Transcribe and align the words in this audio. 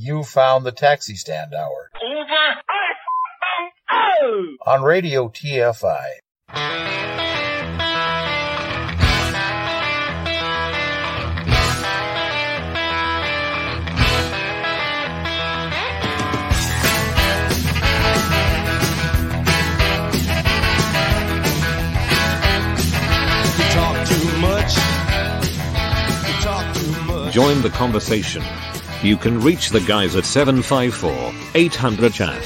You 0.00 0.22
found 0.22 0.64
the 0.64 0.70
taxi 0.70 1.16
stand 1.16 1.52
hour. 1.54 1.90
Over. 2.00 2.62
On 4.64 4.82
Radio 4.84 5.28
TFI. 5.28 6.06
Talk 23.72 24.06
too 24.06 24.38
much. 24.38 24.74
Join 27.34 27.62
the 27.62 27.70
conversation. 27.70 28.44
You 29.00 29.16
can 29.16 29.40
reach 29.40 29.70
the 29.70 29.80
guys 29.80 30.16
at 30.16 30.24
754 30.24 31.32
800 31.54 32.12
chat. 32.12 32.42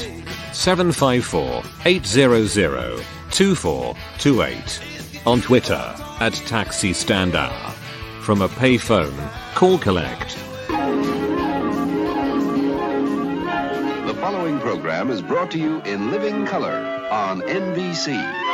754 0.53 1.63
800 1.83 3.03
2428. 3.31 4.81
On 5.25 5.41
Twitter 5.41 5.95
at 6.19 6.33
Taxi 6.33 6.93
Stand 6.93 7.35
Hour. 7.35 7.71
From 8.21 8.43
a 8.43 8.47
payphone, 8.47 9.17
call 9.55 9.79
collect. 9.79 10.37
The 14.05 14.13
following 14.19 14.59
program 14.59 15.09
is 15.09 15.23
brought 15.23 15.49
to 15.51 15.59
you 15.59 15.81
in 15.81 16.11
living 16.11 16.45
color 16.45 17.07
on 17.09 17.41
NBC. 17.41 18.52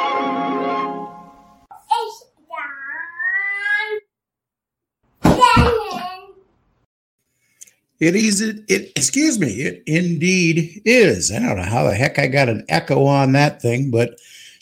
It 8.00 8.16
is 8.16 8.40
it, 8.42 8.64
it 8.70 8.92
excuse 8.96 9.40
me, 9.40 9.48
it 9.48 9.84
indeed 9.86 10.82
is. 10.86 11.32
I 11.32 11.40
don't 11.40 11.58
know 11.58 11.64
how 11.64 11.84
the 11.84 11.96
heck 11.96 12.18
I 12.18 12.28
got 12.28 12.50
an 12.50 12.66
echo 12.70 13.06
on 13.06 13.34
that 13.34 13.62
thing, 13.62 13.92
but 13.92 14.20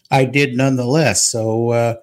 I 0.10 0.26
did 0.26 0.58
nonetheless. 0.58 1.30
So 1.30 1.70
uh 1.70 1.96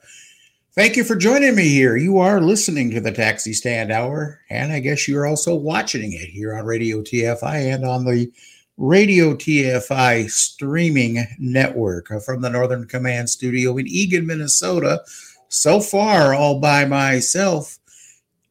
thank 0.74 0.96
you 0.96 1.02
for 1.02 1.16
joining 1.16 1.56
me 1.56 1.68
here. 1.68 1.96
You 1.96 2.18
are 2.18 2.40
listening 2.40 2.90
to 2.92 3.00
the 3.00 3.10
Taxi 3.12 3.52
Stand 3.52 3.90
Hour, 3.90 4.40
and 4.48 4.72
I 4.72 4.78
guess 4.78 5.08
you're 5.08 5.26
also 5.26 5.56
watching 5.56 6.12
it 6.12 6.28
here 6.28 6.56
on 6.56 6.64
Radio 6.64 7.00
TFI 7.00 7.74
and 7.74 7.84
on 7.84 8.04
the 8.04 8.30
Radio 8.76 9.34
TFI 9.34 10.28
streaming 10.30 11.24
network 11.38 12.08
from 12.24 12.40
the 12.42 12.50
Northern 12.50 12.86
Command 12.86 13.30
studio 13.30 13.76
in 13.76 13.86
Eagan, 13.86 14.26
Minnesota. 14.26 15.02
So 15.48 15.80
far, 15.80 16.34
all 16.34 16.58
by 16.58 16.84
myself. 16.84 17.78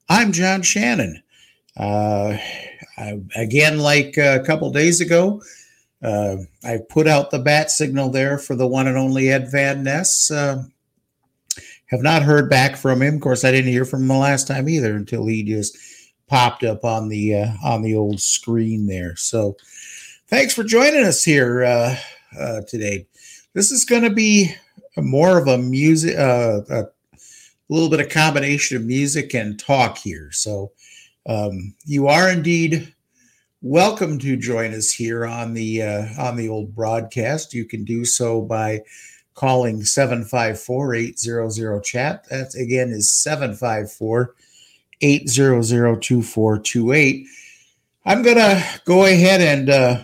I'm 0.08 0.32
John 0.32 0.62
Shannon. 0.62 1.22
Uh, 1.76 2.38
I, 2.98 3.20
again, 3.36 3.80
like 3.80 4.18
a 4.18 4.44
couple 4.46 4.70
days 4.72 5.02
ago, 5.02 5.42
uh, 6.04 6.38
I 6.64 6.80
put 6.90 7.08
out 7.08 7.32
the 7.32 7.40
bat 7.40 7.72
signal 7.72 8.10
there 8.10 8.38
for 8.38 8.56
the 8.56 8.68
one 8.68 8.88
and 8.88 8.98
only 8.98 9.30
Ed 9.30 9.50
Van 9.52 9.84
Ness. 9.84 10.30
Uh, 10.30 10.64
have 11.94 12.02
not 12.02 12.24
heard 12.24 12.50
back 12.50 12.76
from 12.76 13.02
him. 13.02 13.16
Of 13.16 13.22
course, 13.22 13.46
I 13.46 13.52
didn't 13.52 13.72
hear 13.72 13.86
from 13.86 14.02
him 14.02 14.08
the 14.08 14.16
last 14.16 14.48
time 14.48 14.68
either 14.68 14.96
until 14.96 15.28
he 15.28 15.44
just 15.44 15.78
popped 16.28 16.64
up 16.64 16.84
on 16.84 17.08
the 17.08 17.36
uh, 17.36 17.52
on 17.64 17.84
the 17.84 17.96
old 17.96 18.20
screen 18.20 18.88
there. 18.88 19.16
So, 19.16 19.56
thanks 20.28 20.54
for 20.54 20.64
joining 20.64 21.04
us 21.04 21.24
here 21.24 21.64
uh, 21.64 21.96
uh, 22.40 22.62
today. 22.68 23.06
This 23.54 23.72
is 23.72 23.86
going 23.86 24.02
to 24.02 24.10
be 24.10 24.56
more 24.98 25.38
of 25.38 25.48
a 25.48 25.60
music, 25.60 26.18
uh, 26.18 26.62
a 26.70 26.86
little 27.70 27.90
bit 27.90 28.00
of 28.00 28.10
combination 28.10 28.76
of 28.76 28.84
music 28.84 29.36
and 29.36 29.60
talk 29.60 30.00
here. 30.00 30.32
So, 30.32 30.72
um, 31.26 31.74
you 31.86 32.08
are 32.08 32.30
indeed 32.30 32.94
welcome 33.62 34.20
to 34.20 34.36
join 34.36 34.74
us 34.74 34.92
here 34.92 35.26
on 35.26 35.54
the 35.54 35.82
uh, 35.82 36.08
on 36.20 36.36
the 36.36 36.50
old 36.50 36.76
broadcast. 36.76 37.54
You 37.54 37.64
can 37.66 37.86
do 37.86 38.04
so 38.06 38.42
by 38.42 38.82
calling 39.34 39.82
754-800 39.82 41.84
chat. 41.84 42.30
That 42.30 42.54
again 42.56 42.90
is 42.90 43.10
754-800-2428. 45.02 47.26
I'm 48.06 48.22
gonna 48.22 48.62
go 48.86 49.06
ahead 49.06 49.40
and 49.40 49.70
uh, 49.70 50.04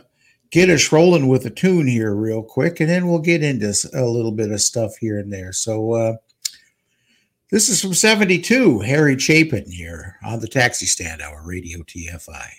get 0.51 0.69
us 0.69 0.89
rolling 0.91 1.27
with 1.27 1.45
a 1.45 1.49
tune 1.49 1.87
here 1.87 2.15
real 2.15 2.41
quick, 2.41 2.79
and 2.79 2.89
then 2.89 3.07
we'll 3.07 3.19
get 3.19 3.43
into 3.43 3.73
a 3.93 4.05
little 4.05 4.31
bit 4.31 4.51
of 4.51 4.61
stuff 4.61 4.95
here 4.97 5.19
and 5.19 5.33
there. 5.33 5.51
So 5.51 5.91
uh, 5.91 6.15
this 7.51 7.69
is 7.69 7.81
from 7.81 7.93
72, 7.93 8.79
Harry 8.81 9.17
Chapin 9.17 9.71
here 9.71 10.17
on 10.23 10.39
the 10.39 10.47
Taxi 10.47 10.85
Stand 10.85 11.21
Hour, 11.21 11.41
Radio 11.43 11.79
TFI. 11.79 12.49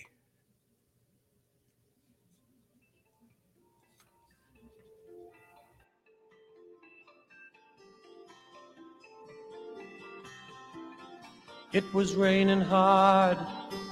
It 11.72 11.84
was 11.95 12.17
raining 12.17 12.61
hard 12.61 13.39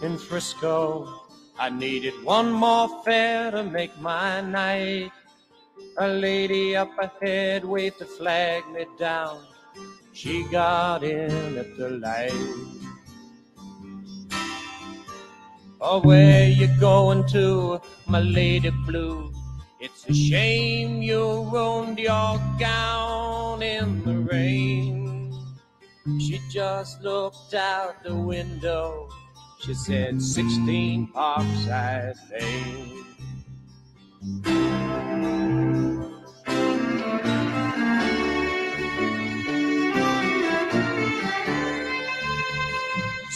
in 0.03 0.19
Frisco. 0.19 1.27
I 1.61 1.71
needed 1.71 2.13
one 2.25 2.51
more 2.51 3.05
fare 3.05 3.53
to 3.53 3.63
make 3.63 3.97
my 4.01 4.41
night. 4.41 5.13
A 5.99 6.09
lady 6.09 6.75
up 6.75 6.91
ahead 6.99 7.65
waved 7.65 7.99
to 7.99 8.05
flag 8.05 8.69
me 8.73 8.85
down. 8.99 9.48
She 10.19 10.43
got 10.51 11.05
in 11.05 11.57
at 11.57 11.77
the 11.77 11.91
light. 11.91 12.33
Oh, 15.81 16.01
where 16.01 16.49
you 16.49 16.67
going 16.81 17.25
to, 17.29 17.81
my 18.09 18.19
lady 18.19 18.71
blue? 18.85 19.33
It's 19.79 20.09
a 20.09 20.13
shame 20.13 21.03
you 21.03 21.49
ruined 21.53 22.01
your 22.01 22.41
gown 22.59 23.63
in 23.63 24.03
the 24.03 24.19
rain. 24.19 25.33
She 26.19 26.41
just 26.51 27.01
looked 27.01 27.55
out 27.55 28.03
the 28.03 28.17
window. 28.17 29.09
She 29.61 29.73
said, 29.73 30.21
16 30.21 31.13
Parkside 31.15 32.17
Lane. 32.33 32.99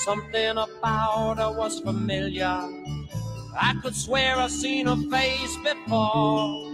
Something 0.04 0.58
about 0.58 1.38
her 1.38 1.52
was 1.52 1.78
familiar. 1.78 2.58
I 3.54 3.74
could 3.82 3.94
swear 3.94 4.34
I've 4.36 4.50
seen 4.50 4.86
her 4.86 4.96
face 4.96 5.56
before. 5.62 6.68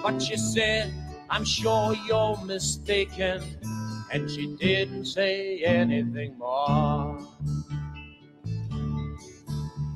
But 0.00 0.22
she 0.22 0.36
said, 0.36 0.94
I'm 1.28 1.44
sure 1.44 1.96
you're 2.06 2.38
mistaken. 2.44 3.42
And 4.12 4.30
she 4.30 4.54
didn't 4.60 5.06
say 5.06 5.64
anything 5.64 6.38
more. 6.38 7.18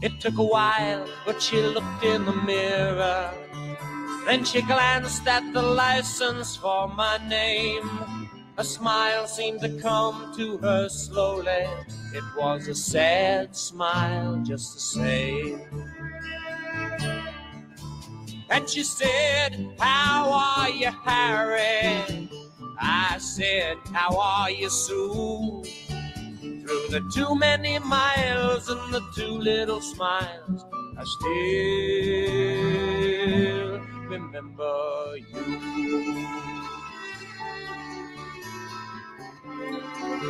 It 0.03 0.19
took 0.19 0.37
a 0.39 0.43
while, 0.43 1.07
but 1.25 1.41
she 1.41 1.63
looked 1.63 2.03
in 2.03 2.25
the 2.25 2.33
mirror. 2.33 3.31
Then 4.27 4.45
she 4.45 4.63
glanced 4.63 5.25
at 5.29 5.53
the 5.53 5.63
license 5.63 6.57
for 6.57 6.89
my 6.89 7.19
name. 7.29 8.20
A 8.59 8.65
smile 8.65 9.27
seemed 9.27 9.61
to 9.61 9.69
come 9.81 10.35
to 10.37 10.59
her 10.59 10.89
slowly. 10.89 11.67
It 12.13 12.25
was 12.37 12.69
a 12.69 12.75
sad 12.75 13.57
smile, 13.57 14.43
just 14.45 14.75
the 14.75 14.81
same. 14.81 15.61
And 18.51 18.69
she 18.69 18.83
said, 18.83 19.75
How 19.79 20.31
are 20.33 20.69
you, 20.71 20.91
Harry? 21.05 22.29
I 22.79 23.19
said, 23.19 23.77
How 23.93 24.19
are 24.19 24.51
you, 24.51 24.69
Sue? 24.69 25.63
Through 26.41 26.89
the 26.91 27.01
too 27.15 27.35
many 27.37 27.79
miles 27.79 28.69
and 28.69 28.93
the 28.93 29.01
too 29.15 29.39
little 29.39 29.81
smiles, 29.81 30.65
I 30.99 31.05
still 31.05 31.31
remember 34.09 35.17
you. 35.33 36.50
It 40.23 40.27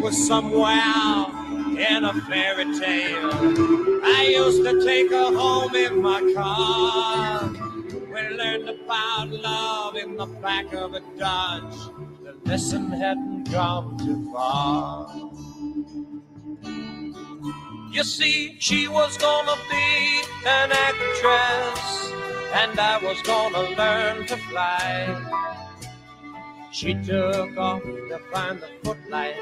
was 0.00 0.26
somewhere 0.28 1.26
in 1.76 2.04
a 2.04 2.12
fairy 2.28 2.64
tale. 2.78 3.32
I 4.04 4.32
used 4.38 4.62
to 4.62 4.84
take 4.84 5.10
her 5.10 5.36
home 5.36 5.74
in 5.74 6.00
my 6.00 6.20
car. 6.32 7.50
We 7.90 8.36
learned 8.36 8.68
about 8.68 9.30
love 9.30 9.96
in 9.96 10.16
the 10.16 10.26
back 10.26 10.72
of 10.72 10.94
a 10.94 11.00
Dodge. 11.18 11.74
The 12.22 12.36
lesson 12.44 12.92
hadn't 12.92 13.50
gone 13.50 13.98
too 13.98 14.32
far. 14.32 15.10
You 17.96 18.04
see, 18.04 18.56
she 18.58 18.88
was 18.88 19.16
gonna 19.16 19.56
be 19.70 20.22
an 20.44 20.70
actress, 20.70 22.12
and 22.52 22.78
I 22.78 22.98
was 23.02 23.22
gonna 23.22 23.70
learn 23.70 24.26
to 24.26 24.36
fly. 24.36 25.16
She 26.70 26.92
took 26.92 27.56
off 27.56 27.82
to 27.82 28.18
find 28.30 28.60
the 28.60 28.68
footlights. 28.84 29.40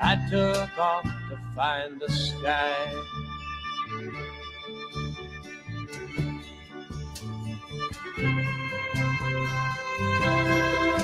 I 0.00 0.26
took 0.30 0.78
off 0.78 1.04
to 1.04 1.38
find 1.54 2.00
the 2.00 2.10
sky. 2.10 2.94
Whoa, 10.14 11.01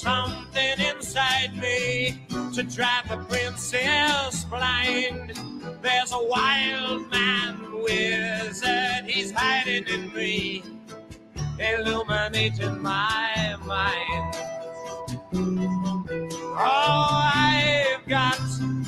something 0.00 0.80
inside 0.80 1.54
me 1.56 2.22
to 2.54 2.62
drive 2.62 3.06
the 3.06 3.18
princess 3.28 4.44
blind. 4.44 5.38
There's 5.82 6.12
a 6.12 6.24
wild 6.24 7.10
man 7.10 7.82
wizard, 7.82 9.04
he's 9.06 9.30
hiding 9.30 9.86
in 9.88 10.14
me, 10.14 10.62
illuminating 11.58 12.80
my 12.80 13.56
mind. 13.66 14.36
Oh, 16.62 17.32
I've 17.34 18.06
got 18.08 18.40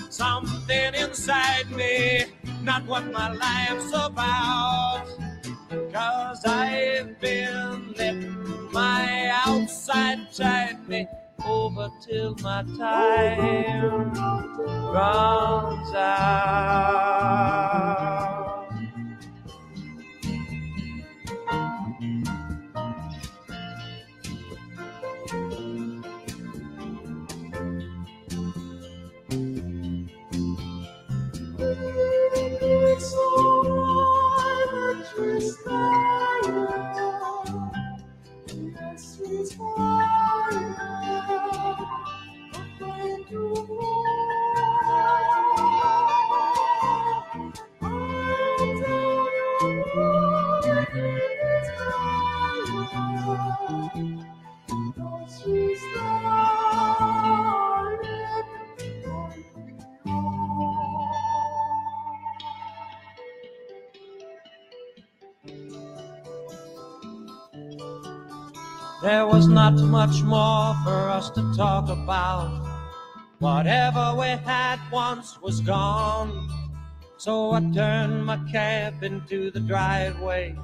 something 0.08 0.94
inside 0.94 1.70
me, 1.72 2.24
not 2.62 2.86
what 2.86 3.04
my 3.12 3.34
life's 3.34 3.92
about. 3.92 5.04
Cause 5.92 6.42
I've 6.46 7.20
been 7.20 7.92
letting 7.98 8.72
my 8.72 9.41
tide 10.32 10.88
me 10.88 11.06
over 11.46 11.88
till 12.00 12.34
my 12.42 12.62
time 12.78 14.12
runs 14.92 15.94
out. 15.94 17.12
There 69.02 69.26
was 69.26 69.48
not 69.48 69.74
much 69.74 70.22
more 70.22 70.76
for 70.84 71.10
us 71.10 71.28
to 71.30 71.42
talk 71.56 71.88
about. 71.88 72.52
Whatever 73.40 74.14
we 74.16 74.28
had 74.28 74.78
once 74.92 75.40
was 75.42 75.60
gone. 75.60 76.48
So 77.16 77.50
I 77.50 77.60
turned 77.74 78.24
my 78.24 78.38
cab 78.52 79.02
into 79.02 79.50
the 79.50 79.58
driveway, 79.58 80.54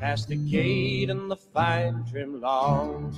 past 0.00 0.28
the 0.28 0.36
gate 0.36 1.08
and 1.08 1.30
the 1.30 1.36
fine 1.36 2.04
trim 2.10 2.42
lawns. 2.42 3.16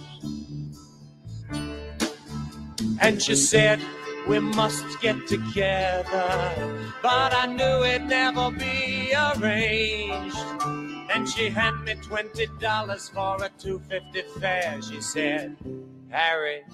And 3.01 3.21
she 3.21 3.35
said, 3.35 3.81
We 4.29 4.39
must 4.39 5.01
get 5.01 5.27
together. 5.27 6.79
But 7.03 7.35
I 7.35 7.47
knew 7.47 7.85
it'd 7.85 8.07
never 8.09 8.53
be 8.53 9.13
arranged. 9.15 10.39
And 11.15 11.29
she 11.29 11.49
handed 11.49 11.85
me 11.85 11.95
twenty 12.03 12.49
dollars 12.59 13.09
for 13.09 13.37
a 13.45 13.49
two 13.57 13.79
fifty 13.89 14.23
fare. 14.41 14.83
She 14.83 15.01
said, 15.01 15.57
Harry, 16.11 16.65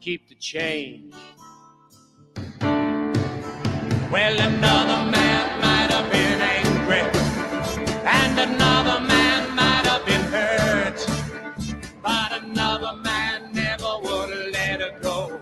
keep 0.00 0.26
the 0.26 0.36
change. 0.36 1.14
Well, 4.10 4.40
another 4.40 5.10
man 5.10 5.60
might 5.60 5.90
have 5.90 6.10
been 6.10 6.40
angry, 6.40 7.02
and 8.08 8.40
another 8.40 9.00
man 9.06 9.54
might 9.54 9.86
have 9.86 10.06
been 10.06 10.22
hurt, 10.32 11.06
but 12.02 12.42
another 12.42 12.96
man 13.02 13.52
never 13.52 13.98
would 14.02 14.30
have 14.30 14.50
let 14.50 14.80
her 14.80 14.98
go. 15.00 15.40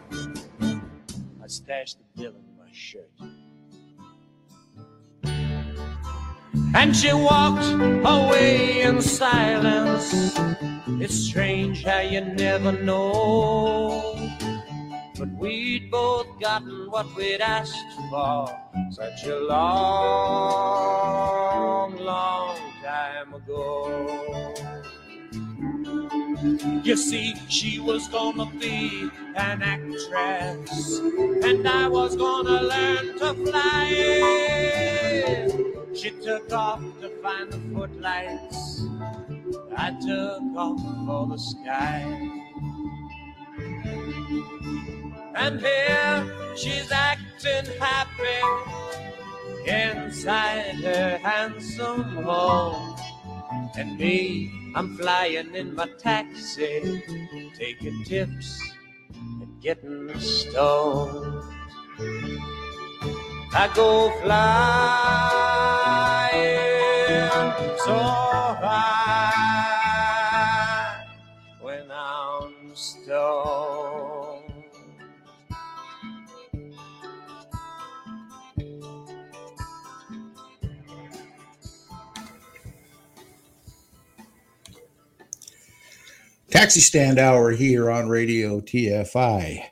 I 0.60 1.46
stashed 1.46 1.98
the 1.98 2.22
bill 2.22 2.34
And 6.74 6.94
she 6.94 7.12
walked 7.12 7.64
away 8.04 8.82
in 8.82 9.00
silence. 9.00 10.38
It's 11.00 11.14
strange 11.14 11.84
how 11.84 12.00
you 12.00 12.20
never 12.20 12.72
know. 12.72 14.14
But 15.18 15.30
we'd 15.32 15.90
both 15.90 16.26
gotten 16.38 16.90
what 16.90 17.06
we'd 17.16 17.40
asked 17.40 17.74
for 18.10 18.48
such 18.90 19.24
a 19.24 19.40
long, 19.40 19.58
long 21.96 22.58
time 22.84 23.34
ago. 23.34 24.54
You 26.84 26.96
see, 26.96 27.34
she 27.48 27.80
was 27.80 28.06
gonna 28.08 28.46
be 28.58 29.10
an 29.36 29.62
actress, 29.62 30.98
and 31.42 31.66
I 31.66 31.88
was 31.88 32.14
gonna 32.16 32.62
learn 32.62 33.18
to 33.18 33.34
fly. 33.50 34.38
She 35.94 36.10
took 36.10 36.52
off 36.52 36.80
to 37.00 37.08
find 37.22 37.52
the 37.52 37.60
footlights. 37.74 38.86
I 39.76 39.90
took 40.00 40.42
off 40.56 40.80
for 41.06 41.26
the 41.26 41.38
sky. 41.38 42.04
And 45.34 45.60
here 45.60 46.54
she's 46.56 46.90
acting 46.90 47.66
happy 47.80 48.42
inside 49.66 50.76
her 50.76 51.18
handsome 51.18 52.22
home. 52.24 52.96
And 53.76 53.98
me, 53.98 54.72
I'm 54.74 54.96
flying 54.96 55.54
in 55.54 55.74
my 55.74 55.88
taxi, 55.98 57.02
taking 57.56 58.04
tips 58.04 58.60
and 59.40 59.60
getting 59.60 60.18
stoned. 60.18 61.44
I 63.54 63.68
go 63.74 64.10
flying 64.20 64.28
so 67.78 67.94
high 68.60 69.84
when 71.60 71.90
I'm 71.90 72.74
stoned. 72.74 74.44
Taxi 86.50 86.80
stand 86.80 87.18
hour 87.18 87.50
here 87.52 87.90
on 87.90 88.08
Radio 88.08 88.60
TFI 88.60 89.62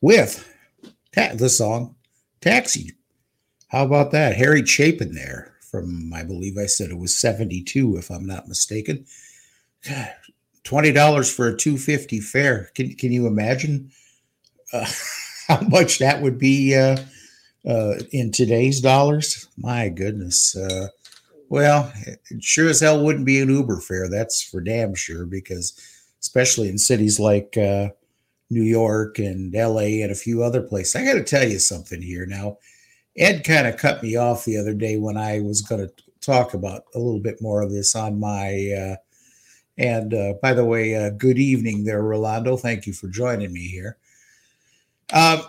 with 0.00 0.46
ta- 1.14 1.34
the 1.34 1.48
song 1.48 1.96
Taxi. 2.40 2.92
How 3.68 3.84
about 3.84 4.10
that? 4.12 4.36
Harry 4.36 4.64
Chapin 4.64 5.14
there 5.14 5.54
from, 5.60 6.12
I 6.12 6.24
believe 6.24 6.56
I 6.56 6.66
said 6.66 6.90
it 6.90 6.98
was 6.98 7.16
72, 7.16 7.96
if 7.96 8.10
I'm 8.10 8.26
not 8.26 8.48
mistaken. 8.48 9.06
$20 10.64 11.34
for 11.34 11.48
a 11.48 11.56
250 11.56 12.20
fare. 12.20 12.70
Can, 12.74 12.94
can 12.94 13.10
you 13.10 13.26
imagine 13.26 13.90
uh, 14.72 14.86
how 15.48 15.60
much 15.62 15.98
that 15.98 16.20
would 16.20 16.38
be 16.38 16.76
uh, 16.76 16.98
uh, 17.66 17.94
in 18.12 18.30
today's 18.32 18.80
dollars? 18.80 19.48
My 19.56 19.88
goodness. 19.88 20.54
Uh, 20.56 20.88
well, 21.48 21.90
it 22.06 22.20
sure 22.40 22.68
as 22.68 22.80
hell 22.80 23.02
wouldn't 23.02 23.24
be 23.24 23.40
an 23.40 23.48
Uber 23.48 23.80
fare. 23.80 24.10
That's 24.10 24.42
for 24.42 24.60
damn 24.60 24.94
sure, 24.94 25.24
because 25.24 25.72
especially 26.20 26.68
in 26.68 26.76
cities 26.76 27.18
like 27.18 27.56
uh, 27.56 27.88
New 28.50 28.62
York 28.62 29.18
and 29.18 29.54
LA 29.54 30.02
and 30.02 30.10
a 30.10 30.16
few 30.16 30.42
other 30.42 30.62
places. 30.62 30.96
I 30.96 31.04
got 31.04 31.14
to 31.14 31.24
tell 31.24 31.48
you 31.48 31.58
something 31.58 32.02
here 32.02 32.26
now. 32.26 32.58
Ed 33.18 33.44
kind 33.44 33.66
of 33.66 33.76
cut 33.76 34.02
me 34.02 34.16
off 34.16 34.44
the 34.44 34.56
other 34.56 34.74
day 34.74 34.96
when 34.96 35.16
I 35.16 35.40
was 35.40 35.60
going 35.60 35.86
to 35.86 35.92
talk 36.20 36.54
about 36.54 36.84
a 36.94 36.98
little 36.98 37.20
bit 37.20 37.42
more 37.42 37.62
of 37.62 37.70
this 37.72 37.94
on 37.94 38.20
my. 38.20 38.70
Uh, 38.72 38.96
and 39.76 40.14
uh, 40.14 40.34
by 40.40 40.54
the 40.54 40.64
way, 40.64 40.94
uh, 40.94 41.10
good 41.10 41.38
evening 41.38 41.84
there, 41.84 42.02
Rolando. 42.02 42.56
Thank 42.56 42.86
you 42.86 42.92
for 42.92 43.08
joining 43.08 43.52
me 43.52 43.68
here. 43.68 43.96
Um, 45.12 45.42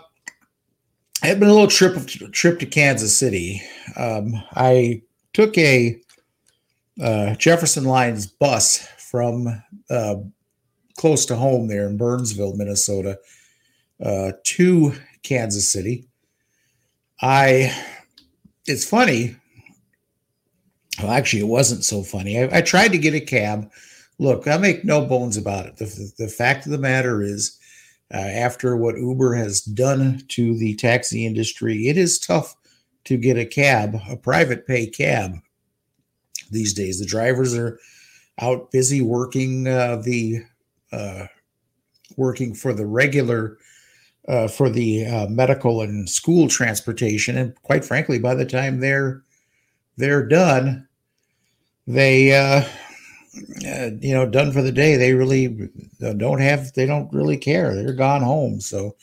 had 1.22 1.38
been 1.38 1.48
a 1.48 1.52
little 1.52 1.68
trip 1.68 1.96
trip 2.32 2.58
to 2.60 2.66
Kansas 2.66 3.18
City. 3.18 3.62
Um, 3.96 4.42
I 4.52 5.02
took 5.32 5.56
a 5.58 6.00
uh, 7.02 7.34
Jefferson 7.34 7.84
Lines 7.84 8.26
bus 8.26 8.86
from 8.98 9.62
uh, 9.90 10.16
close 10.96 11.26
to 11.26 11.36
home 11.36 11.68
there 11.68 11.88
in 11.88 11.96
Burnsville, 11.96 12.56
Minnesota, 12.56 13.18
uh, 14.04 14.32
to 14.44 14.94
Kansas 15.22 15.70
City. 15.70 16.06
I, 17.22 17.74
it's 18.66 18.84
funny. 18.84 19.36
Well, 20.98 21.12
actually, 21.12 21.42
it 21.42 21.48
wasn't 21.48 21.84
so 21.84 22.02
funny. 22.02 22.38
I, 22.38 22.58
I 22.58 22.60
tried 22.62 22.92
to 22.92 22.98
get 22.98 23.14
a 23.14 23.20
cab. 23.20 23.70
Look, 24.18 24.46
I 24.46 24.56
make 24.58 24.84
no 24.84 25.04
bones 25.04 25.36
about 25.36 25.66
it. 25.66 25.76
The, 25.76 26.12
the 26.18 26.28
fact 26.28 26.66
of 26.66 26.72
the 26.72 26.78
matter 26.78 27.22
is, 27.22 27.58
uh, 28.12 28.18
after 28.18 28.76
what 28.76 28.96
Uber 28.98 29.34
has 29.34 29.60
done 29.60 30.22
to 30.28 30.58
the 30.58 30.74
taxi 30.76 31.24
industry, 31.24 31.88
it 31.88 31.96
is 31.96 32.18
tough 32.18 32.56
to 33.04 33.16
get 33.16 33.38
a 33.38 33.46
cab, 33.46 33.96
a 34.08 34.16
private 34.16 34.66
pay 34.66 34.86
cab 34.86 35.36
these 36.50 36.74
days. 36.74 36.98
The 36.98 37.06
drivers 37.06 37.54
are 37.54 37.78
out 38.40 38.70
busy 38.72 39.00
working 39.00 39.68
uh, 39.68 39.96
the 39.96 40.42
uh, 40.92 41.26
working 42.16 42.54
for 42.54 42.72
the 42.72 42.86
regular 42.86 43.58
uh, 44.28 44.48
for 44.48 44.68
the 44.68 45.06
uh, 45.06 45.26
medical 45.28 45.80
and 45.80 46.08
school 46.08 46.48
transportation, 46.48 47.36
and 47.36 47.54
quite 47.62 47.84
frankly, 47.84 48.18
by 48.18 48.34
the 48.34 48.44
time 48.44 48.80
they're 48.80 49.22
they're 49.96 50.26
done, 50.26 50.88
they 51.86 52.32
uh, 52.32 52.64
uh, 53.66 53.90
you 54.00 54.14
know 54.14 54.26
done 54.26 54.52
for 54.52 54.62
the 54.62 54.72
day. 54.72 54.96
They 54.96 55.14
really 55.14 55.68
don't 55.98 56.40
have 56.40 56.72
they 56.74 56.86
don't 56.86 57.12
really 57.12 57.36
care. 57.36 57.74
They're 57.74 57.92
gone 57.92 58.22
home. 58.22 58.60
So 58.60 58.96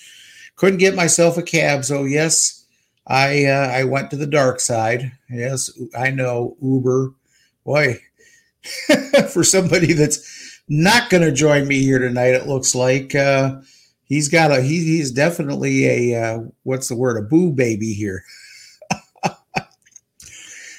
couldn't 0.55 0.79
get 0.79 0.95
myself 0.95 1.37
a 1.37 1.43
cab. 1.43 1.85
So 1.85 2.03
yes, 2.03 2.65
I 3.07 3.45
uh, 3.45 3.69
I 3.69 3.83
went 3.85 4.11
to 4.11 4.17
the 4.17 4.27
dark 4.27 4.59
side. 4.59 5.11
Yes, 5.29 5.71
I 5.97 6.11
know 6.11 6.57
Uber. 6.61 7.13
Boy, 7.65 7.99
for 9.29 9.43
somebody 9.43 9.93
that's 9.93 10.61
not 10.69 11.09
going 11.09 11.23
to 11.23 11.31
join 11.31 11.67
me 11.67 11.81
here 11.81 11.99
tonight, 11.99 12.33
it 12.33 12.47
looks 12.47 12.75
like 12.75 13.15
uh, 13.15 13.59
he's 14.07 14.29
got 14.29 14.51
a 14.51 14.61
he, 14.61 14.83
he's 14.83 15.11
definitely 15.11 15.85
a 15.85 16.21
uh, 16.21 16.39
what's 16.63 16.87
the 16.87 16.95
word 16.95 17.17
a 17.17 17.21
boo 17.21 17.51
baby 17.51 17.93
here. 17.93 18.23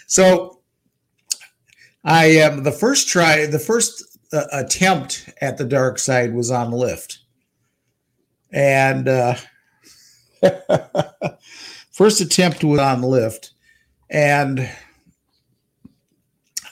so 0.07 0.61
I 2.05 2.41
um, 2.41 2.65
the 2.65 2.73
first 2.73 3.09
try 3.09 3.47
the 3.47 3.59
first 3.59 4.19
uh, 4.33 4.45
attempt 4.53 5.31
at 5.41 5.59
the 5.59 5.65
dark 5.65 5.99
side 5.99 6.35
was 6.35 6.51
on 6.51 6.71
Lyft, 6.71 7.19
and 8.53 9.09
uh, 9.09 9.35
first 11.93 12.21
attempt 12.21 12.65
was 12.65 12.81
on 12.81 13.03
Lyft, 13.03 13.51
and 14.11 14.69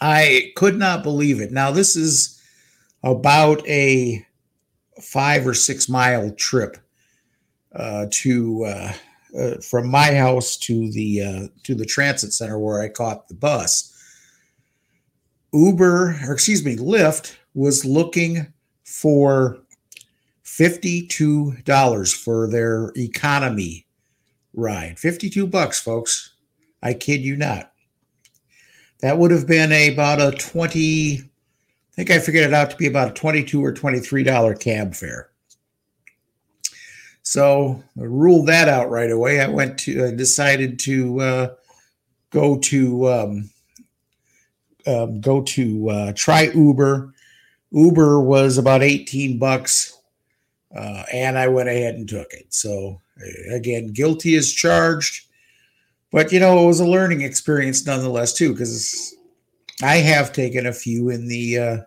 I 0.01 0.53
could 0.57 0.77
not 0.79 1.03
believe 1.03 1.41
it. 1.41 1.53
Now, 1.53 1.71
this 1.71 1.97
is 1.97 2.41
about 3.03 3.67
a 3.67 4.26
five 5.03 5.47
or 5.47 5.55
six 5.55 5.89
mile 5.89 6.31
trip 6.33 6.77
uh, 7.75 8.07
to 8.11 8.65
uh, 8.65 8.93
uh, 9.39 9.57
from 9.61 9.89
my 9.89 10.15
house 10.15 10.57
to 10.57 10.91
the 10.93 11.23
uh, 11.23 11.47
to 11.65 11.75
the 11.75 11.85
transit 11.85 12.33
center 12.33 12.59
where 12.59 12.81
I 12.81 12.89
caught 12.89 13.29
the 13.29 13.35
bus. 13.35 13.93
Uber, 15.53 16.19
or 16.27 16.33
excuse 16.33 16.65
me, 16.65 16.77
Lyft 16.77 17.37
was 17.55 17.85
looking 17.85 18.53
for 18.85 19.59
fifty-two 20.43 21.57
dollars 21.65 22.13
for 22.13 22.49
their 22.49 22.93
economy 22.97 23.87
ride. 24.55 24.99
Fifty-two 24.99 25.47
bucks, 25.47 25.81
folks. 25.81 26.35
I 26.83 26.95
kid 26.95 27.23
you 27.23 27.37
not. 27.37 27.73
That 29.01 29.19
would 29.19 29.31
have 29.31 29.47
been 29.47 29.73
about 29.93 30.21
a 30.21 30.37
20, 30.37 31.21
I 31.21 31.23
think 31.97 32.11
I 32.11 32.19
figured 32.19 32.45
it 32.45 32.55
out 32.55 32.71
to 32.71 32.77
be 32.77 32.87
about 32.87 33.11
a 33.11 33.15
22 33.15 33.65
or 33.65 33.73
$23 33.73 34.61
cab 34.61 34.95
fare. 34.95 35.31
So 37.23 37.83
I 37.99 38.05
ruled 38.05 38.47
that 38.47 38.69
out 38.69 38.91
right 38.91 39.11
away. 39.11 39.41
I 39.41 39.49
went 39.49 39.79
to, 39.81 40.07
I 40.07 40.15
decided 40.15 40.79
to 40.81 41.21
uh, 41.21 41.49
go 42.31 42.59
to, 42.59 43.09
um, 43.09 43.51
um, 44.87 45.21
go 45.21 45.43
to 45.43 45.91
uh, 45.91 46.13
try 46.15 46.43
Uber. 46.55 47.13
Uber 47.73 48.21
was 48.21 48.59
about 48.59 48.83
18 48.83 49.39
bucks. 49.39 49.99
Uh, 50.77 51.05
and 51.13 51.39
I 51.39 51.49
went 51.49 51.69
ahead 51.69 51.95
and 51.95 52.09
took 52.09 52.33
it. 52.33 52.47
So 52.51 53.01
again, 53.51 53.89
guilty 53.89 54.37
as 54.37 54.53
charged 54.53 55.27
but 56.17 56.33
you 56.33 56.41
know, 56.41 56.63
it 56.63 56.67
was 56.67 56.81
a 56.81 56.89
learning 56.89 57.23
experience 57.23 57.85
nonetheless 57.85 58.33
too, 58.33 58.53
because 58.53 59.16
I 59.83 59.97
have 59.97 60.33
taken 60.33 60.67
a 60.67 60.73
few 60.73 61.11
in 61.11 61.29
the. 61.29 61.59
Uh, 61.59 61.79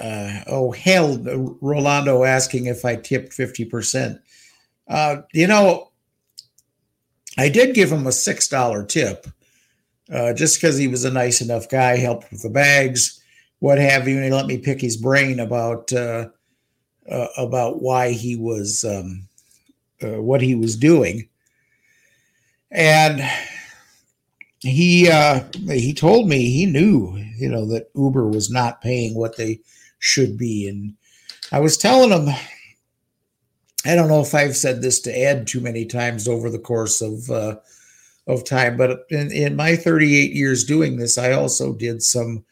uh, 0.00 0.44
oh 0.46 0.70
hell, 0.70 1.18
Rolando 1.60 2.24
asking 2.24 2.66
if 2.66 2.84
I 2.84 2.96
tipped 2.96 3.32
fifty 3.32 3.64
percent. 3.64 4.20
Uh, 4.88 5.22
you 5.32 5.46
know, 5.46 5.90
I 7.36 7.48
did 7.48 7.74
give 7.74 7.90
him 7.90 8.06
a 8.06 8.12
six 8.12 8.48
dollar 8.48 8.84
tip, 8.84 9.26
uh, 10.12 10.32
just 10.32 10.60
because 10.60 10.78
he 10.78 10.88
was 10.88 11.04
a 11.04 11.10
nice 11.10 11.40
enough 11.40 11.68
guy, 11.68 11.96
helped 11.96 12.30
with 12.30 12.42
the 12.42 12.50
bags, 12.50 13.20
what 13.58 13.78
have 13.78 14.08
you, 14.08 14.16
and 14.16 14.24
he 14.24 14.30
let 14.30 14.46
me 14.46 14.58
pick 14.58 14.80
his 14.80 14.96
brain 14.96 15.40
about 15.40 15.92
uh, 15.92 16.28
uh, 17.10 17.26
about 17.36 17.82
why 17.82 18.12
he 18.12 18.36
was 18.36 18.84
um, 18.84 19.28
uh, 20.02 20.22
what 20.22 20.40
he 20.40 20.54
was 20.54 20.76
doing 20.76 21.28
and 22.72 23.20
he 24.62 25.10
uh, 25.10 25.40
he 25.68 25.92
told 25.92 26.28
me 26.28 26.48
he 26.50 26.66
knew 26.66 27.16
you 27.36 27.48
know 27.48 27.66
that 27.66 27.90
Uber 27.94 28.28
was 28.28 28.50
not 28.50 28.80
paying 28.80 29.14
what 29.14 29.36
they 29.36 29.60
should 29.98 30.38
be, 30.38 30.68
and 30.68 30.94
I 31.50 31.60
was 31.60 31.76
telling 31.76 32.10
him. 32.10 32.34
I 33.84 33.96
don't 33.96 34.06
know 34.06 34.20
if 34.20 34.32
I've 34.32 34.56
said 34.56 34.80
this 34.80 35.00
to 35.00 35.10
Ed 35.10 35.48
too 35.48 35.60
many 35.60 35.84
times 35.84 36.28
over 36.28 36.48
the 36.48 36.60
course 36.60 37.00
of 37.00 37.28
uh, 37.28 37.56
of 38.28 38.44
time, 38.44 38.76
but 38.76 39.04
in, 39.10 39.32
in 39.32 39.56
my 39.56 39.74
38 39.74 40.32
years 40.32 40.62
doing 40.62 40.96
this, 40.96 41.18
I 41.18 41.32
also 41.32 41.72
did 41.72 42.00
some 42.00 42.44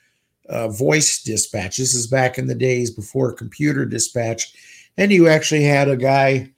uh, 0.48 0.66
voice 0.66 1.22
dispatch. 1.22 1.76
This 1.76 1.94
is 1.94 2.08
back 2.08 2.36
in 2.36 2.48
the 2.48 2.56
days 2.56 2.90
before 2.90 3.32
computer 3.32 3.84
dispatch, 3.84 4.52
and 4.96 5.12
you 5.12 5.28
actually 5.28 5.62
had 5.62 5.88
a 5.88 5.96
guy 5.96 6.50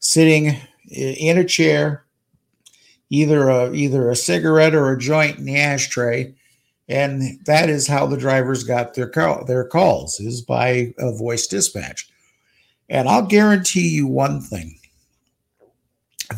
sitting 0.00 0.54
in 0.90 1.38
a 1.38 1.44
chair 1.44 2.04
either 3.10 3.48
a 3.48 3.72
either 3.72 4.08
a 4.08 4.16
cigarette 4.16 4.74
or 4.74 4.90
a 4.90 4.98
joint 4.98 5.38
in 5.38 5.44
the 5.44 5.58
ashtray, 5.58 6.32
and 6.88 7.38
that 7.44 7.68
is 7.68 7.86
how 7.86 8.06
the 8.06 8.16
drivers 8.16 8.64
got 8.64 8.94
their 8.94 9.08
call, 9.08 9.44
their 9.44 9.64
calls 9.64 10.18
is 10.20 10.40
by 10.40 10.94
a 10.98 11.12
voice 11.12 11.46
dispatch. 11.46 12.08
And 12.88 13.08
I'll 13.08 13.26
guarantee 13.26 13.88
you 13.88 14.06
one 14.06 14.40
thing 14.40 14.78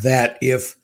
that 0.01 0.37
if 0.41 0.75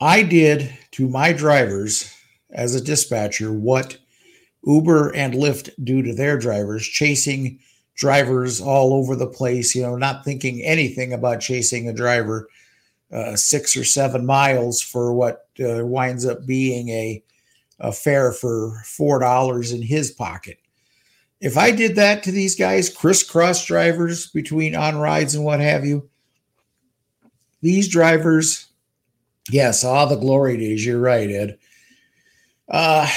I 0.00 0.22
did 0.22 0.76
to 0.92 1.08
my 1.08 1.32
drivers 1.32 2.12
as 2.50 2.74
a 2.74 2.80
dispatcher 2.80 3.52
what 3.52 3.98
Uber 4.64 5.14
and 5.14 5.34
Lyft 5.34 5.70
do 5.82 6.02
to 6.02 6.14
their 6.14 6.38
drivers, 6.38 6.86
chasing 6.86 7.58
drivers 7.96 8.60
all 8.60 8.94
over 8.94 9.16
the 9.16 9.26
place, 9.26 9.74
you 9.74 9.82
know, 9.82 9.96
not 9.96 10.24
thinking 10.24 10.62
anything 10.62 11.12
about 11.12 11.40
chasing 11.40 11.88
a 11.88 11.92
driver 11.92 12.48
uh, 13.12 13.36
six 13.36 13.76
or 13.76 13.84
seven 13.84 14.26
miles 14.26 14.82
for 14.82 15.12
what 15.12 15.48
uh, 15.60 15.84
winds 15.84 16.26
up 16.26 16.46
being 16.46 16.88
a, 16.90 17.22
a 17.80 17.92
fare 17.92 18.32
for 18.32 18.82
four 18.84 19.18
dollars 19.18 19.72
in 19.72 19.82
his 19.82 20.10
pocket. 20.10 20.58
If 21.40 21.56
I 21.56 21.70
did 21.70 21.96
that 21.96 22.22
to 22.24 22.32
these 22.32 22.54
guys, 22.54 22.88
crisscross 22.88 23.64
drivers 23.64 24.26
between 24.26 24.74
on 24.74 24.96
rides 24.98 25.34
and 25.34 25.44
what 25.44 25.60
have 25.60 25.84
you, 25.84 26.08
these 27.62 27.88
drivers, 27.88 28.66
yes, 29.50 29.84
all 29.84 30.06
the 30.06 30.16
glory 30.16 30.56
days. 30.56 30.84
You're 30.84 31.00
right, 31.00 31.30
Ed. 31.30 31.58
Uh, 32.68 33.08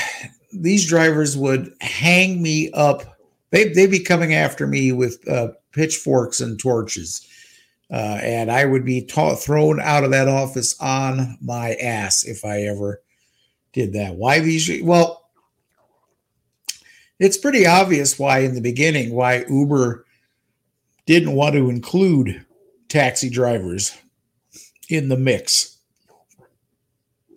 these 0.54 0.88
drivers 0.88 1.36
would 1.36 1.74
hang 1.82 2.42
me 2.42 2.72
up. 2.72 3.18
They, 3.50 3.70
they'd 3.70 3.92
be 3.92 4.00
coming 4.00 4.34
after 4.34 4.68
me 4.68 4.92
with 4.92 5.28
uh, 5.28 5.50
pitchforks 5.72 6.40
and 6.40 6.60
torches 6.60 7.28
uh, 7.92 8.20
and 8.22 8.50
I 8.50 8.66
would 8.66 8.86
be 8.86 9.02
ta- 9.02 9.36
thrown 9.36 9.80
out 9.82 10.04
of 10.04 10.12
that 10.12 10.30
office 10.30 10.80
on 10.80 11.38
my 11.42 11.74
ass 11.74 12.24
if 12.24 12.46
I 12.46 12.62
ever 12.62 13.02
did 13.74 13.94
that. 13.94 14.16
Why 14.16 14.40
these? 14.40 14.82
Well, 14.82 15.30
it's 17.20 17.38
pretty 17.38 17.68
obvious 17.68 18.18
why 18.18 18.40
in 18.40 18.56
the 18.56 18.62
beginning 18.62 19.14
why 19.14 19.46
Uber 19.50 20.06
didn't 21.06 21.34
want 21.34 21.56
to 21.56 21.70
include 21.70 22.46
taxi 22.88 23.30
drivers 23.30 23.96
in 24.90 25.10
the 25.10 25.18
mix. 25.18 25.78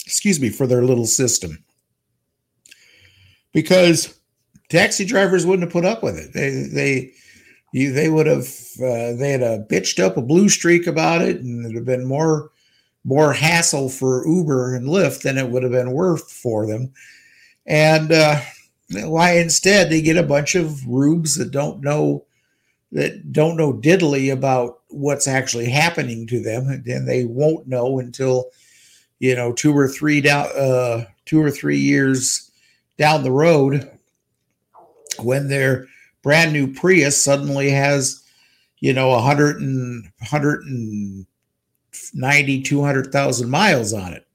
Excuse 0.06 0.40
me 0.40 0.50
for 0.50 0.66
their 0.66 0.82
little 0.82 1.06
system. 1.06 1.64
Because 3.52 4.18
taxi 4.68 5.04
drivers 5.04 5.46
wouldn't 5.46 5.64
have 5.64 5.73
put 5.73 5.84
up 5.84 6.02
with 6.02 6.16
it. 6.16 6.32
They 6.32 6.50
they 6.73 7.12
you, 7.75 7.93
they 7.93 8.09
would 8.09 8.28
have 8.28 8.47
uh, 8.81 9.14
they 9.14 9.33
had 9.33 9.43
a 9.43 9.66
bitched 9.69 9.99
up 9.99 10.16
a 10.16 10.23
blue 10.23 10.49
streak 10.49 10.87
about 10.87 11.23
it, 11.23 11.40
and 11.40 11.64
it'd 11.64 11.75
have 11.75 11.85
been 11.85 12.07
more 12.07 12.52
more 13.02 13.33
hassle 13.33 13.88
for 13.88 14.25
Uber 14.28 14.76
and 14.76 14.87
Lyft 14.87 15.23
than 15.23 15.37
it 15.37 15.50
would 15.50 15.64
have 15.64 15.73
been 15.73 15.90
worth 15.90 16.31
for 16.31 16.69
them. 16.69 16.93
And 17.66 18.12
uh, 18.12 18.40
why 18.90 19.38
instead 19.38 19.90
they 19.90 20.02
get 20.02 20.16
a 20.16 20.23
bunch 20.23 20.54
of 20.54 20.87
rubes 20.87 21.37
that 21.37 21.50
don't 21.50 21.81
know 21.81 22.25
that 22.93 23.33
don't 23.33 23.57
know 23.57 23.73
diddly 23.73 24.33
about 24.33 24.78
what's 24.87 25.26
actually 25.26 25.69
happening 25.69 26.28
to 26.28 26.40
them, 26.40 26.69
and 26.69 27.09
they 27.09 27.25
won't 27.25 27.66
know 27.66 27.99
until 27.99 28.50
you 29.19 29.35
know 29.35 29.52
two 29.52 29.76
or 29.76 29.88
three 29.88 30.21
down 30.21 30.47
uh, 30.57 31.07
two 31.25 31.43
or 31.43 31.50
three 31.50 31.78
years 31.78 32.52
down 32.99 33.25
the 33.25 33.33
road 33.33 33.90
when 35.19 35.49
their 35.49 35.88
brand 36.25 36.52
new 36.52 36.66
Prius 36.66 37.23
suddenly 37.23 37.71
has 37.71 38.21
you 38.81 38.93
know 38.93 39.11
100 39.11 39.61
and 39.61 40.02
190 40.19 42.62
200,000 42.62 43.50
miles 43.50 43.93
on 43.93 44.12
it. 44.12 44.26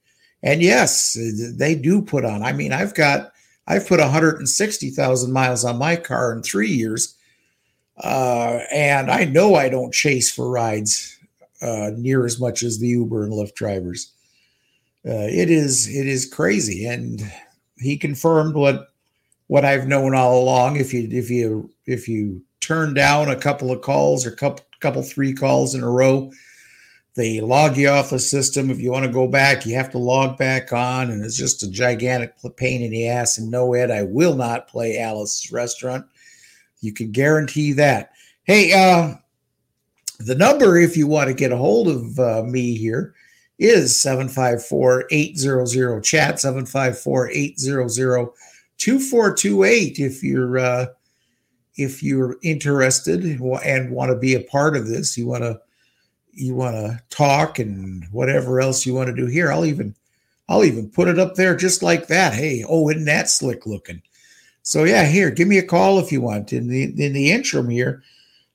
And 0.42 0.62
yes, 0.62 1.18
they 1.58 1.76
do 1.76 2.02
put 2.02 2.24
on. 2.24 2.44
I 2.44 2.54
mean, 2.54 2.72
I've 2.72 2.94
got 2.94 3.34
I've 3.68 3.86
put 3.86 4.00
160,000 4.00 5.34
miles 5.34 5.66
on 5.66 5.78
my 5.78 5.98
car 5.98 6.32
in 6.32 6.42
3 6.42 6.70
years. 6.70 7.18
Uh, 8.02 8.60
and 8.72 9.12
I 9.12 9.26
know 9.26 9.56
I 9.56 9.68
don't 9.68 9.94
chase 9.94 10.32
for 10.32 10.50
rides 10.50 11.20
uh, 11.62 11.92
near 11.98 12.26
as 12.26 12.40
much 12.40 12.64
as 12.64 12.80
the 12.80 12.88
Uber 12.88 13.26
and 13.26 13.34
Lyft 13.34 13.56
drivers. 13.56 14.14
Uh, 15.06 15.28
it 15.30 15.50
is 15.50 15.88
it 15.88 16.08
is 16.08 16.26
crazy, 16.26 16.86
and 16.86 17.22
he 17.78 17.98
confirmed 17.98 18.56
what 18.56 18.94
what 19.48 19.66
I've 19.66 19.88
known 19.88 20.14
all 20.14 20.42
along. 20.42 20.78
If 20.78 20.94
you 20.94 21.08
if 21.12 21.30
you 21.30 21.70
if 21.90 22.08
you 22.08 22.42
turn 22.60 22.94
down 22.94 23.30
a 23.30 23.36
couple 23.36 23.72
of 23.72 23.82
calls 23.82 24.26
or 24.26 24.32
couple 24.32 24.66
couple 24.80 25.02
three 25.04 25.34
calls 25.34 25.76
in 25.76 25.84
a 25.84 25.90
row, 25.90 26.32
they 27.16 27.42
log 27.42 27.76
you 27.76 27.90
off 27.90 28.12
the 28.12 28.20
system. 28.20 28.70
If 28.70 28.80
you 28.80 28.92
want 28.92 29.06
to 29.06 29.12
go 29.12 29.28
back, 29.28 29.66
you 29.66 29.76
have 29.76 29.92
to 29.92 29.98
log 29.98 30.38
back 30.38 30.72
on, 30.72 31.12
and 31.12 31.24
it's 31.26 31.36
just 31.36 31.64
a 31.64 31.70
gigantic 31.70 32.34
pain 32.56 32.82
in 32.82 32.92
the 32.92 33.10
ass. 33.10 33.38
And 33.38 33.52
no, 33.52 33.74
Ed, 33.74 33.92
I 33.92 34.04
will 34.04 34.36
not 34.36 34.70
play 34.70 35.00
Alice's 35.00 35.52
Restaurant. 35.52 36.06
You 36.80 36.94
can 36.94 37.12
guarantee 37.12 37.74
that. 37.74 38.12
Hey, 38.44 38.72
uh, 38.72 39.16
the 40.20 40.36
number 40.36 40.78
if 40.78 40.96
you 40.96 41.08
want 41.08 41.28
to 41.28 41.34
get 41.34 41.52
a 41.52 41.58
hold 41.58 41.88
of 41.88 42.20
uh, 42.20 42.44
me 42.44 42.78
here 42.78 43.14
is 43.58 44.00
754 44.02 45.06
800 45.12 46.04
chat 46.04 46.40
754 46.40 47.30
800 47.32 48.30
2428 48.78 50.00
if 50.00 50.24
you're 50.24 50.58
uh, 50.58 50.86
if 51.80 52.04
you're 52.04 52.38
interested 52.44 53.24
and 53.24 53.92
want 53.92 54.10
to 54.10 54.16
be 54.16 54.36
a 54.36 54.44
part 54.44 54.76
of 54.76 54.88
this 54.88 55.18
you 55.18 55.26
want 55.26 55.44
to 55.44 55.60
you 56.32 56.54
want 56.54 56.76
to 56.76 57.00
talk 57.10 57.60
and 57.60 58.06
whatever 58.12 58.60
else 58.60 58.86
you 58.86 58.94
want 58.94 59.08
to 59.08 59.16
do 59.16 59.26
here 59.26 59.52
i'll 59.52 59.66
even 59.66 59.96
i'll 60.48 60.64
even 60.64 60.90
put 60.90 61.08
it 61.08 61.20
up 61.20 61.36
there 61.36 61.56
just 61.56 61.82
like 61.82 62.08
that 62.08 62.34
hey 62.34 62.64
oh 62.68 62.90
isn't 62.90 63.06
that 63.06 63.30
slick 63.30 63.66
looking 63.66 64.02
so 64.62 64.84
yeah 64.84 65.06
here 65.06 65.32
give 65.32 65.48
me 65.48 65.58
a 65.58 65.64
call 65.64 66.00
if 66.00 66.12
you 66.12 66.22
want 66.22 66.54
in 66.54 66.68
the 66.68 66.84
in 66.84 67.14
the 67.14 67.32
interim 67.32 67.70
here 67.70 68.04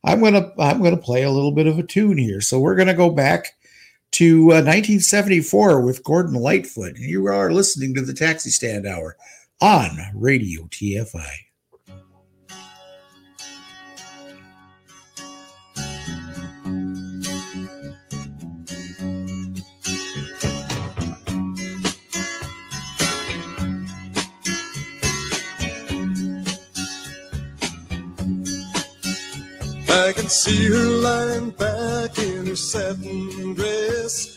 i'm 0.04 0.21
gonna 0.21 0.52
i'm 0.59 0.83
gonna 0.83 0.97
play 0.97 1.23
a 1.23 1.31
little 1.31 1.52
bit 1.52 1.66
of 1.66 1.78
a 1.78 1.83
tune 1.83 2.19
here 2.19 2.40
so 2.40 2.59
we're 2.59 2.76
gonna 2.76 2.95
go 2.95 3.11
back 3.11 3.54
to 4.14 4.52
uh, 4.52 4.62
1974 4.62 5.81
with 5.81 6.04
Gordon 6.04 6.35
Lightfoot. 6.35 6.95
And 6.95 7.04
you 7.04 7.26
are 7.26 7.52
listening 7.52 7.95
to 7.95 8.00
the 8.00 8.14
Taxi 8.14 8.49
Stand 8.49 8.87
Hour 8.87 9.16
on 9.61 9.99
Radio 10.14 10.66
TFI. 10.66 11.44
See 30.44 30.66
her 30.66 30.90
lying 31.09 31.50
back 31.52 32.18
in 32.18 32.44
her 32.44 32.54
satin 32.54 33.54
dress 33.54 34.34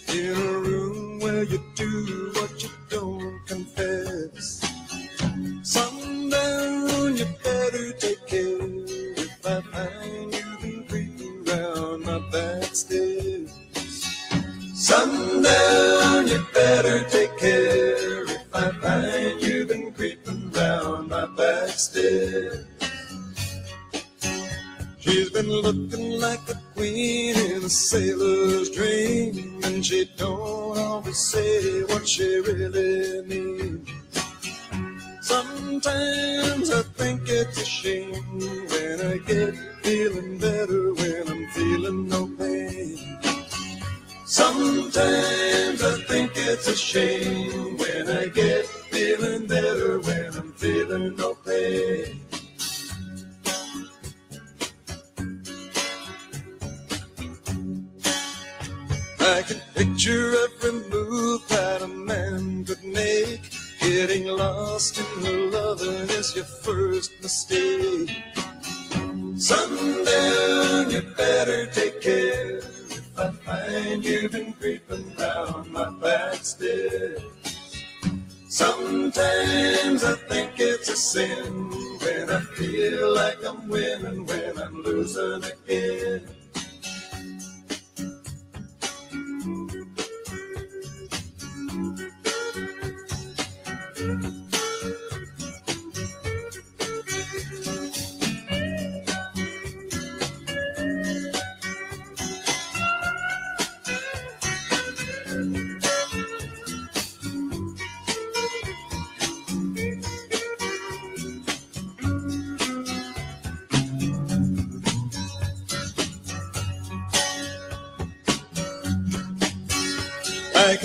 winning, 84.04 84.26
when 84.26 84.58
I'm 84.60 84.84
losing 84.84 85.44
again. 85.68 85.87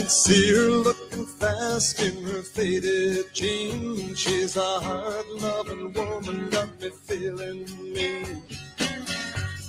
Can 0.03 0.11
see 0.11 0.53
her 0.53 0.69
looking 0.69 1.25
fast 1.25 2.03
in 2.03 2.25
her 2.25 2.43
faded 2.43 3.33
jeans. 3.33 4.19
She's 4.19 4.57
a 4.57 4.81
hard 4.81 5.27
loving 5.29 5.93
woman, 5.93 6.51
got 6.51 6.81
me 6.81 6.91
feeling 6.91 7.65
mean. 7.95 8.43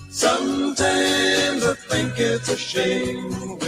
Sometimes 0.09 1.63
I 1.63 1.75
think 1.87 2.17
it's 2.17 2.49
a 2.49 2.57
shame 2.57 3.59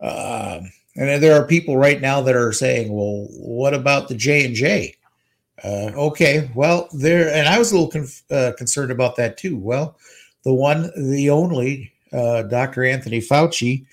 Uh, 0.00 0.60
and 0.96 1.22
there 1.22 1.40
are 1.40 1.46
people 1.46 1.76
right 1.76 2.00
now 2.00 2.20
that 2.20 2.36
are 2.36 2.52
saying, 2.52 2.92
"Well, 2.92 3.28
what 3.30 3.74
about 3.74 4.08
the 4.08 4.14
J 4.14 4.44
and 4.46 4.54
J?" 4.54 4.96
Uh, 5.62 5.92
okay, 5.94 6.50
well, 6.54 6.88
there, 6.92 7.32
and 7.32 7.46
I 7.46 7.58
was 7.58 7.70
a 7.70 7.74
little 7.74 7.90
conf- 7.90 8.24
uh, 8.30 8.52
concerned 8.58 8.90
about 8.90 9.16
that 9.16 9.36
too. 9.36 9.56
Well, 9.56 9.96
the 10.44 10.52
one, 10.52 10.90
the 10.96 11.30
only 11.30 11.92
uh, 12.12 12.42
Dr. 12.42 12.84
Anthony 12.84 13.20
Fauci 13.20 13.86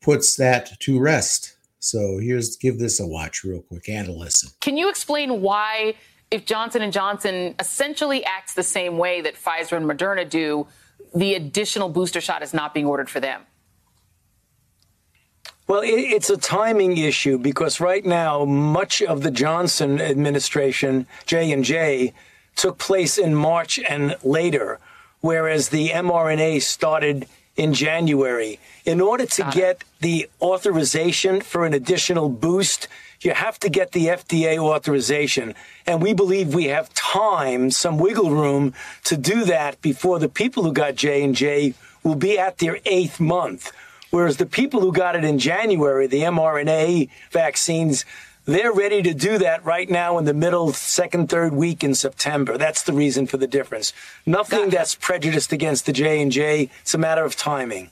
puts 0.00 0.36
that 0.36 0.78
to 0.80 1.00
rest. 1.00 1.56
So 1.78 2.18
here's 2.18 2.56
give 2.56 2.78
this 2.78 3.00
a 3.00 3.06
watch 3.06 3.44
real 3.44 3.62
quick 3.62 3.88
and 3.88 4.08
a 4.08 4.12
listen. 4.12 4.50
Can 4.60 4.76
you 4.76 4.88
explain 4.88 5.42
why, 5.42 5.94
if 6.30 6.46
Johnson 6.46 6.82
and 6.82 6.92
Johnson 6.92 7.54
essentially 7.58 8.24
acts 8.24 8.54
the 8.54 8.62
same 8.62 8.98
way 8.98 9.20
that 9.20 9.34
Pfizer 9.34 9.76
and 9.76 9.86
Moderna 9.86 10.28
do, 10.28 10.66
the 11.14 11.34
additional 11.34 11.88
booster 11.88 12.20
shot 12.20 12.42
is 12.42 12.54
not 12.54 12.74
being 12.74 12.86
ordered 12.86 13.10
for 13.10 13.20
them? 13.20 13.42
Well, 15.66 15.80
it's 15.82 16.28
a 16.28 16.36
timing 16.36 16.98
issue 16.98 17.38
because 17.38 17.80
right 17.80 18.04
now 18.04 18.44
much 18.44 19.00
of 19.00 19.22
the 19.22 19.30
Johnson 19.30 19.98
administration, 19.98 21.06
J 21.24 21.52
and 21.52 21.64
J, 21.64 22.12
took 22.54 22.78
place 22.78 23.16
in 23.16 23.34
March 23.34 23.78
and 23.88 24.16
later, 24.22 24.78
whereas 25.20 25.70
the 25.70 25.88
mRNA 25.88 26.62
started 26.62 27.26
in 27.56 27.72
January. 27.72 28.58
In 28.84 29.00
order 29.00 29.26
to 29.26 29.50
get 29.52 29.84
the 30.00 30.28
authorization 30.40 31.40
for 31.40 31.64
an 31.64 31.74
additional 31.74 32.28
boost, 32.28 32.88
you 33.20 33.32
have 33.32 33.58
to 33.60 33.68
get 33.68 33.92
the 33.92 34.08
FDA 34.08 34.58
authorization. 34.58 35.54
And 35.86 36.02
we 36.02 36.12
believe 36.12 36.54
we 36.54 36.64
have 36.64 36.92
time, 36.94 37.70
some 37.70 37.98
wiggle 37.98 38.30
room 38.30 38.74
to 39.04 39.16
do 39.16 39.44
that 39.44 39.80
before 39.80 40.18
the 40.18 40.28
people 40.28 40.62
who 40.62 40.72
got 40.72 40.96
J&J 40.96 41.74
will 42.02 42.16
be 42.16 42.38
at 42.38 42.58
their 42.58 42.78
eighth 42.84 43.20
month. 43.20 43.72
Whereas 44.10 44.36
the 44.36 44.46
people 44.46 44.80
who 44.80 44.92
got 44.92 45.16
it 45.16 45.24
in 45.24 45.38
January, 45.38 46.06
the 46.06 46.22
mRNA 46.22 47.08
vaccines, 47.32 48.04
they're 48.44 48.72
ready 48.72 49.02
to 49.02 49.14
do 49.14 49.38
that 49.38 49.64
right 49.64 49.88
now 49.88 50.18
in 50.18 50.24
the 50.24 50.34
middle, 50.34 50.72
second, 50.72 51.28
third 51.28 51.54
week 51.54 51.82
in 51.82 51.94
September. 51.94 52.58
That's 52.58 52.82
the 52.82 52.92
reason 52.92 53.26
for 53.26 53.36
the 53.36 53.46
difference. 53.46 53.92
Nothing 54.26 54.70
that's 54.70 54.94
prejudiced 54.94 55.52
against 55.52 55.86
the 55.86 55.92
J 55.92 56.20
and 56.20 56.30
J. 56.30 56.70
It's 56.82 56.94
a 56.94 56.98
matter 56.98 57.24
of 57.24 57.36
timing. 57.36 57.90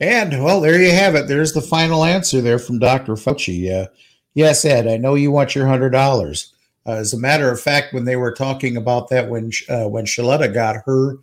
And 0.00 0.44
well, 0.44 0.60
there 0.60 0.80
you 0.80 0.92
have 0.92 1.14
it. 1.14 1.26
There's 1.26 1.52
the 1.52 1.60
final 1.60 2.04
answer 2.04 2.40
there 2.40 2.58
from 2.58 2.78
Dr. 2.78 3.14
Fauci. 3.14 3.70
Uh, 3.72 3.88
yes, 4.34 4.64
Ed, 4.64 4.86
I 4.86 4.96
know 4.96 5.14
you 5.14 5.30
want 5.30 5.54
your 5.54 5.66
hundred 5.66 5.90
dollars. 5.90 6.52
Uh, 6.86 6.92
as 6.92 7.12
a 7.12 7.18
matter 7.18 7.50
of 7.50 7.60
fact, 7.60 7.92
when 7.92 8.04
they 8.04 8.16
were 8.16 8.32
talking 8.32 8.76
about 8.76 9.08
that 9.08 9.28
when 9.28 9.50
uh, 9.68 9.88
when 9.88 10.06
Shaletta 10.06 10.52
got 10.52 10.76
her 10.86 11.16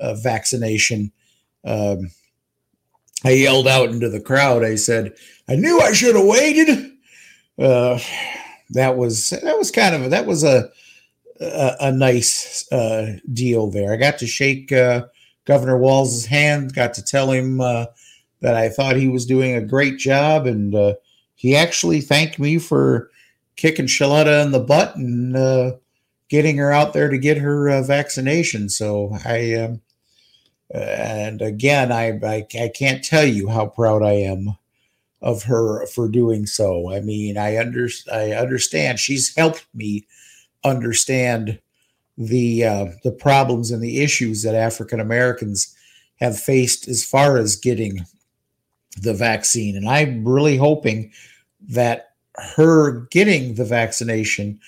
uh, 0.00 0.14
vaccination, 0.14 1.12
um, 1.64 2.10
I 3.24 3.30
yelled 3.30 3.68
out 3.68 3.90
into 3.90 4.08
the 4.08 4.20
crowd. 4.20 4.64
I 4.64 4.74
said, 4.76 5.14
"I 5.48 5.56
knew 5.56 5.80
I 5.80 5.92
should 5.92 6.16
have 6.16 6.24
waited." 6.24 6.92
Uh, 7.58 7.98
that 8.70 8.96
was 8.96 9.30
that 9.30 9.58
was 9.58 9.70
kind 9.70 9.94
of 9.94 10.10
that 10.10 10.26
was 10.26 10.42
a 10.44 10.70
a, 11.40 11.76
a 11.80 11.92
nice 11.92 12.70
uh, 12.72 13.16
deal 13.32 13.70
there. 13.70 13.92
I 13.92 13.96
got 13.96 14.18
to 14.18 14.26
shake 14.26 14.72
uh, 14.72 15.06
Governor 15.44 15.78
Walz's 15.78 16.26
hand. 16.26 16.74
Got 16.74 16.94
to 16.94 17.02
tell 17.02 17.30
him 17.30 17.60
uh, 17.60 17.86
that 18.40 18.54
I 18.54 18.68
thought 18.68 18.96
he 18.96 19.08
was 19.08 19.26
doing 19.26 19.54
a 19.54 19.62
great 19.62 19.98
job, 19.98 20.46
and 20.46 20.74
uh, 20.74 20.94
he 21.34 21.54
actually 21.56 22.00
thanked 22.00 22.38
me 22.38 22.58
for 22.58 23.10
kicking 23.56 23.86
Shaletta 23.86 24.44
in 24.44 24.52
the 24.52 24.60
butt 24.60 24.96
and 24.96 25.36
uh, 25.36 25.72
getting 26.28 26.56
her 26.56 26.72
out 26.72 26.92
there 26.92 27.08
to 27.08 27.18
get 27.18 27.38
her 27.38 27.82
vaccination. 27.82 28.68
So 28.68 29.16
I. 29.24 29.54
Um, 29.54 29.80
and 30.72 31.42
again, 31.42 31.92
I, 31.92 32.18
I, 32.24 32.46
I 32.60 32.68
can't 32.74 33.04
tell 33.04 33.24
you 33.26 33.48
how 33.48 33.66
proud 33.66 34.02
I 34.02 34.12
am 34.12 34.56
of 35.20 35.44
her 35.44 35.86
for 35.86 36.08
doing 36.08 36.46
so. 36.46 36.90
I 36.92 37.00
mean, 37.00 37.38
I 37.38 37.58
under 37.58 37.88
I 38.12 38.32
understand 38.32 38.98
she's 38.98 39.34
helped 39.36 39.66
me 39.74 40.06
understand 40.64 41.60
the 42.18 42.64
uh, 42.64 42.86
the 43.04 43.12
problems 43.12 43.70
and 43.70 43.82
the 43.82 44.00
issues 44.00 44.42
that 44.42 44.54
African 44.54 45.00
Americans 45.00 45.74
have 46.16 46.38
faced 46.38 46.88
as 46.88 47.04
far 47.04 47.36
as 47.36 47.56
getting 47.56 48.04
the 49.00 49.14
vaccine, 49.14 49.76
and 49.76 49.88
I'm 49.88 50.26
really 50.26 50.56
hoping 50.56 51.12
that 51.68 52.12
her 52.34 53.06
getting 53.10 53.54
the 53.54 53.64
vaccination 53.64 54.58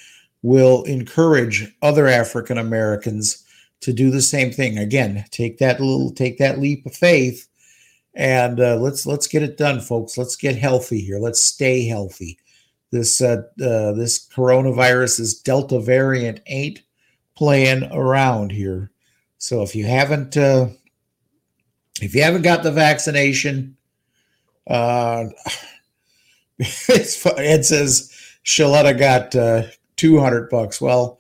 will 0.43 0.83
encourage 0.85 1.75
other 1.83 2.07
African 2.07 2.59
Americans 2.59 3.44
to 3.85 3.93
do 3.93 4.11
the 4.11 4.23
same 4.23 4.51
thing. 4.51 4.79
Again 4.79 5.25
take 5.31 5.59
that 5.59 5.81
little 5.81 6.11
take 6.11 6.39
that 6.39 6.59
leap 6.59 6.87
of 6.87 6.95
faith 6.95 7.49
and 8.15 8.61
uh, 8.61 8.77
let's 8.77 9.07
let's 9.07 9.27
get 9.27 9.43
it 9.43 9.59
done 9.59 9.81
folks. 9.81 10.17
Let's 10.17 10.37
get 10.37 10.57
healthy 10.57 11.01
here. 11.01 11.19
Let's 11.19 11.43
stay 11.43 11.87
healthy. 11.87 12.39
This 12.91 13.21
uh, 13.21 13.43
uh, 13.61 13.93
this 13.93 14.27
coronavirus 14.29 15.19
this 15.19 15.41
delta 15.41 15.81
variant 15.81 16.41
ain't 16.47 16.83
playing 17.35 17.85
around 17.93 18.53
here. 18.53 18.91
So 19.39 19.63
if 19.63 19.75
you 19.75 19.85
haven't 19.85 20.37
uh, 20.37 20.69
if 22.01 22.15
you 22.15 22.23
haven't 22.23 22.43
got 22.43 22.63
the 22.63 22.73
vaccination 22.73 23.77
uh 24.67 25.25
it's 26.59 27.27
it 27.27 27.65
says 27.65 28.11
Shaletta 28.45 28.99
got 28.99 29.35
uh 29.35 29.65
200 29.97 30.49
bucks. 30.49 30.81
Well 30.81 31.19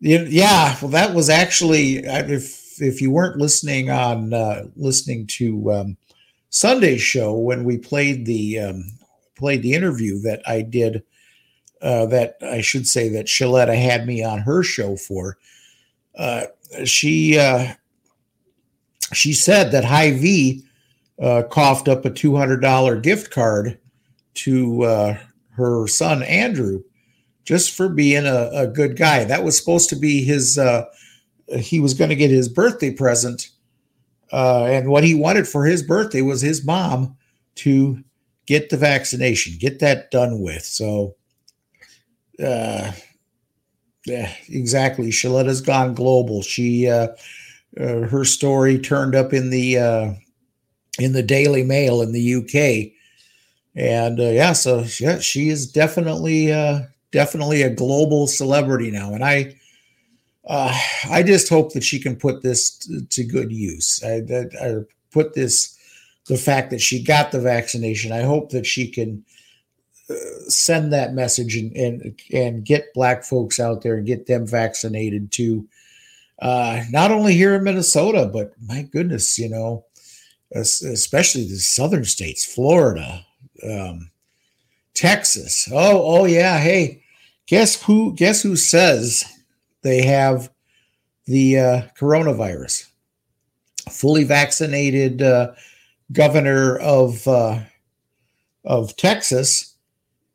yeah, 0.00 0.76
well, 0.80 0.90
that 0.90 1.14
was 1.14 1.28
actually 1.28 1.98
if 2.04 2.80
if 2.80 3.00
you 3.00 3.10
weren't 3.10 3.38
listening 3.38 3.90
on 3.90 4.32
uh, 4.32 4.64
listening 4.76 5.26
to 5.26 5.72
um, 5.72 5.96
Sunday's 6.50 7.02
show 7.02 7.34
when 7.34 7.64
we 7.64 7.78
played 7.78 8.24
the 8.24 8.58
um, 8.60 8.84
played 9.36 9.62
the 9.62 9.74
interview 9.74 10.20
that 10.20 10.42
I 10.46 10.62
did. 10.62 11.02
Uh, 11.80 12.06
that 12.06 12.36
I 12.42 12.60
should 12.60 12.88
say 12.88 13.08
that 13.10 13.26
Shaletta 13.26 13.80
had 13.80 14.04
me 14.04 14.24
on 14.24 14.40
her 14.40 14.64
show 14.64 14.96
for. 14.96 15.38
Uh, 16.16 16.46
she 16.84 17.38
uh, 17.38 17.74
she 19.12 19.32
said 19.32 19.70
that 19.70 19.84
Hy-Vee 19.84 20.64
uh, 21.22 21.44
coughed 21.48 21.86
up 21.86 22.04
a 22.04 22.10
two 22.10 22.36
hundred 22.36 22.60
dollar 22.60 22.98
gift 22.98 23.30
card 23.30 23.78
to 24.34 24.82
uh, 24.82 25.18
her 25.50 25.86
son 25.86 26.24
Andrew 26.24 26.82
just 27.48 27.74
for 27.74 27.88
being 27.88 28.26
a, 28.26 28.50
a 28.52 28.66
good 28.66 28.94
guy. 28.94 29.24
That 29.24 29.42
was 29.42 29.56
supposed 29.56 29.88
to 29.88 29.96
be 29.96 30.22
his. 30.22 30.58
Uh, 30.58 30.84
he 31.56 31.80
was 31.80 31.94
going 31.94 32.10
to 32.10 32.16
get 32.16 32.30
his 32.30 32.46
birthday 32.46 32.90
present, 32.90 33.48
uh, 34.30 34.64
and 34.64 34.90
what 34.90 35.02
he 35.02 35.14
wanted 35.14 35.48
for 35.48 35.64
his 35.64 35.82
birthday 35.82 36.20
was 36.20 36.42
his 36.42 36.62
mom 36.62 37.16
to 37.54 38.04
get 38.44 38.68
the 38.68 38.76
vaccination, 38.76 39.56
get 39.58 39.78
that 39.78 40.10
done 40.10 40.42
with. 40.42 40.62
So, 40.62 41.16
uh, 42.38 42.92
yeah, 44.04 44.30
exactly. 44.50 45.08
Shaletta's 45.08 45.62
gone 45.62 45.94
global. 45.94 46.42
She, 46.42 46.86
uh, 46.86 47.08
uh, 47.80 48.08
her 48.08 48.26
story 48.26 48.78
turned 48.78 49.14
up 49.14 49.32
in 49.32 49.48
the 49.48 49.78
uh, 49.78 50.12
in 50.98 51.14
the 51.14 51.22
Daily 51.22 51.62
Mail 51.62 52.02
in 52.02 52.12
the 52.12 52.34
UK, 52.34 52.92
and 53.74 54.20
uh, 54.20 54.24
yeah, 54.24 54.52
so 54.52 54.84
yeah, 55.00 55.18
she 55.18 55.48
is 55.48 55.72
definitely 55.72 56.52
uh, 56.52 56.82
definitely 57.12 57.62
a 57.62 57.70
global 57.70 58.26
celebrity 58.26 58.90
now, 58.90 59.14
and 59.14 59.24
I. 59.24 59.54
Uh, 60.48 60.74
I 61.10 61.22
just 61.22 61.50
hope 61.50 61.74
that 61.74 61.84
she 61.84 61.98
can 62.00 62.16
put 62.16 62.42
this 62.42 62.70
to, 62.78 63.02
to 63.02 63.22
good 63.22 63.52
use. 63.52 64.02
I, 64.02 64.20
that, 64.20 64.50
I 64.58 64.90
put 65.10 65.34
this, 65.34 65.76
the 66.26 66.38
fact 66.38 66.70
that 66.70 66.80
she 66.80 67.02
got 67.02 67.32
the 67.32 67.40
vaccination. 67.40 68.12
I 68.12 68.22
hope 68.22 68.48
that 68.52 68.64
she 68.64 68.88
can 68.88 69.22
uh, 70.08 70.14
send 70.48 70.90
that 70.90 71.12
message 71.12 71.54
and, 71.54 71.76
and 71.76 72.20
and 72.32 72.64
get 72.64 72.94
black 72.94 73.24
folks 73.24 73.60
out 73.60 73.82
there 73.82 73.96
and 73.96 74.06
get 74.06 74.26
them 74.26 74.46
vaccinated 74.46 75.30
too. 75.30 75.68
Uh, 76.40 76.82
not 76.90 77.10
only 77.10 77.34
here 77.34 77.54
in 77.54 77.64
Minnesota, 77.64 78.30
but 78.32 78.52
my 78.66 78.82
goodness, 78.82 79.38
you 79.38 79.50
know, 79.50 79.84
especially 80.54 81.44
the 81.44 81.56
southern 81.56 82.04
states, 82.04 82.44
Florida, 82.44 83.26
um, 83.68 84.10
Texas. 84.94 85.68
Oh, 85.72 86.20
oh 86.20 86.24
yeah. 86.24 86.58
Hey, 86.58 87.02
guess 87.46 87.82
who? 87.82 88.14
Guess 88.14 88.42
who 88.42 88.56
says 88.56 89.24
they 89.82 90.02
have 90.02 90.50
the 91.26 91.58
uh, 91.58 91.82
coronavirus? 91.98 92.86
Fully 93.90 94.24
vaccinated 94.24 95.22
uh, 95.22 95.52
governor 96.12 96.78
of 96.78 97.26
uh, 97.26 97.60
of 98.64 98.96
Texas, 98.96 99.74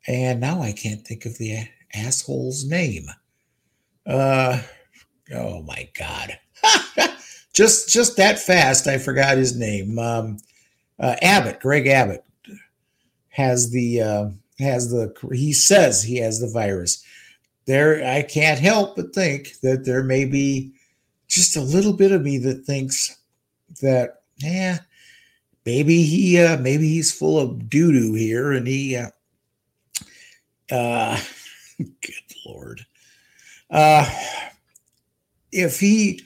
and 0.08 0.40
now 0.40 0.62
I 0.62 0.72
can't 0.72 1.06
think 1.06 1.26
of 1.26 1.38
the 1.38 1.68
asshole's 1.94 2.66
name. 2.66 3.08
Uh, 4.06 4.62
oh 5.34 5.62
my 5.64 5.90
god. 5.98 6.40
just 7.54 7.90
just 7.90 8.18
that 8.18 8.40
fast 8.40 8.88
i 8.88 8.98
forgot 8.98 9.38
his 9.38 9.58
name 9.58 9.98
um, 10.00 10.38
uh, 11.00 11.16
abbott 11.22 11.60
greg 11.60 11.88
abbott 11.88 12.26
has 13.30 13.72
the 13.72 14.02
uh, 14.02 14.30
has 14.60 14.92
the 14.92 15.14
he 15.34 15.52
says 15.52 16.04
he 16.04 16.18
has 16.18 16.40
the 16.40 16.50
virus 16.50 17.04
there 17.66 18.04
i 18.06 18.22
can't 18.22 18.60
help 18.60 18.96
but 18.96 19.14
think 19.14 19.60
that 19.62 19.86
there 19.86 20.04
may 20.04 20.26
be 20.26 20.72
just 21.28 21.56
a 21.56 21.62
little 21.62 21.94
bit 21.94 22.12
of 22.12 22.22
me 22.22 22.38
that 22.38 22.66
thinks 22.66 23.18
that 23.82 24.22
yeah 24.38 24.78
maybe 25.66 26.04
he 26.04 26.40
uh 26.40 26.58
maybe 26.58 26.88
he's 26.88 27.12
full 27.12 27.40
of 27.40 27.70
doo-doo 27.70 28.14
here 28.14 28.52
and 28.52 28.68
he 28.68 28.96
uh, 28.96 29.10
uh 30.72 31.20
good 31.78 32.36
lord 32.46 32.86
uh 33.70 34.08
if 35.52 35.80
he 35.80 36.22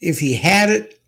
if 0.00 0.18
he 0.18 0.34
had 0.34 0.70
it, 0.70 1.00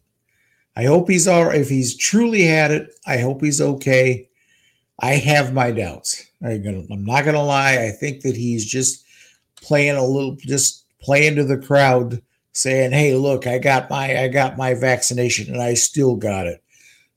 I 0.77 0.85
hope 0.85 1.09
he's 1.09 1.29
all 1.29 1.47
right. 1.47 1.61
If 1.61 1.69
he's 1.69 1.97
truly 1.97 2.43
had 2.43 2.71
it, 2.71 2.91
I 3.07 3.19
hope 3.19 3.43
he's 3.43 3.61
okay. 3.61 4.28
I 5.01 5.15
have 5.15 5.55
my 5.55 5.71
doubts. 5.71 6.25
I'm, 6.43 6.63
gonna, 6.63 6.83
I'm 6.91 7.05
not 7.05 7.25
going 7.25 7.35
to 7.35 7.43
lie. 7.43 7.85
I 7.85 7.91
think 7.91 8.23
that 8.23 8.37
he's 8.37 8.65
just 8.65 9.05
playing 9.63 9.97
a 9.97 10.05
little, 10.05 10.37
just 10.37 10.85
playing 11.01 11.37
to 11.37 11.45
the 11.45 11.59
crowd, 11.59 12.23
saying, 12.53 12.93
"Hey, 12.93 13.15
look, 13.15 13.47
I 13.47 13.59
got 13.59 13.91
my, 13.91 14.25
I 14.25 14.29
got 14.29 14.57
my 14.57 14.75
vaccination, 14.75 15.53
and 15.53 15.63
I 15.63 15.75
still 15.75 16.17
got 16.17 16.47
it." 16.47 16.63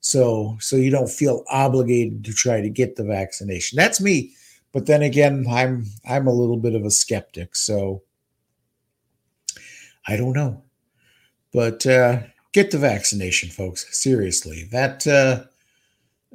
So, 0.00 0.56
so 0.60 0.76
you 0.76 0.90
don't 0.90 1.10
feel 1.10 1.44
obligated 1.48 2.24
to 2.24 2.32
try 2.32 2.60
to 2.60 2.68
get 2.68 2.96
the 2.96 3.04
vaccination. 3.04 3.76
That's 3.76 4.00
me. 4.00 4.32
But 4.72 4.86
then 4.86 5.02
again, 5.02 5.44
I'm, 5.48 5.86
I'm 6.08 6.26
a 6.26 6.32
little 6.32 6.56
bit 6.56 6.74
of 6.74 6.84
a 6.84 6.90
skeptic. 6.90 7.54
So, 7.54 8.02
I 10.08 10.16
don't 10.16 10.32
know 10.32 10.62
but 11.52 11.86
uh, 11.86 12.20
get 12.52 12.70
the 12.70 12.78
vaccination, 12.78 13.50
folks. 13.50 13.86
Seriously, 13.96 14.68
that 14.72 15.06
uh, 15.06 15.44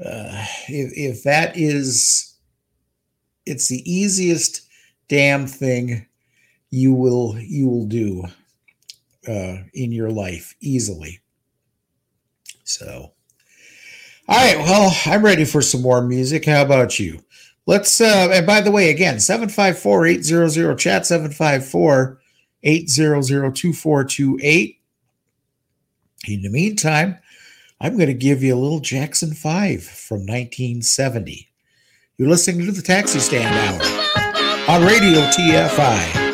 uh, 0.03 0.45
if, 0.67 0.91
if 0.95 1.23
that 1.23 1.57
is, 1.57 2.35
it's 3.45 3.67
the 3.67 3.81
easiest 3.91 4.61
damn 5.07 5.47
thing 5.47 6.05
you 6.69 6.93
will 6.93 7.37
you 7.39 7.67
will 7.67 7.85
do 7.85 8.25
uh, 9.27 9.57
in 9.73 9.91
your 9.91 10.11
life 10.11 10.55
easily. 10.61 11.19
So, 12.63 13.13
all 14.27 14.37
right. 14.37 14.57
Well, 14.57 14.93
I'm 15.05 15.23
ready 15.23 15.45
for 15.45 15.61
some 15.61 15.81
more 15.81 16.01
music. 16.01 16.45
How 16.45 16.61
about 16.61 16.99
you? 16.99 17.23
Let's. 17.65 17.99
Uh, 18.01 18.29
and 18.31 18.45
by 18.45 18.61
the 18.61 18.71
way, 18.71 18.89
again, 18.89 19.19
754 19.19 20.05
800 20.05 20.77
chat 20.77 21.05
754 21.05 22.19
800 22.63 23.55
2428. 23.55 24.81
In 26.27 26.41
the 26.41 26.49
meantime, 26.49 27.17
I'm 27.79 27.95
going 27.95 28.07
to 28.07 28.13
give 28.15 28.41
you 28.41 28.55
a 28.55 28.57
little 28.57 28.79
Jackson 28.79 29.33
5 29.33 29.83
from 29.83 30.21
1970. 30.21 31.49
You're 32.17 32.29
listening 32.29 32.65
to 32.65 32.71
the 32.71 32.81
Taxi 32.81 33.19
Stand 33.19 33.53
Hour 33.53 34.75
on 34.75 34.83
Radio 34.83 35.21
TFI. 35.29 36.26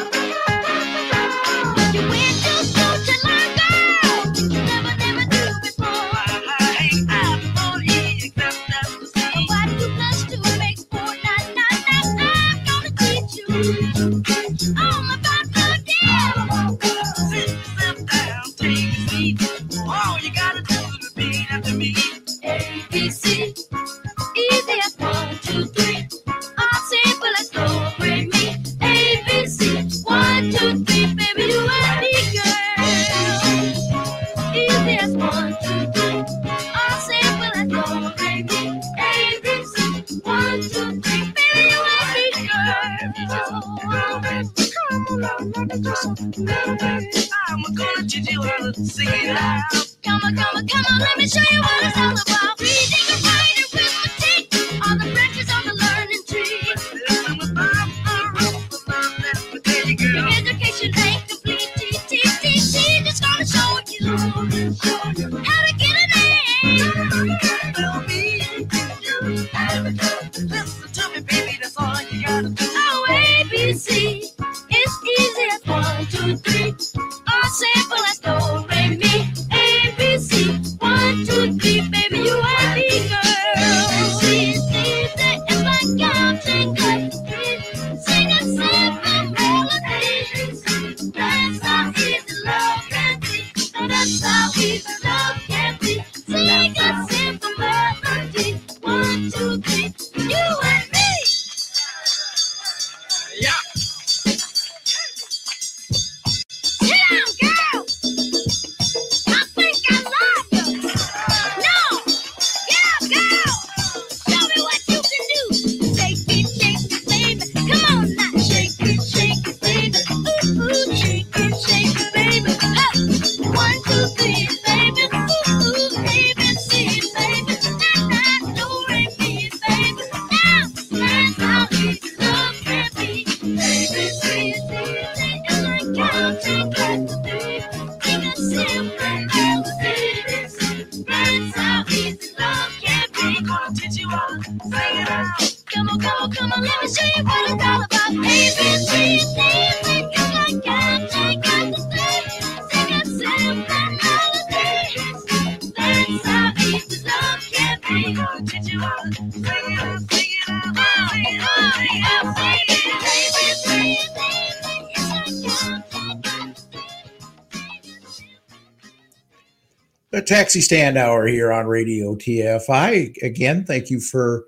Taxi 170.34 170.62
stand 170.62 170.98
hour 170.98 171.28
here 171.28 171.54
on 171.54 171.68
Radio 171.68 172.16
TFI. 172.16 173.22
Again, 173.22 173.66
thank 173.66 173.92
you 173.92 174.00
for 174.00 174.46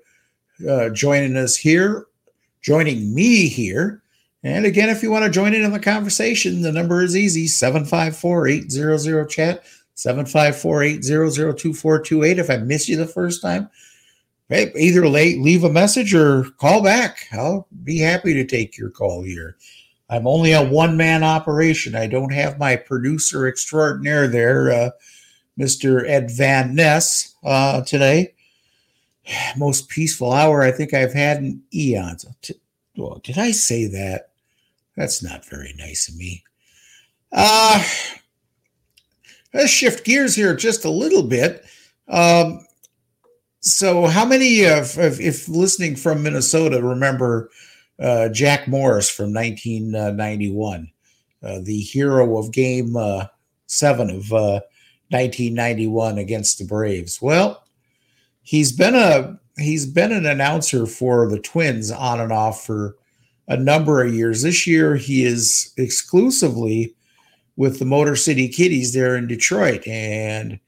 uh, 0.68 0.88
joining 0.88 1.36
us 1.36 1.54
here, 1.54 2.06
joining 2.60 3.14
me 3.14 3.46
here. 3.46 4.02
And 4.42 4.66
again, 4.66 4.88
if 4.88 5.00
you 5.00 5.12
want 5.12 5.26
to 5.26 5.30
join 5.30 5.54
in 5.54 5.64
on 5.64 5.70
the 5.70 5.78
conversation, 5.78 6.62
the 6.62 6.72
number 6.72 7.04
is 7.04 7.16
easy 7.16 7.46
754 7.46 8.48
800 8.48 9.30
chat, 9.30 9.62
754 9.94 10.82
800 10.82 11.56
2428. 11.56 12.38
If 12.40 12.50
I 12.50 12.56
miss 12.56 12.88
you 12.88 12.96
the 12.96 13.06
first 13.06 13.40
time, 13.40 13.70
either 14.50 15.08
late, 15.08 15.38
leave 15.38 15.62
a 15.62 15.70
message 15.70 16.12
or 16.12 16.50
call 16.58 16.82
back. 16.82 17.28
I'll 17.32 17.68
be 17.84 17.98
happy 17.98 18.34
to 18.34 18.44
take 18.44 18.76
your 18.76 18.90
call 18.90 19.22
here. 19.22 19.56
I'm 20.10 20.26
only 20.26 20.50
a 20.50 20.68
one 20.68 20.96
man 20.96 21.22
operation. 21.22 21.94
I 21.94 22.08
don't 22.08 22.32
have 22.32 22.58
my 22.58 22.74
producer 22.74 23.46
extraordinaire 23.46 24.26
there, 24.26 24.72
uh, 24.72 24.90
Mr. 25.58 26.08
Ed 26.08 26.30
Van 26.30 26.74
Ness, 26.74 27.34
uh, 27.44 27.82
today. 27.82 28.34
Most 29.56 29.88
peaceful 29.88 30.32
hour 30.32 30.62
I 30.62 30.70
think 30.70 30.94
I've 30.94 31.14
had 31.14 31.38
in 31.38 31.62
eons. 31.74 32.26
Well, 32.96 33.20
did 33.24 33.38
I 33.38 33.50
say 33.50 33.86
that? 33.86 34.30
That's 34.96 35.22
not 35.22 35.44
very 35.44 35.74
nice 35.76 36.08
of 36.08 36.16
me. 36.16 36.42
Uh, 37.32 37.84
let's 39.52 39.70
shift 39.70 40.04
gears 40.04 40.34
here 40.34 40.54
just 40.54 40.84
a 40.84 40.90
little 40.90 41.22
bit. 41.22 41.64
Um, 42.08 42.66
so, 43.60 44.06
how 44.06 44.24
many 44.24 44.64
of, 44.64 44.96
if, 44.98 45.48
listening 45.48 45.96
from 45.96 46.22
Minnesota, 46.22 46.80
remember 46.82 47.50
uh, 47.98 48.28
Jack 48.28 48.68
Morris 48.68 49.10
from 49.10 49.34
1991, 49.34 50.90
uh, 51.42 51.58
the 51.62 51.80
hero 51.80 52.38
of 52.38 52.52
Game 52.52 52.96
uh, 52.96 53.26
Seven 53.66 54.10
of 54.10 54.62
1991 55.10 56.18
uh, 56.18 56.20
against 56.20 56.58
the 56.58 56.64
Braves? 56.64 57.20
Well, 57.20 57.64
he's 58.42 58.72
been 58.72 58.94
a 58.94 59.38
he's 59.58 59.86
been 59.86 60.12
an 60.12 60.26
announcer 60.26 60.86
for 60.86 61.28
the 61.28 61.38
Twins 61.38 61.90
on 61.90 62.20
and 62.20 62.32
off 62.32 62.64
for 62.64 62.96
a 63.48 63.56
number 63.56 64.04
of 64.04 64.14
years. 64.14 64.42
This 64.42 64.66
year, 64.66 64.96
he 64.96 65.24
is 65.24 65.72
exclusively 65.76 66.94
with 67.56 67.78
the 67.78 67.84
Motor 67.84 68.16
City 68.16 68.48
Kitties 68.48 68.92
there 68.92 69.16
in 69.16 69.26
Detroit, 69.26 69.86
and 69.86 70.60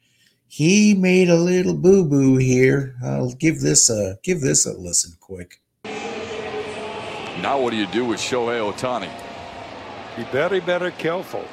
he 0.46 0.94
made 0.94 1.28
a 1.28 1.36
little 1.36 1.74
boo 1.74 2.04
boo 2.04 2.36
here. 2.36 2.96
I'll 3.02 3.34
give 3.34 3.60
this 3.60 3.90
a 3.90 4.18
give 4.22 4.40
this 4.40 4.66
a 4.66 4.72
listen 4.72 5.12
quick. 5.20 5.60
Now, 7.42 7.60
what 7.60 7.70
do 7.70 7.76
you 7.76 7.86
do 7.86 8.04
with 8.04 8.18
Shohei 8.18 8.72
Ohtani? 8.72 9.10
Be 10.16 10.24
very, 10.32 10.58
very 10.58 10.90
careful. 10.92 11.44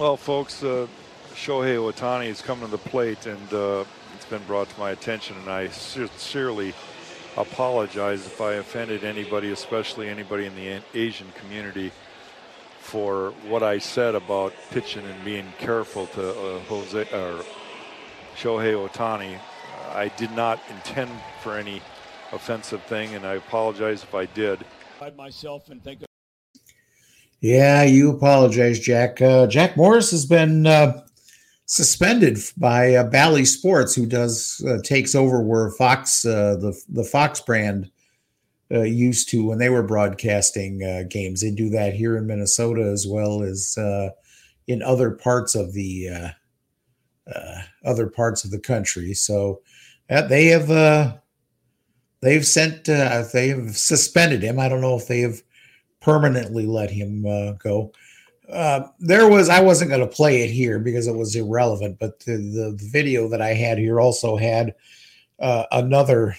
Well, 0.00 0.16
folks, 0.16 0.62
uh, 0.62 0.86
Shohei 1.34 1.76
Ohtani 1.76 2.28
has 2.28 2.40
come 2.40 2.60
to 2.60 2.66
the 2.66 2.78
plate, 2.78 3.26
and 3.26 3.52
uh, 3.52 3.84
it's 4.14 4.24
been 4.24 4.42
brought 4.44 4.70
to 4.70 4.80
my 4.80 4.92
attention, 4.92 5.36
and 5.36 5.50
I 5.50 5.68
sincerely 5.68 6.72
apologize 7.36 8.24
if 8.24 8.40
I 8.40 8.54
offended 8.54 9.04
anybody, 9.04 9.50
especially 9.50 10.08
anybody 10.08 10.46
in 10.46 10.56
the 10.56 10.80
Asian 10.94 11.30
community, 11.32 11.92
for 12.78 13.34
what 13.46 13.62
I 13.62 13.76
said 13.76 14.14
about 14.14 14.54
pitching 14.70 15.04
and 15.04 15.22
being 15.22 15.52
careful 15.58 16.06
to 16.06 16.30
uh, 16.30 16.58
Jose 16.60 17.02
or 17.02 17.44
Shohei 18.36 18.88
Ohtani. 18.88 19.38
I 19.92 20.08
did 20.16 20.32
not 20.32 20.62
intend 20.70 21.10
for 21.42 21.58
any 21.58 21.82
offensive 22.32 22.82
thing, 22.84 23.14
and 23.14 23.26
I 23.26 23.34
apologize 23.34 24.02
if 24.02 24.14
I 24.14 24.24
did. 24.24 24.64
Myself 25.14 25.68
and 25.68 25.84
think. 25.84 26.04
Yeah, 27.40 27.84
you 27.84 28.10
apologize, 28.10 28.78
Jack. 28.78 29.22
Uh, 29.22 29.46
Jack 29.46 29.76
Morris 29.76 30.10
has 30.10 30.26
been 30.26 30.66
uh, 30.66 31.00
suspended 31.64 32.38
by 32.58 32.94
uh, 32.94 33.04
Bally 33.04 33.46
Sports, 33.46 33.94
who 33.94 34.04
does 34.04 34.62
uh, 34.68 34.78
takes 34.82 35.14
over 35.14 35.40
where 35.42 35.70
Fox, 35.70 36.24
uh, 36.26 36.56
the 36.56 36.78
the 36.90 37.04
Fox 37.04 37.40
brand, 37.40 37.90
uh, 38.70 38.82
used 38.82 39.30
to 39.30 39.46
when 39.46 39.58
they 39.58 39.70
were 39.70 39.82
broadcasting 39.82 40.80
games. 41.08 41.40
They 41.40 41.50
do 41.50 41.70
that 41.70 41.94
here 41.94 42.18
in 42.18 42.26
Minnesota 42.26 42.82
as 42.82 43.06
well 43.06 43.42
as 43.42 43.76
in 44.66 44.82
other 44.82 45.10
parts 45.10 45.54
of 45.54 45.72
the 45.72 46.10
other 47.84 48.06
parts 48.06 48.44
of 48.44 48.50
the 48.50 48.60
country. 48.60 49.14
So 49.14 49.62
they 50.08 50.46
have 50.48 51.20
they've 52.20 52.46
sent 52.46 52.84
they 52.84 53.48
have 53.48 53.78
suspended 53.78 54.42
him. 54.42 54.60
I 54.60 54.68
don't 54.68 54.82
know 54.82 54.96
if 54.96 55.08
they 55.08 55.20
have 55.20 55.40
permanently 56.00 56.66
let 56.66 56.90
him 56.90 57.22
go. 57.58 57.92
Uh, 58.52 58.88
there 58.98 59.28
was 59.28 59.48
I 59.48 59.60
wasn't 59.60 59.90
going 59.90 60.00
to 60.00 60.06
play 60.06 60.42
it 60.42 60.50
here 60.50 60.80
because 60.80 61.06
it 61.06 61.14
was 61.14 61.36
irrelevant, 61.36 61.98
but 62.00 62.18
the, 62.20 62.36
the, 62.36 62.76
video 62.90 63.28
that 63.28 63.40
I 63.40 63.54
had 63.54 63.78
here 63.78 64.00
also 64.00 64.36
had 64.36 64.74
uh, 65.38 65.66
another 65.70 66.34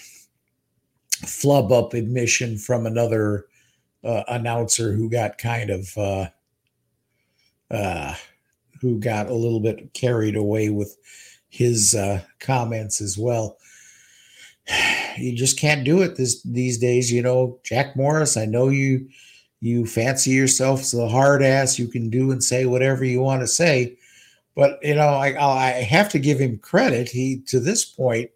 flub 1.24 1.72
up 1.72 1.94
admission 1.94 2.58
from 2.58 2.84
another 2.84 3.46
uh, 4.04 4.24
announcer 4.28 4.92
who 4.92 5.08
got 5.08 5.38
kind 5.38 5.70
of 5.70 5.96
uh, 5.96 6.26
uh, 7.70 8.14
who 8.82 9.00
got 9.00 9.28
a 9.28 9.34
little 9.34 9.60
bit 9.60 9.94
carried 9.94 10.36
away 10.36 10.68
with 10.68 10.94
his 11.48 11.96
comments 12.40 13.00
as 13.00 13.16
well. 13.16 13.58
You 15.18 15.36
just 15.36 15.60
can't 15.60 15.84
do 15.84 16.00
it 16.00 16.16
this 16.16 16.42
these 16.42 16.78
days, 16.78 17.12
you 17.12 17.20
know. 17.20 17.60
Jack 17.64 17.96
Morris, 17.96 18.38
I 18.38 18.46
know 18.46 18.70
you 18.70 19.10
you 19.62 19.86
fancy 19.86 20.32
yourself 20.32 20.92
a 20.92 21.08
hard 21.08 21.40
ass. 21.40 21.78
You 21.78 21.86
can 21.86 22.10
do 22.10 22.32
and 22.32 22.42
say 22.42 22.66
whatever 22.66 23.04
you 23.04 23.20
want 23.20 23.42
to 23.42 23.46
say. 23.46 23.96
But, 24.56 24.80
you 24.82 24.96
know, 24.96 25.06
I, 25.06 25.40
I 25.40 25.70
have 25.70 26.08
to 26.10 26.18
give 26.18 26.40
him 26.40 26.58
credit. 26.58 27.08
He, 27.08 27.38
to 27.46 27.60
this 27.60 27.84
point, 27.84 28.28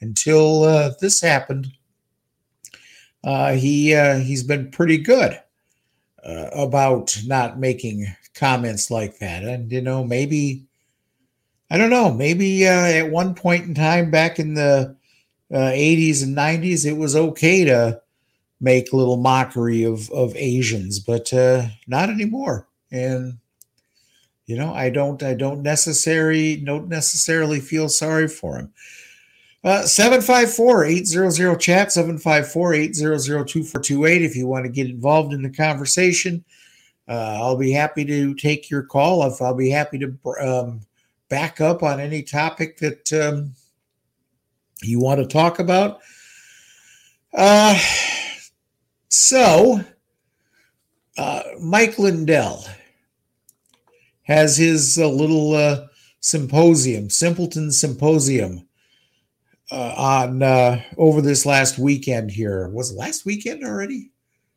until 0.00 0.64
uh, 0.64 0.92
this 0.98 1.20
happened, 1.20 1.68
uh, 3.22 3.52
he 3.52 3.94
uh, 3.94 4.18
he's 4.18 4.42
been 4.42 4.70
pretty 4.70 4.96
good 4.96 5.38
uh, 6.24 6.46
about 6.54 7.16
not 7.26 7.60
making 7.60 8.06
comments 8.34 8.90
like 8.90 9.18
that. 9.18 9.44
And 9.44 9.70
you 9.70 9.82
know, 9.82 10.02
maybe 10.02 10.64
I 11.70 11.76
don't 11.76 11.90
know. 11.90 12.12
Maybe 12.12 12.66
uh, 12.66 12.86
at 12.86 13.10
one 13.10 13.34
point 13.34 13.66
in 13.66 13.74
time 13.74 14.10
back 14.10 14.40
in 14.40 14.54
the 14.54 14.96
80s 15.52 16.22
uh, 16.22 16.26
and 16.26 16.36
90s, 16.36 16.86
it 16.86 16.96
was 16.96 17.14
okay 17.14 17.64
to 17.64 18.01
make 18.62 18.92
little 18.92 19.18
mockery 19.18 19.82
of 19.82 20.08
of 20.10 20.34
Asians, 20.36 20.98
but 20.98 21.30
uh, 21.34 21.66
not 21.86 22.08
anymore. 22.08 22.66
And 22.90 23.36
you 24.46 24.56
know, 24.56 24.72
I 24.72 24.88
don't 24.88 25.22
I 25.22 25.34
don't 25.34 25.62
necessarily 25.62 26.56
don't 26.56 26.88
necessarily 26.88 27.60
feel 27.60 27.90
sorry 27.90 28.28
for 28.28 28.56
him. 28.56 28.72
Uh, 29.64 29.82
754-800 29.82 31.60
chat 31.60 31.86
754-800-2428 31.86 34.20
if 34.22 34.34
you 34.34 34.48
want 34.48 34.64
to 34.64 34.68
get 34.68 34.88
involved 34.88 35.32
in 35.32 35.40
the 35.40 35.48
conversation 35.48 36.44
uh, 37.06 37.38
i'll 37.40 37.56
be 37.56 37.70
happy 37.70 38.04
to 38.04 38.34
take 38.34 38.68
your 38.68 38.82
call 38.82 39.24
if 39.24 39.40
i'll 39.40 39.54
be 39.54 39.70
happy 39.70 40.00
to 40.00 40.12
um, 40.40 40.80
back 41.28 41.60
up 41.60 41.84
on 41.84 42.00
any 42.00 42.24
topic 42.24 42.76
that 42.78 43.12
um, 43.12 43.54
you 44.82 44.98
want 44.98 45.20
to 45.20 45.26
talk 45.28 45.60
about 45.60 46.00
uh, 47.34 47.78
so, 49.12 49.84
uh, 51.18 51.42
Mike 51.60 51.98
Lindell 51.98 52.64
has 54.22 54.56
his 54.56 54.96
uh, 54.98 55.06
little 55.06 55.52
uh, 55.54 55.86
symposium, 56.20 57.10
Simpleton 57.10 57.70
Symposium, 57.72 58.66
uh, 59.70 59.94
on 59.98 60.42
uh, 60.42 60.80
over 60.96 61.20
this 61.20 61.44
last 61.44 61.78
weekend 61.78 62.30
here. 62.30 62.70
Was 62.70 62.90
it 62.90 62.96
last 62.96 63.26
weekend 63.26 63.62
already? 63.62 64.12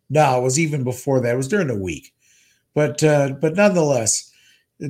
No, 0.10 0.39
it 0.39 0.43
was 0.43 0.58
even 0.58 0.86
before 0.86 1.20
that. 1.20 1.34
It 1.34 1.38
was 1.38 1.49
during 1.49 1.68
the 1.68 1.78
week, 1.78 2.14
but 2.74 3.03
uh, 3.03 3.32
but 3.41 3.56
nonetheless, 3.56 4.32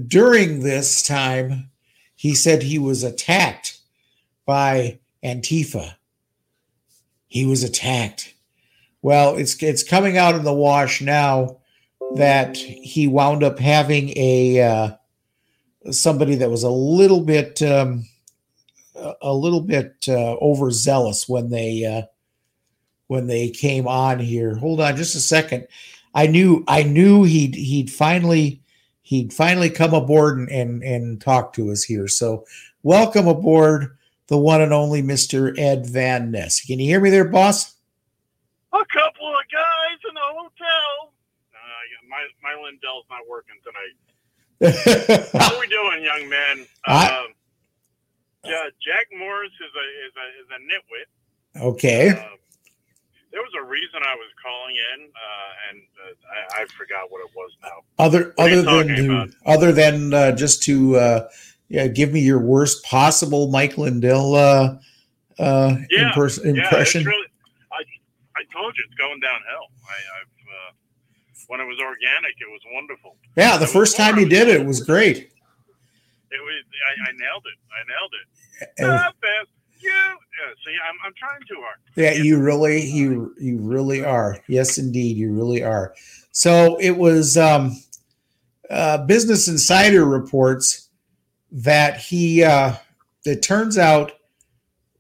during 0.08 0.60
this 0.60 1.02
time, 1.02 1.72
he 2.16 2.36
said 2.36 2.62
he 2.62 2.78
was 2.78 3.02
attacked 3.02 3.80
by 4.46 5.00
Antifa. 5.24 5.96
He 7.26 7.48
was 7.48 7.64
attacked 7.64 8.35
well, 9.06 9.36
it's 9.36 9.62
it's 9.62 9.84
coming 9.84 10.18
out 10.18 10.34
in 10.34 10.44
the 10.44 10.52
wash 10.52 11.00
now 11.00 11.60
that 12.16 12.58
he 12.58 13.08
wound 13.08 13.44
up 13.44 13.60
having 13.60 14.10
a 14.18 14.60
uh, 14.60 15.92
somebody 15.92 16.34
that 16.34 16.50
was 16.50 16.64
a 16.64 16.72
little 16.72 17.22
bit 17.22 17.62
um, 17.62 18.04
a 19.22 19.32
little 19.32 19.62
bit 19.62 19.94
uh, 20.08 20.34
overzealous 20.38 21.30
when 21.30 21.52
they 21.52 21.86
uh, 21.86 22.08
when 23.06 23.28
they 23.28 23.52
came 23.52 23.88
on 23.88 24.18
here. 24.18 24.56
Hold 24.56 24.82
on, 24.82 24.96
just 24.96 25.14
a 25.14 25.20
second. 25.20 25.68
I 26.16 26.26
knew 26.26 26.64
I 26.68 26.82
knew 26.82 27.26
he'd 27.26 27.54
he'd 27.54 27.92
finally 27.92 28.64
he'd 29.04 29.32
finally 29.32 29.70
come 29.70 29.94
aboard 29.94 30.40
and 30.40 30.50
and, 30.50 30.82
and 30.82 31.22
talk 31.22 31.54
to 31.54 31.72
us 31.72 31.84
here. 31.84 32.08
So 32.08 32.48
welcome 32.82 33.28
aboard 33.28 33.96
the 34.30 34.40
one 34.40 34.62
and 34.62 34.74
only 34.74 35.04
Mr. 35.04 35.56
Ed 35.60 35.86
Van 35.86 36.32
Ness. 36.32 36.66
Can 36.66 36.80
you 36.80 36.88
hear 36.88 37.00
me 37.00 37.12
there, 37.12 37.26
boss? 37.26 37.75
A 38.82 38.86
couple 38.92 39.28
of 39.30 39.44
guys 39.52 40.00
in 40.10 40.16
a 40.16 40.28
hotel. 40.36 41.14
Uh, 41.54 42.08
my 42.10 42.22
my 42.44 42.54
Lindell's 42.62 43.06
not 43.10 43.24
working 43.30 43.56
tonight. 43.64 43.96
How 45.34 45.54
are 45.56 45.60
we 45.60 45.68
doing, 45.68 46.04
young 46.04 46.30
man? 46.30 46.66
I- 46.86 47.10
Um, 47.10 47.28
yeah, 48.46 48.70
Jack 48.86 49.08
Morris 49.18 49.52
is 49.54 49.74
a 49.74 49.86
is 50.06 50.14
a 50.16 50.26
is 50.42 50.48
a 50.54 50.60
nitwit. 50.70 51.08
Okay. 51.74 52.10
Uh, 52.10 52.36
there 53.32 53.42
was 53.42 53.52
a 53.60 53.64
reason 53.66 54.00
I 54.02 54.16
was 54.16 54.30
calling 54.42 54.76
in, 54.94 55.08
uh, 55.08 55.70
and 55.72 55.82
uh, 56.06 56.58
I, 56.60 56.62
I 56.62 56.66
forgot 56.68 57.12
what 57.12 57.20
it 57.22 57.32
was 57.36 57.52
now. 57.64 57.82
Other 57.98 58.34
What 58.36 58.52
other 58.52 58.62
than 58.62 58.88
to, 58.98 59.30
other 59.48 59.72
than 59.72 60.14
uh, 60.14 60.32
just 60.34 60.62
to 60.64 60.96
uh, 60.96 61.30
yeah, 61.70 61.88
give 61.88 62.14
me 62.14 62.20
your 62.22 62.40
worst 62.40 62.84
possible 62.86 63.50
Mike 63.50 63.78
Lindell 63.80 64.36
uh, 64.36 64.78
uh, 65.40 65.76
Yeah, 65.90 66.12
impers- 66.14 66.44
yeah, 66.44 66.52
impression. 66.52 67.02
it's 67.02 67.08
really, 67.08 67.28
I 68.36 68.44
told 68.54 68.76
you 68.78 68.84
it's 68.86 68.96
going 68.96 69.20
downhill. 69.20 69.66
I, 69.88 69.98
I've 70.20 70.36
uh, 70.48 70.72
when 71.48 71.60
it 71.60 71.66
was 71.66 71.80
organic, 71.80 72.34
it 72.40 72.50
was 72.50 72.62
wonderful. 72.74 73.18
yeah, 73.36 73.58
the 73.58 73.66
It 73.66 73.70
first 73.70 73.98
time 73.98 74.18
you 74.18 74.28
did 74.28 74.48
it, 74.48 74.62
it 74.62 74.66
was 74.66 74.82
great. 74.82 75.18
It 75.18 76.42
was 76.42 76.64
I, 76.90 77.10
I 77.10 77.12
nailed 77.14 77.46
it. 77.46 77.58
I 77.72 77.82
nailed 77.92 78.14
it. 78.22 78.28
Fast. 79.22 79.50
You. 79.80 79.92
Yeah, 79.92 80.54
see, 80.66 80.76
I'm 80.88 80.96
I'm 81.06 81.14
trying 81.18 81.42
too 81.48 81.62
hard. 81.62 81.78
Yeah, 81.96 82.14
you 82.14 82.40
really, 82.42 82.84
you 82.86 83.36
you 83.40 83.58
really 83.60 84.04
are. 84.04 84.38
Yes, 84.48 84.78
indeed, 84.78 85.18
you 85.18 85.32
really 85.32 85.64
are. 85.64 85.94
So 86.32 86.78
it 86.80 86.98
was 86.98 87.38
um, 87.38 87.78
uh, 88.70 89.06
Business 89.06 89.48
Insider 89.48 90.06
reports 90.06 90.90
that 91.52 91.98
he. 91.98 92.44
Uh, 92.44 92.74
it 93.26 93.42
turns 93.42 93.78
out 93.78 94.14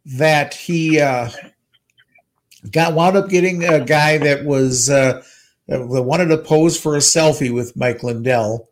that 0.05 0.53
he 0.53 0.99
uh, 0.99 1.29
got 2.71 2.93
wound 2.93 3.17
up 3.17 3.29
getting 3.29 3.63
a 3.63 3.83
guy 3.83 4.17
that 4.17 4.45
was 4.45 4.89
uh, 4.89 5.23
that 5.67 5.85
wanted 5.85 6.27
to 6.27 6.37
pose 6.37 6.79
for 6.79 6.95
a 6.95 6.99
selfie 6.99 7.53
with 7.53 7.75
Mike 7.75 8.03
Lindell. 8.03 8.69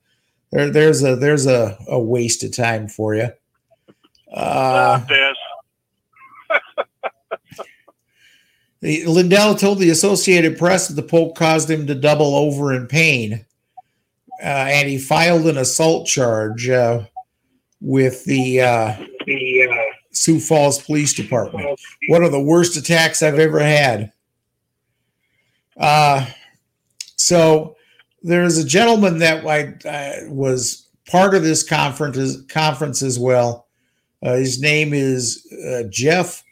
There, 0.51 0.69
there's 0.69 1.03
a 1.03 1.15
there's 1.15 1.47
a, 1.47 1.77
a 1.87 1.99
waste 1.99 2.43
of 2.43 2.55
time 2.55 2.87
for 2.87 3.15
you. 3.15 3.29
Uh. 4.31 5.01
Lindell 8.81 9.55
told 9.55 9.79
the 9.79 9.89
Associated 9.91 10.57
Press 10.57 10.89
that 10.89 10.95
the 10.95 11.03
poke 11.03 11.35
caused 11.37 11.71
him 11.71 11.87
to 11.87 11.95
double 11.95 12.35
over 12.35 12.73
in 12.73 12.87
pain, 12.87 13.45
uh, 14.41 14.45
and 14.45 14.89
he 14.89 14.97
filed 14.97 15.47
an 15.47 15.57
assault 15.57 16.05
charge 16.05 16.67
uh, 16.67 17.03
with 17.79 18.25
the 18.25 18.61
uh 18.61 18.95
the 19.25 19.69
uh, 19.71 19.92
Sioux 20.13 20.39
Falls 20.39 20.81
Police 20.81 21.13
Department. 21.13 21.79
One 22.07 22.23
of 22.23 22.31
the 22.31 22.41
worst 22.41 22.77
attacks 22.77 23.21
I've 23.21 23.39
ever 23.39 23.59
had. 23.59 24.11
Uh, 25.75 26.25
so 27.15 27.75
there's 28.21 28.57
a 28.57 28.65
gentleman 28.65 29.19
that 29.19 29.45
I, 29.45 29.75
I 29.89 30.27
was 30.27 30.87
part 31.09 31.35
of 31.35 31.43
this 31.43 31.63
conference 31.63 32.41
conference 32.43 33.01
as 33.01 33.19
well. 33.19 33.67
Uh, 34.21 34.35
his 34.35 34.61
name 34.61 34.93
is 34.93 35.45
uh, 35.67 35.83
Jeff 35.89 36.43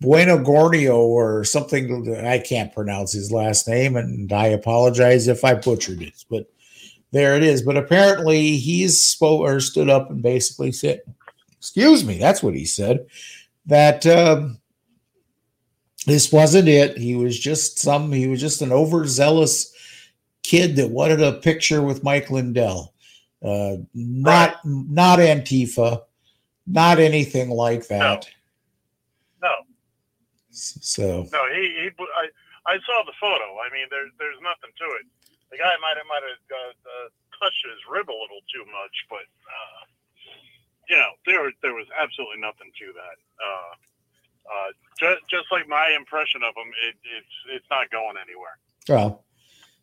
Bueno 0.00 0.38
Gornio 0.38 0.96
or 0.96 1.44
something. 1.44 2.14
I 2.16 2.38
can't 2.38 2.74
pronounce 2.74 3.12
his 3.12 3.32
last 3.32 3.66
name, 3.66 3.96
and 3.96 4.30
I 4.32 4.48
apologize 4.48 5.28
if 5.28 5.44
I 5.44 5.54
butchered 5.54 6.02
it. 6.02 6.24
But 6.28 6.46
there 7.12 7.36
it 7.36 7.42
is. 7.42 7.62
But 7.62 7.78
apparently, 7.78 8.56
he's 8.56 9.00
spoke 9.00 9.40
or 9.40 9.60
stood 9.60 9.88
up 9.88 10.10
and 10.10 10.22
basically 10.22 10.72
said, 10.72 11.00
"Excuse 11.64 12.04
me." 12.04 12.18
That's 12.18 12.42
what 12.42 12.54
he 12.54 12.66
said. 12.66 13.06
That 13.66 14.06
um, 14.06 14.58
this 16.06 16.30
wasn't 16.30 16.68
it. 16.68 16.98
He 16.98 17.16
was 17.16 17.38
just 17.38 17.78
some. 17.78 18.12
He 18.12 18.26
was 18.26 18.40
just 18.40 18.60
an 18.60 18.72
overzealous 18.72 19.72
kid 20.42 20.76
that 20.76 20.90
wanted 20.90 21.22
a 21.22 21.32
picture 21.32 21.80
with 21.80 22.04
Mike 22.04 22.30
Lindell. 22.30 22.92
Uh, 23.42 23.76
not 23.94 24.60
not 24.64 25.18
Antifa, 25.18 26.02
not 26.66 26.98
anything 26.98 27.50
like 27.50 27.88
that. 27.88 28.28
No, 29.42 29.54
So 30.50 31.28
no. 31.32 31.42
He, 31.52 31.88
he 31.88 31.88
I, 32.16 32.28
I 32.66 32.76
saw 32.84 33.04
the 33.04 33.16
photo. 33.20 33.56
I 33.64 33.72
mean, 33.72 33.86
there's 33.90 34.12
there's 34.18 34.40
nothing 34.40 34.72
to 34.76 34.84
it. 35.00 35.06
The 35.50 35.58
guy 35.58 35.72
might 35.80 35.96
have 35.96 36.08
might 36.08 36.24
have 36.24 36.44
uh, 36.52 36.72
uh, 36.84 37.08
touched 37.40 37.64
his 37.64 37.80
rib 37.88 38.08
a 38.08 38.16
little 38.16 38.40
too 38.52 38.64
much, 38.68 38.96
but 39.08 39.28
uh, 39.48 39.83
you 40.88 40.96
know, 40.96 41.12
there 41.26 41.50
there 41.62 41.74
was 41.74 41.86
absolutely 41.98 42.40
nothing 42.40 42.70
to 42.78 42.86
that. 42.92 43.16
Uh, 43.40 43.72
uh, 44.44 44.70
just 44.98 45.20
just 45.28 45.46
like 45.50 45.68
my 45.68 45.94
impression 45.96 46.42
of 46.42 46.54
him, 46.56 46.70
it, 46.88 46.94
it's 47.16 47.34
it's 47.56 47.66
not 47.70 47.90
going 47.90 48.16
anywhere. 48.20 48.58
Well, 48.88 49.24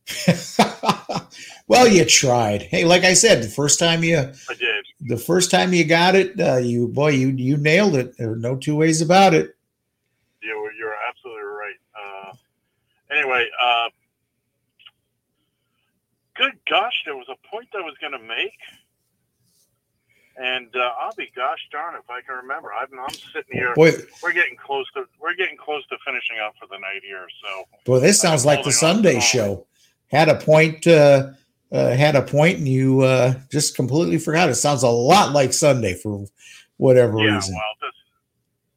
well, 1.68 1.88
you 1.88 2.06
tried. 2.06 2.64
Hey, 2.64 2.86
like 2.86 3.04
I 3.04 3.14
said, 3.14 3.44
the 3.44 3.48
first 3.48 3.80
time 3.80 4.04
you, 4.04 4.18
I 4.18 4.54
did. 4.58 4.86
the 5.02 5.18
first 5.18 5.52
time 5.52 5.74
you 5.74 5.86
got 5.86 6.16
it, 6.16 6.40
uh, 6.40 6.58
you 6.58 6.88
boy, 6.88 7.10
you 7.10 7.30
you 7.30 7.58
nailed 7.58 7.96
it. 7.96 8.18
There 8.18 8.32
are 8.32 8.38
no 8.38 8.56
two 8.56 8.76
ways 8.76 9.02
about 9.02 9.34
it. 9.34 9.56
You 10.42 10.60
were 10.60 10.72
you're 10.74 10.96
absolutely 11.08 11.44
right. 11.44 11.76
Uh, 11.96 12.34
anyway, 13.12 13.48
uh, 13.64 13.90
good 16.36 16.54
gosh, 16.70 17.04
there 17.06 17.16
was 17.16 17.28
a 17.30 17.48
point 17.48 17.70
I 17.76 17.82
was 17.82 17.96
going 18.02 18.14
to 18.14 18.20
make, 18.20 18.58
and 20.42 20.76
uh, 20.76 20.92
I'll 21.00 21.14
be 21.16 21.32
gosh 21.36 21.60
darn 21.72 21.96
if 21.96 22.10
I 22.10 22.22
can 22.22 22.36
remember. 22.36 22.70
I'm, 22.74 22.88
I'm 23.00 23.14
sitting 23.14 23.54
here. 23.54 23.74
Boy. 23.76 23.92
we're 24.24 24.34
getting 24.34 24.58
close 24.58 24.86
to 24.96 25.06
we're 25.20 25.36
getting 25.36 25.58
close 25.58 25.86
to 25.88 25.98
finishing 26.06 26.38
up 26.44 26.54
for 26.60 26.68
the 26.68 26.80
night 26.80 27.02
here. 27.04 27.28
So 27.44 27.64
Boy, 27.86 28.00
this 28.00 28.20
sounds 28.20 28.46
like 28.46 28.64
the 28.64 28.72
Sunday 28.72 29.20
show. 29.20 29.68
Had 30.08 30.28
a 30.28 30.36
point, 30.36 30.86
uh, 30.88 31.30
uh, 31.72 31.92
had 31.92 32.16
a 32.16 32.22
point, 32.22 32.58
and 32.58 32.68
you 32.68 33.02
uh, 33.02 33.36
just 33.50 33.76
completely 33.76 34.18
forgot. 34.18 34.50
It 34.50 34.56
sounds 34.56 34.84
a 34.84 34.90
lot 34.90 35.32
like 35.32 35.54
Sunday 35.54 35.94
for 35.94 36.26
whatever 36.78 37.18
yeah, 37.20 37.36
reason. 37.36 37.56
well, 37.56 37.76
this, 37.80 37.96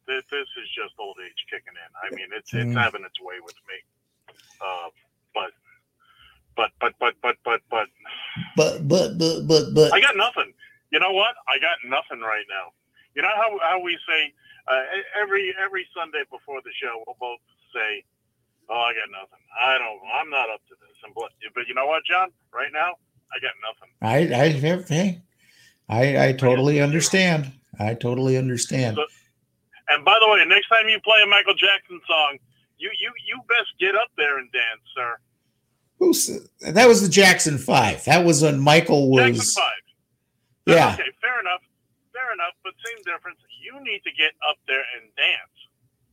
this 0.07 0.25
this 0.31 0.49
is 0.63 0.69
just 0.77 0.95
old 0.99 1.17
age 1.25 1.33
kicking 1.51 1.75
in. 1.75 1.91
I 2.05 2.15
mean, 2.15 2.29
it's 2.37 2.53
it's 2.53 2.75
Mm. 2.75 2.81
having 2.81 3.03
its 3.05 3.21
way 3.21 3.37
with 3.45 3.57
me. 3.69 3.75
Uh, 4.61 4.91
but 5.35 5.51
but 6.57 6.71
but 6.79 6.93
but 7.01 7.15
but 7.23 7.37
but 7.45 7.61
but 7.71 7.89
But 8.57 8.87
but 8.89 9.19
but 9.19 9.41
but 9.49 9.75
but 9.75 9.93
I 9.93 10.01
got 10.01 10.17
nothing. 10.17 10.53
You 10.95 11.01
know 11.01 11.11
what? 11.11 11.35
I 11.51 11.59
got 11.59 11.75
nothing 11.83 12.23
right 12.23 12.47
now. 12.47 12.71
You 13.17 13.23
know 13.23 13.35
how, 13.35 13.59
how 13.67 13.83
we 13.83 13.99
say 14.07 14.33
uh, 14.71 14.79
every 15.21 15.53
every 15.59 15.85
Sunday 15.91 16.23
before 16.31 16.63
the 16.63 16.71
show, 16.81 17.03
we'll 17.05 17.19
both 17.19 17.43
say, 17.75 18.05
"Oh, 18.71 18.79
I 18.79 18.95
got 18.95 19.11
nothing. 19.11 19.43
I 19.59 19.77
don't. 19.77 19.99
I'm 20.15 20.31
not 20.31 20.51
up 20.55 20.63
to 20.71 20.75
this." 20.79 20.95
And 21.03 21.13
but, 21.13 21.35
but 21.53 21.67
you 21.67 21.75
know 21.75 21.87
what, 21.87 22.05
John? 22.09 22.29
Right 22.55 22.71
now, 22.73 22.95
I 23.35 23.43
got 23.43 23.59
nothing. 23.67 23.91
I 24.03 24.19
I 24.41 24.49
have 24.71 24.89
hey, 24.89 25.21
I 25.89 26.29
I 26.29 26.33
totally 26.33 26.81
understand. 26.81 27.51
I 27.81 27.95
totally 27.95 28.37
understand. 28.37 28.95
So, 28.95 29.05
and 29.89 30.05
by 30.05 30.17
the 30.21 30.31
way, 30.31 30.45
next 30.45 30.69
time 30.69 30.89
you 30.89 31.01
play 31.01 31.19
a 31.25 31.29
Michael 31.29 31.55
Jackson 31.55 32.01
song, 32.07 32.39
you 32.79 32.89
you 33.01 33.11
you 33.27 33.43
best 33.49 33.71
get 33.81 33.97
up 33.97 34.11
there 34.17 34.39
and 34.39 34.49
dance, 34.53 34.87
sir. 34.95 35.17
Who's 35.99 36.39
that? 36.61 36.87
Was 36.87 37.03
the 37.03 37.09
Jackson 37.09 37.59
Five? 37.59 38.05
That 38.05 38.25
was 38.25 38.43
when 38.43 38.61
Michael 38.61 39.11
was. 39.11 39.39
Jackson 39.39 39.61
Five. 39.61 39.81
Yeah. 40.67 40.95
Okay, 40.95 41.11
fair 41.21 41.41
enough. 41.41 41.61
Fair 42.13 42.33
enough, 42.33 42.55
but 42.63 42.73
same 42.85 43.03
difference. 43.05 43.39
You 43.63 43.83
need 43.83 44.03
to 44.05 44.11
get 44.13 44.33
up 44.49 44.57
there 44.69 44.85
and 44.97 45.11
dance. 45.17 45.69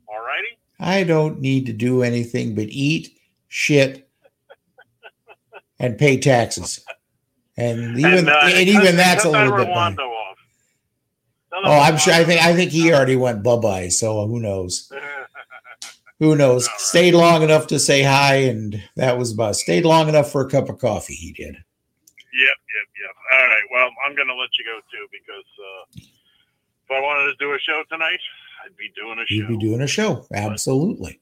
All 0.07 0.19
righty. 0.19 0.57
I 0.79 1.03
don't 1.03 1.39
need 1.39 1.67
to 1.67 1.73
do 1.73 2.01
anything 2.01 2.55
but 2.55 2.65
eat, 2.69 3.17
shit, 3.47 4.09
and 5.79 5.97
pay 5.97 6.17
taxes. 6.17 6.83
And 7.55 7.99
even 7.99 8.19
and, 8.19 8.29
uh, 8.29 8.49
even 8.55 8.95
that's 8.95 9.25
a 9.25 9.29
little 9.29 9.57
bit. 9.57 9.69
Off. 9.69 9.95
Oh, 11.53 11.79
I'm 11.79 11.97
sure. 11.97 12.13
I 12.13 12.23
think 12.23 12.41
I 12.41 12.55
think 12.55 12.71
he 12.71 12.91
already 12.91 13.15
went 13.15 13.43
bye 13.43 13.57
bye. 13.57 13.87
So 13.89 14.25
who 14.27 14.39
knows? 14.39 14.91
Who 16.19 16.35
knows? 16.35 16.69
Stayed 16.77 17.15
long 17.15 17.41
enough 17.41 17.65
to 17.67 17.79
say 17.79 18.03
hi, 18.03 18.35
and 18.35 18.79
that 18.95 19.17
was 19.17 19.33
about. 19.33 19.55
Stayed 19.55 19.85
long 19.85 20.07
enough 20.07 20.31
for 20.31 20.45
a 20.45 20.49
cup 20.49 20.69
of 20.69 20.77
coffee. 20.77 21.15
He 21.15 21.31
did. 21.31 21.57
Yep. 23.01 23.15
All 23.33 23.47
right. 23.47 23.63
Well, 23.71 23.89
I'm 24.05 24.15
going 24.15 24.27
to 24.27 24.35
let 24.35 24.49
you 24.59 24.65
go 24.65 24.79
too 24.91 25.07
because 25.11 25.45
uh, 25.59 26.01
if 26.85 26.91
I 26.91 26.99
wanted 26.99 27.31
to 27.31 27.35
do 27.39 27.53
a 27.53 27.59
show 27.59 27.81
tonight, 27.89 28.19
I'd 28.65 28.75
be 28.77 28.91
doing 28.95 29.17
a 29.19 29.25
show. 29.25 29.35
You'd 29.35 29.47
be 29.47 29.57
doing 29.57 29.81
a 29.81 29.87
show. 29.87 30.25
Absolutely. 30.33 31.19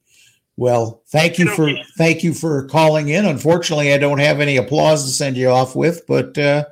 Well, 0.57 1.01
thank 1.07 1.39
you 1.39 1.47
for 1.55 1.69
thank 1.97 2.21
you 2.21 2.33
for 2.33 2.65
calling 2.67 3.07
in. 3.09 3.25
Unfortunately, 3.25 3.93
I 3.93 3.97
don't 3.97 4.19
have 4.19 4.41
any 4.41 4.57
applause 4.57 5.05
to 5.05 5.09
send 5.11 5.37
you 5.37 5.47
off 5.47 5.73
with, 5.73 6.05
but 6.05 6.37
uh, 6.37 6.65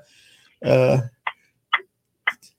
uh, 0.61 0.97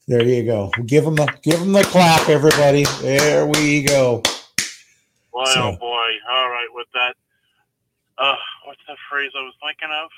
there 0.06 0.24
you 0.24 0.44
go. 0.46 0.70
Give 0.86 1.04
them 1.04 1.16
the 1.16 1.26
give 1.42 1.60
them 1.60 1.72
the 1.74 1.82
clap, 1.84 2.30
everybody. 2.30 2.84
There 3.02 3.46
we 3.46 3.82
go. 3.82 4.22
Boy, 5.32 5.44
So- 5.52 5.72
oh 5.74 5.76
boy. 5.76 6.10
All 6.30 6.48
right, 6.48 6.68
with 6.72 6.86
that. 6.94 7.14
Uh, 8.16 8.34
what's 8.64 8.80
that 8.88 8.96
phrase 9.10 9.30
I 9.38 9.42
was 9.42 9.54
thinking 9.62 9.94
of? 10.02 10.10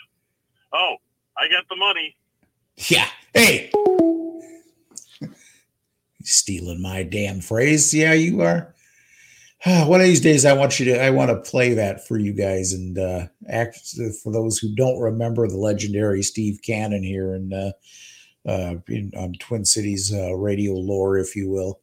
Oh, 0.72 0.96
I 1.40 1.48
got 1.48 1.66
the 1.70 1.76
money. 1.76 2.14
Yeah. 2.76 3.08
Hey, 3.32 3.70
stealing 6.22 6.82
my 6.82 7.02
damn 7.02 7.40
phrase. 7.40 7.94
Yeah, 7.94 8.12
you 8.12 8.42
are. 8.42 8.74
One 9.64 10.00
of 10.00 10.06
these 10.06 10.20
days, 10.20 10.44
I 10.44 10.52
want 10.52 10.78
you 10.78 10.86
to. 10.86 11.02
I 11.02 11.10
want 11.10 11.30
to 11.30 11.50
play 11.50 11.74
that 11.74 12.06
for 12.06 12.18
you 12.18 12.34
guys 12.34 12.74
and 12.74 12.98
uh, 12.98 13.26
act 13.48 13.78
for 14.22 14.32
those 14.32 14.58
who 14.58 14.74
don't 14.74 15.00
remember 15.00 15.48
the 15.48 15.56
legendary 15.56 16.22
Steve 16.22 16.60
Cannon 16.62 17.02
here, 17.02 17.34
and 17.34 17.54
uh, 17.54 17.72
uh, 18.46 18.74
in, 18.88 19.10
on 19.16 19.32
Twin 19.34 19.64
Cities 19.64 20.12
uh, 20.12 20.34
radio 20.34 20.74
lore, 20.74 21.16
if 21.16 21.34
you 21.34 21.48
will. 21.48 21.80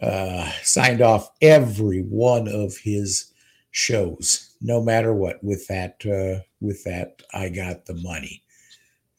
Uh, 0.00 0.50
signed 0.62 1.00
off 1.00 1.30
every 1.40 2.02
one 2.02 2.48
of 2.48 2.76
his 2.76 3.32
shows, 3.70 4.54
no 4.60 4.80
matter 4.80 5.14
what. 5.14 5.42
With 5.42 5.66
that, 5.68 6.04
uh, 6.04 6.42
with 6.60 6.84
that, 6.84 7.22
I 7.32 7.48
got 7.48 7.86
the 7.86 7.94
money, 7.94 8.43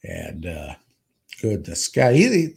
and 0.07 0.45
uh, 0.45 0.75
goodness, 1.41 1.87
guy, 1.87 2.13
he 2.13 2.55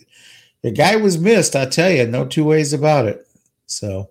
the 0.62 0.70
guy 0.70 0.96
was 0.96 1.18
missed. 1.18 1.56
I 1.56 1.66
tell 1.66 1.90
you, 1.90 2.06
no 2.06 2.26
two 2.26 2.44
ways 2.44 2.72
about 2.72 3.06
it. 3.06 3.26
So, 3.66 4.10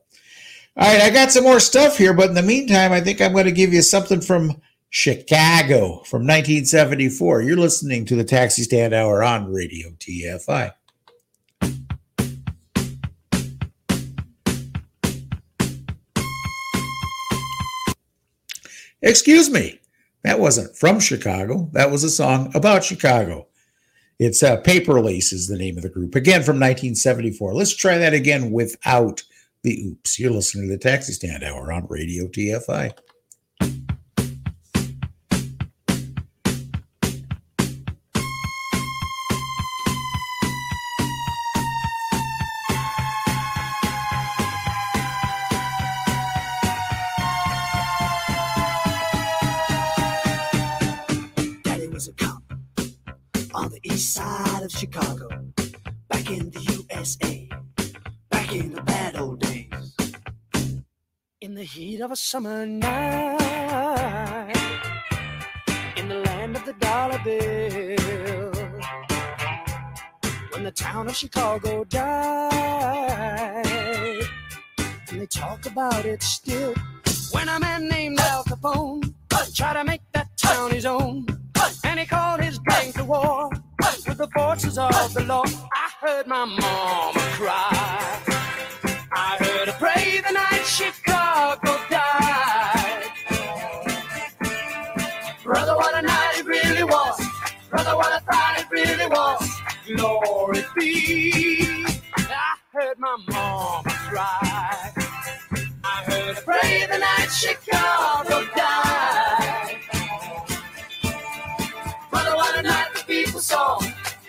all 0.77 0.93
right, 0.93 1.01
I 1.01 1.09
got 1.09 1.31
some 1.31 1.43
more 1.43 1.59
stuff 1.59 1.97
here, 1.97 2.13
but 2.13 2.29
in 2.29 2.35
the 2.35 2.41
meantime, 2.41 2.91
I 2.91 3.01
think 3.01 3.21
I'm 3.21 3.33
going 3.33 3.45
to 3.45 3.51
give 3.51 3.73
you 3.73 3.81
something 3.81 4.21
from 4.21 4.61
Chicago 4.89 6.03
from 6.03 6.21
1974. 6.21 7.41
You're 7.41 7.57
listening 7.57 8.05
to 8.05 8.15
the 8.15 8.23
Taxi 8.23 8.63
Stand 8.63 8.93
Hour 8.93 9.23
on 9.23 9.51
Radio 9.51 9.89
TFI. 9.91 10.71
Excuse 19.01 19.49
me, 19.49 19.79
that 20.23 20.39
wasn't 20.39 20.75
from 20.75 20.99
Chicago. 20.99 21.69
That 21.73 21.91
was 21.91 22.03
a 22.03 22.09
song 22.09 22.51
about 22.55 22.83
Chicago. 22.83 23.47
It's 24.19 24.41
uh, 24.41 24.57
Paper 24.57 24.99
Lace 24.99 25.31
is 25.31 25.47
the 25.47 25.57
name 25.57 25.77
of 25.77 25.83
the 25.83 25.89
group. 25.89 26.15
Again 26.15 26.41
from 26.41 26.55
1974. 26.55 27.53
Let's 27.53 27.75
try 27.75 27.97
that 27.97 28.13
again 28.13 28.51
without 28.51 29.21
the 29.63 29.79
oops. 29.85 30.17
You're 30.17 30.31
listening 30.31 30.67
to 30.67 30.73
the 30.73 30.79
Taxi 30.79 31.13
Stand 31.13 31.43
Hour 31.43 31.71
on 31.71 31.85
Radio 31.87 32.27
TFI. 32.27 32.97
Summer 62.29 62.65
night, 62.65 63.37
in 65.95 66.09
the 66.09 66.15
land 66.25 66.57
of 66.57 66.65
the 66.65 66.73
dollar 66.73 67.17
bill, 67.23 68.51
when 70.51 70.65
the 70.65 70.71
town 70.71 71.07
of 71.07 71.15
Chicago 71.15 71.85
died, 71.85 73.65
and 75.09 75.21
they 75.21 75.25
talk 75.27 75.65
about 75.67 76.03
it 76.03 76.21
still. 76.21 76.73
When 77.31 77.47
a 77.47 77.61
man 77.61 77.87
named 77.87 78.19
Al 78.19 78.43
Capone 78.43 79.13
tried 79.55 79.75
to 79.75 79.85
make 79.85 80.01
that 80.11 80.27
town 80.35 80.71
his 80.71 80.85
own, 80.85 81.25
and 81.85 81.97
he 81.97 82.05
called 82.05 82.41
his 82.41 82.59
gang 82.59 82.91
to 82.91 83.05
war 83.05 83.49
with 84.05 84.17
the 84.17 84.27
forces 84.35 84.77
of 84.77 85.13
the 85.13 85.23
law. 85.23 85.45
I 85.45 85.89
heard 86.01 86.27
my 86.27 86.43
mama 86.43 87.21
cry. 87.39 88.26
Brother, 97.77 97.95
what 97.95 98.23
a 98.23 98.25
night 98.25 98.57
it 98.57 98.71
really 98.71 99.05
was. 99.05 99.61
Glory 99.85 100.65
be. 100.75 101.85
I 102.17 102.55
heard 102.73 102.97
my 102.97 103.15
mama 103.29 103.83
cry. 103.85 104.91
I 105.83 106.03
heard 106.07 106.35
her 106.35 106.41
pray 106.41 106.87
the 106.89 106.97
night 106.97 107.29
Chicago 107.29 108.47
died. 108.55 109.75
Brother, 112.09 112.35
what 112.35 112.57
a 112.57 112.63
night 112.63 112.87
the 112.95 113.03
people 113.05 113.41
saw. 113.41 113.79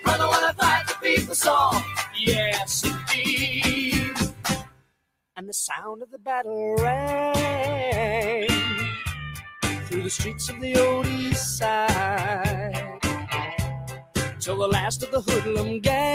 Brother, 0.04 0.26
what 0.26 0.50
a 0.50 0.52
fight 0.54 0.86
the 0.86 0.96
people 1.00 1.34
saw. 1.34 1.82
Yes, 2.18 2.84
indeed. 2.84 4.14
And 5.38 5.48
the 5.48 5.54
sound 5.54 6.02
of 6.02 6.10
the 6.10 6.18
battle 6.18 6.76
rang 6.76 8.46
through 9.86 10.02
the 10.02 10.10
streets 10.10 10.50
of 10.50 10.60
the 10.60 10.78
old 10.78 11.06
east 11.06 11.56
side 11.56 12.97
till 14.48 14.56
the 14.56 14.66
last 14.66 15.02
of 15.02 15.10
the 15.10 15.20
hoodlum 15.20 15.78
gang 15.78 16.08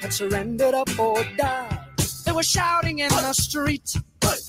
had 0.00 0.12
surrendered 0.12 0.74
up 0.74 0.98
or 0.98 1.22
died. 1.36 1.78
They 2.24 2.32
were 2.32 2.42
shouting 2.42 2.98
in 2.98 3.08
the 3.10 3.32
street 3.32 3.94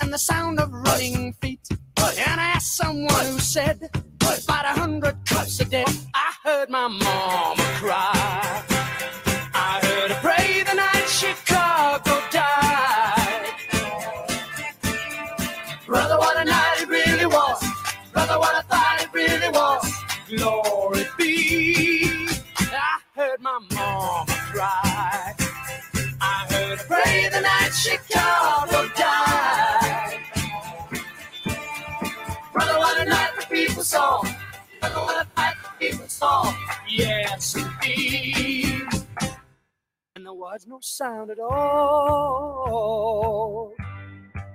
and 0.02 0.12
the 0.12 0.18
sound 0.18 0.60
of 0.60 0.74
running 0.74 1.34
feet. 1.34 1.60
And 1.70 2.42
I 2.42 2.48
asked 2.56 2.76
someone 2.76 3.24
who 3.28 3.38
said, 3.38 3.88
about 4.20 4.66
a 4.66 4.80
hundred 4.82 5.16
cops 5.28 5.60
a 5.60 5.66
day. 5.66 5.86
I 6.16 6.34
heard 6.44 6.72
my 6.72 6.88
mama 6.88 7.64
cry. 7.76 8.64
I 9.54 9.80
heard 9.84 10.10
her 10.10 10.20
pray 10.28 10.64
the 10.64 10.74
night 10.74 11.08
Chicago 11.08 12.20
died. 12.32 13.54
Brother, 15.86 16.18
what 16.18 16.36
a 16.42 16.46
night 16.46 16.78
it 16.80 16.90
really 16.90 17.28
was. 17.28 17.64
Brother, 18.12 18.40
what 18.40 18.56
I 18.56 18.62
thought 18.62 19.04
it 19.04 19.14
really 19.14 19.50
was. 19.50 19.92
Glory 20.28 20.95
I 21.28 23.00
heard 23.16 23.42
my 23.42 23.60
mama 23.72 24.26
cry. 24.28 25.36
I 26.22 26.46
heard 26.50 26.78
her 26.78 26.86
pray 26.86 27.30
the 27.32 27.42
night 27.42 27.74
Chicago 27.74 28.88
died. 28.96 30.20
Brother, 32.54 32.78
what 32.78 33.02
a 33.02 33.06
night 33.06 33.32
the 33.40 33.46
people 33.50 33.84
saw. 33.84 34.22
Brother, 34.80 35.00
what 35.00 35.26
a 35.26 35.30
night 35.40 35.56
the 35.64 35.70
people 35.80 36.08
saw. 36.08 36.54
Yes, 36.88 37.56
indeed. 37.56 38.84
And 40.16 40.26
there 40.26 40.34
was 40.34 40.66
no 40.68 40.80
sound 40.82 41.32
at 41.32 41.40
all 41.40 42.56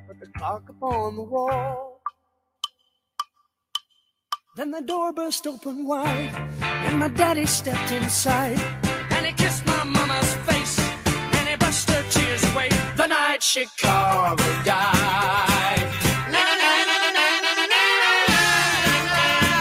but 0.07 0.19
the 0.21 0.27
clock 0.39 0.69
upon 0.69 1.17
the 1.17 1.23
wall. 1.23 1.90
Then 4.57 4.73
the 4.73 4.83
door 4.83 5.13
burst 5.13 5.47
open 5.47 5.87
wide, 5.87 6.35
and 6.61 6.99
my 6.99 7.07
daddy 7.07 7.47
stepped 7.47 7.93
inside, 7.93 8.59
and 9.11 9.25
he 9.25 9.33
kissed 9.33 9.65
my 9.65 9.85
mama's 9.85 10.35
face, 10.49 10.77
and 11.07 11.49
he 11.49 11.55
brushed 11.55 11.89
her 11.89 12.03
tears 12.11 12.43
away. 12.53 12.69
The 12.97 13.07
night 13.07 13.45
Chicago 13.45 14.43
died. 14.65 15.87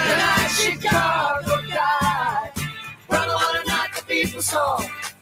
The 0.09 0.15
night 0.17 0.49
Chicago 0.57 1.61
died. 1.67 2.51
Brother, 3.07 3.33
what 3.35 3.63
a 3.63 3.67
night 3.67 3.89
the 3.95 4.03
people 4.07 4.41
saw. 4.41 4.81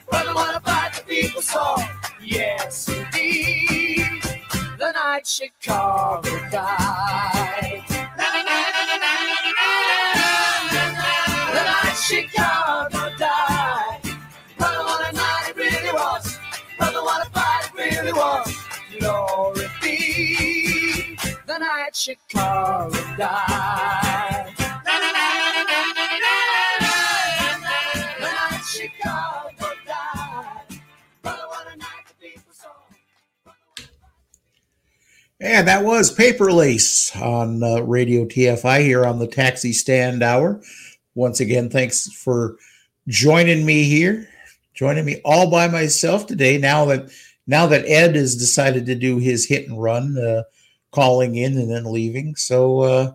Brother, 0.09 0.33
what 0.33 0.55
a 0.55 0.59
fight 0.61 0.93
the 0.93 1.03
people 1.03 1.41
saw. 1.41 1.77
Yes, 2.23 2.87
indeed. 2.87 4.21
The 4.79 4.93
night 4.93 5.27
Chicago 5.27 6.49
died. 6.49 7.96
Really. 18.01 18.53
Glory 18.99 19.67
be. 19.81 21.17
The 21.45 21.57
night 21.57 21.95
Chicago 21.95 22.89
died. 23.17 24.17
And 35.39 35.67
that 35.67 35.83
was 35.83 36.11
Paper 36.11 36.51
Lace 36.51 37.15
on 37.15 37.61
uh, 37.61 37.81
Radio 37.81 38.25
TFI 38.25 38.81
here 38.81 39.05
on 39.05 39.19
the 39.19 39.27
Taxi 39.27 39.71
Stand 39.71 40.23
Hour. 40.23 40.61
Once 41.13 41.39
again, 41.39 41.69
thanks 41.69 42.11
for 42.11 42.57
joining 43.07 43.63
me 43.63 43.83
here, 43.83 44.27
joining 44.73 45.05
me 45.05 45.21
all 45.23 45.51
by 45.51 45.67
myself 45.67 46.25
today. 46.25 46.57
Now 46.57 46.85
that 46.85 47.11
now 47.47 47.65
that 47.67 47.85
Ed 47.87 48.15
has 48.15 48.35
decided 48.35 48.85
to 48.85 48.95
do 48.95 49.17
his 49.17 49.47
hit 49.47 49.67
and 49.67 49.81
run, 49.81 50.17
uh, 50.17 50.43
calling 50.91 51.35
in 51.35 51.57
and 51.57 51.71
then 51.71 51.85
leaving. 51.85 52.35
So, 52.35 52.81
uh, 52.81 53.11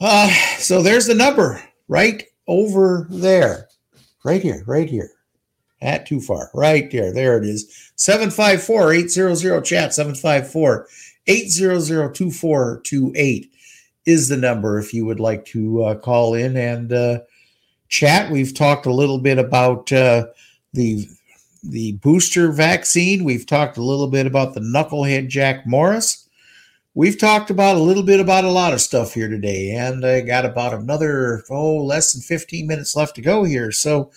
uh, 0.00 0.30
so 0.58 0.82
there's 0.82 1.06
the 1.06 1.14
number 1.14 1.62
right 1.88 2.24
over 2.48 3.06
there, 3.10 3.68
right 4.24 4.42
here, 4.42 4.64
right 4.66 4.88
here. 4.88 5.10
At 5.80 6.06
too 6.06 6.20
far, 6.20 6.48
right 6.54 6.88
there. 6.92 7.12
There 7.12 7.36
it 7.36 7.44
is. 7.44 7.90
754 7.96 8.92
800 8.92 9.64
chat, 9.64 9.92
754 9.92 10.86
800 11.26 12.14
2428 12.14 13.52
is 14.06 14.28
the 14.28 14.36
number 14.36 14.78
if 14.78 14.92
you 14.94 15.04
would 15.04 15.20
like 15.20 15.44
to 15.46 15.82
uh, 15.82 15.94
call 15.96 16.34
in 16.34 16.56
and 16.56 16.92
uh, 16.92 17.18
chat. 17.88 18.30
We've 18.30 18.54
talked 18.54 18.86
a 18.86 18.92
little 18.92 19.18
bit 19.18 19.38
about 19.38 19.92
uh, 19.92 20.26
the 20.72 21.08
the 21.62 21.92
booster 21.92 22.50
vaccine. 22.50 23.24
We've 23.24 23.46
talked 23.46 23.76
a 23.76 23.82
little 23.82 24.08
bit 24.08 24.26
about 24.26 24.54
the 24.54 24.60
knucklehead 24.60 25.28
Jack 25.28 25.66
Morris. 25.66 26.28
We've 26.94 27.18
talked 27.18 27.48
about 27.48 27.76
a 27.76 27.82
little 27.82 28.02
bit 28.02 28.20
about 28.20 28.44
a 28.44 28.50
lot 28.50 28.74
of 28.74 28.80
stuff 28.80 29.14
here 29.14 29.28
today, 29.28 29.70
and 29.70 30.04
I 30.04 30.20
got 30.20 30.44
about 30.44 30.74
another 30.74 31.42
oh 31.48 31.76
less 31.76 32.12
than 32.12 32.20
15 32.20 32.66
minutes 32.66 32.94
left 32.94 33.14
to 33.16 33.22
go 33.22 33.44
here. 33.44 33.72
So 33.72 34.10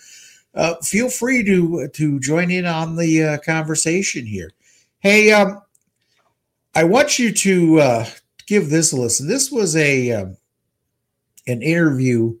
uh, 0.54 0.74
feel 0.82 1.08
free 1.08 1.42
to 1.44 1.88
to 1.88 2.20
join 2.20 2.50
in 2.50 2.66
on 2.66 2.96
the 2.96 3.22
uh, 3.24 3.38
conversation 3.38 4.26
here. 4.26 4.50
Hey, 4.98 5.32
um, 5.32 5.62
I 6.74 6.84
want 6.84 7.18
you 7.18 7.32
to 7.32 7.80
uh, 7.80 8.06
give 8.46 8.68
this 8.68 8.92
a 8.92 8.96
listen. 8.96 9.26
This 9.26 9.50
was 9.50 9.74
a 9.76 10.12
um, 10.12 10.36
an 11.46 11.62
interview 11.62 12.36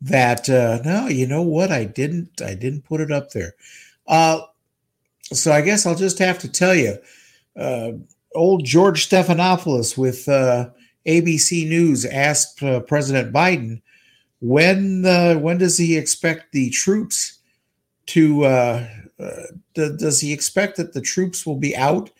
that 0.00 0.48
uh, 0.48 0.80
no, 0.84 1.08
you 1.08 1.26
know 1.26 1.42
what? 1.42 1.72
I 1.72 1.84
didn't 1.84 2.40
I 2.40 2.54
didn't 2.54 2.82
put 2.82 3.00
it 3.00 3.10
up 3.10 3.30
there. 3.30 3.54
Uh, 4.08 4.40
so 5.32 5.52
I 5.52 5.60
guess 5.60 5.86
I'll 5.86 5.94
just 5.94 6.18
have 6.18 6.38
to 6.40 6.50
tell 6.50 6.74
you. 6.74 6.96
Uh, 7.56 7.92
old 8.34 8.64
George 8.64 9.08
Stephanopoulos 9.08 9.98
with 9.98 10.28
uh, 10.28 10.70
ABC 11.06 11.68
News 11.68 12.04
asked 12.06 12.62
uh, 12.62 12.80
President 12.80 13.32
Biden 13.32 13.82
when 14.40 15.04
uh, 15.04 15.34
when 15.34 15.58
does 15.58 15.76
he 15.76 15.96
expect 15.96 16.52
the 16.52 16.70
troops 16.70 17.40
to 18.06 18.44
uh, 18.44 18.86
d- 19.74 19.96
does 19.98 20.20
he 20.20 20.32
expect 20.32 20.76
that 20.76 20.94
the 20.94 21.00
troops 21.00 21.44
will 21.44 21.56
be 21.56 21.76
out 21.76 22.10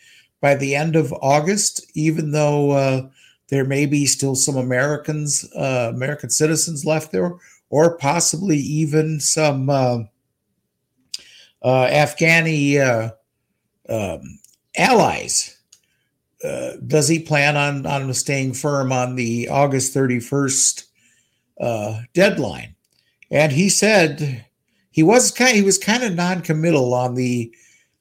by 0.41 0.55
the 0.55 0.75
end 0.75 0.97
of 0.97 1.13
August, 1.23 1.91
even 1.95 2.33
though 2.33 3.11
there 3.49 3.65
may 3.65 3.87
be 3.87 4.05
still 4.07 4.35
some 4.35 4.57
Americans, 4.57 5.49
American 5.55 6.31
citizens 6.31 6.85
left 6.85 7.11
there, 7.11 7.35
or 7.71 7.97
possibly 7.97 8.59
even 8.59 9.19
some 9.19 9.69
Afghani 11.65 12.79
uh, 12.79 13.11
um, 13.89 14.39
allies. 14.77 15.57
Uh, 16.43 16.73
does 16.87 17.09
he 17.09 17.19
plan 17.19 17.57
on 17.57 17.85
on 17.85 18.13
staying 18.15 18.55
firm 18.55 18.93
on 18.93 19.17
the 19.17 19.49
August 19.49 19.95
31st 19.95 20.85
uh, 21.61 22.01
deadline? 22.15 22.77
And 23.31 23.51
he 23.51 23.69
said 23.69 24.45
he 24.91 25.03
was 25.03 25.31
kind 25.31 25.57
he 25.57 25.63
was 25.63 25.79
kind 25.79 26.05
of 26.05 26.15
non-committal 26.15 26.95
on 26.95 27.15
the 27.15 27.53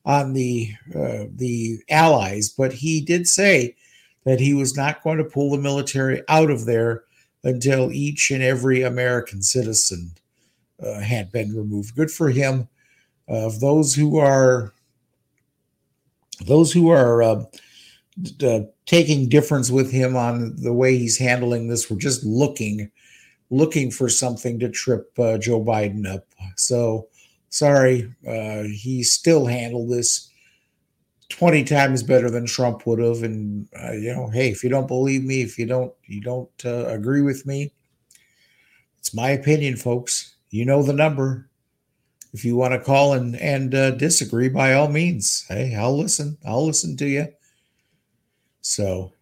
on 0.06 0.34
the 0.34 0.72
uh, 0.96 1.26
the 1.36 1.80
allies, 1.90 2.50
but 2.50 2.74
he 2.74 3.02
did 3.02 3.28
say 3.28 3.76
that 4.24 4.40
he 4.40 4.54
was 4.54 4.76
not 4.76 5.04
going 5.04 5.18
to 5.18 5.24
pull 5.24 5.52
the 5.52 5.58
military 5.58 6.22
out 6.30 6.50
of 6.50 6.66
there 6.66 7.04
until 7.44 7.92
each 7.92 8.30
and 8.30 8.44
every 8.44 8.82
American 8.84 9.42
citizen 9.42 10.12
uh, 10.84 11.00
had 11.00 11.32
been 11.32 11.56
removed. 11.56 11.96
Good 11.96 12.12
for 12.12 12.30
him. 12.30 12.68
Of 13.28 13.60
those 13.60 13.94
who 13.94 14.18
are 14.18 14.74
those 16.46 16.72
who 16.72 16.90
are 16.90 17.22
uh, 17.24 17.44
uh, 18.44 18.60
taking 18.86 19.28
difference 19.28 19.70
with 19.70 19.92
him 19.92 20.16
on 20.16 20.56
the 20.58 20.74
way 20.74 20.98
he's 20.98 21.18
handling 21.18 21.68
this, 21.68 21.90
we're 21.90 21.98
just 21.98 22.24
looking 22.24 22.90
looking 23.50 23.92
for 23.92 24.10
something 24.10 24.60
to 24.60 24.70
trip 24.70 25.12
uh, 25.20 25.38
Joe 25.38 25.64
Biden 25.64 26.06
up. 26.06 26.26
So 26.56 27.08
sorry, 27.50 28.14
uh, 28.28 28.64
he 28.64 29.04
still 29.04 29.46
handled 29.46 29.90
this 29.90 30.30
20 31.30 31.64
times 31.64 32.04
better 32.04 32.30
than 32.30 32.46
Trump 32.46 32.86
would 32.86 33.00
have. 33.00 33.24
And, 33.24 33.68
uh, 33.82 33.94
you 33.94 34.14
know, 34.14 34.30
hey, 34.30 34.50
if 34.50 34.64
you 34.64 34.70
don't 34.70 34.88
believe 34.88 35.24
me, 35.24 35.42
if 35.42 35.58
you 35.58 35.66
don't, 35.66 35.94
you 36.06 36.22
don't 36.22 36.50
uh, 36.66 36.88
agree 36.88 37.22
with 37.22 37.46
me, 37.46 37.72
it's 39.00 39.14
my 39.14 39.30
opinion, 39.30 39.76
folks. 39.78 40.36
You 40.50 40.66
know 40.66 40.82
the 40.82 40.94
number. 40.94 41.50
If 42.34 42.44
you 42.46 42.56
want 42.56 42.74
to 42.74 42.80
call 42.80 43.14
and, 43.14 43.36
and 43.38 43.74
uh, 43.74 43.92
disagree, 43.92 44.50
by 44.50 44.74
all 44.74 44.90
means, 44.90 45.46
hey, 45.48 45.76
I'll 45.76 45.98
listen. 45.98 46.38
I'll 46.46 46.66
listen 46.66 46.98
to 46.98 47.08
you. 47.08 47.28
So, 48.62 49.14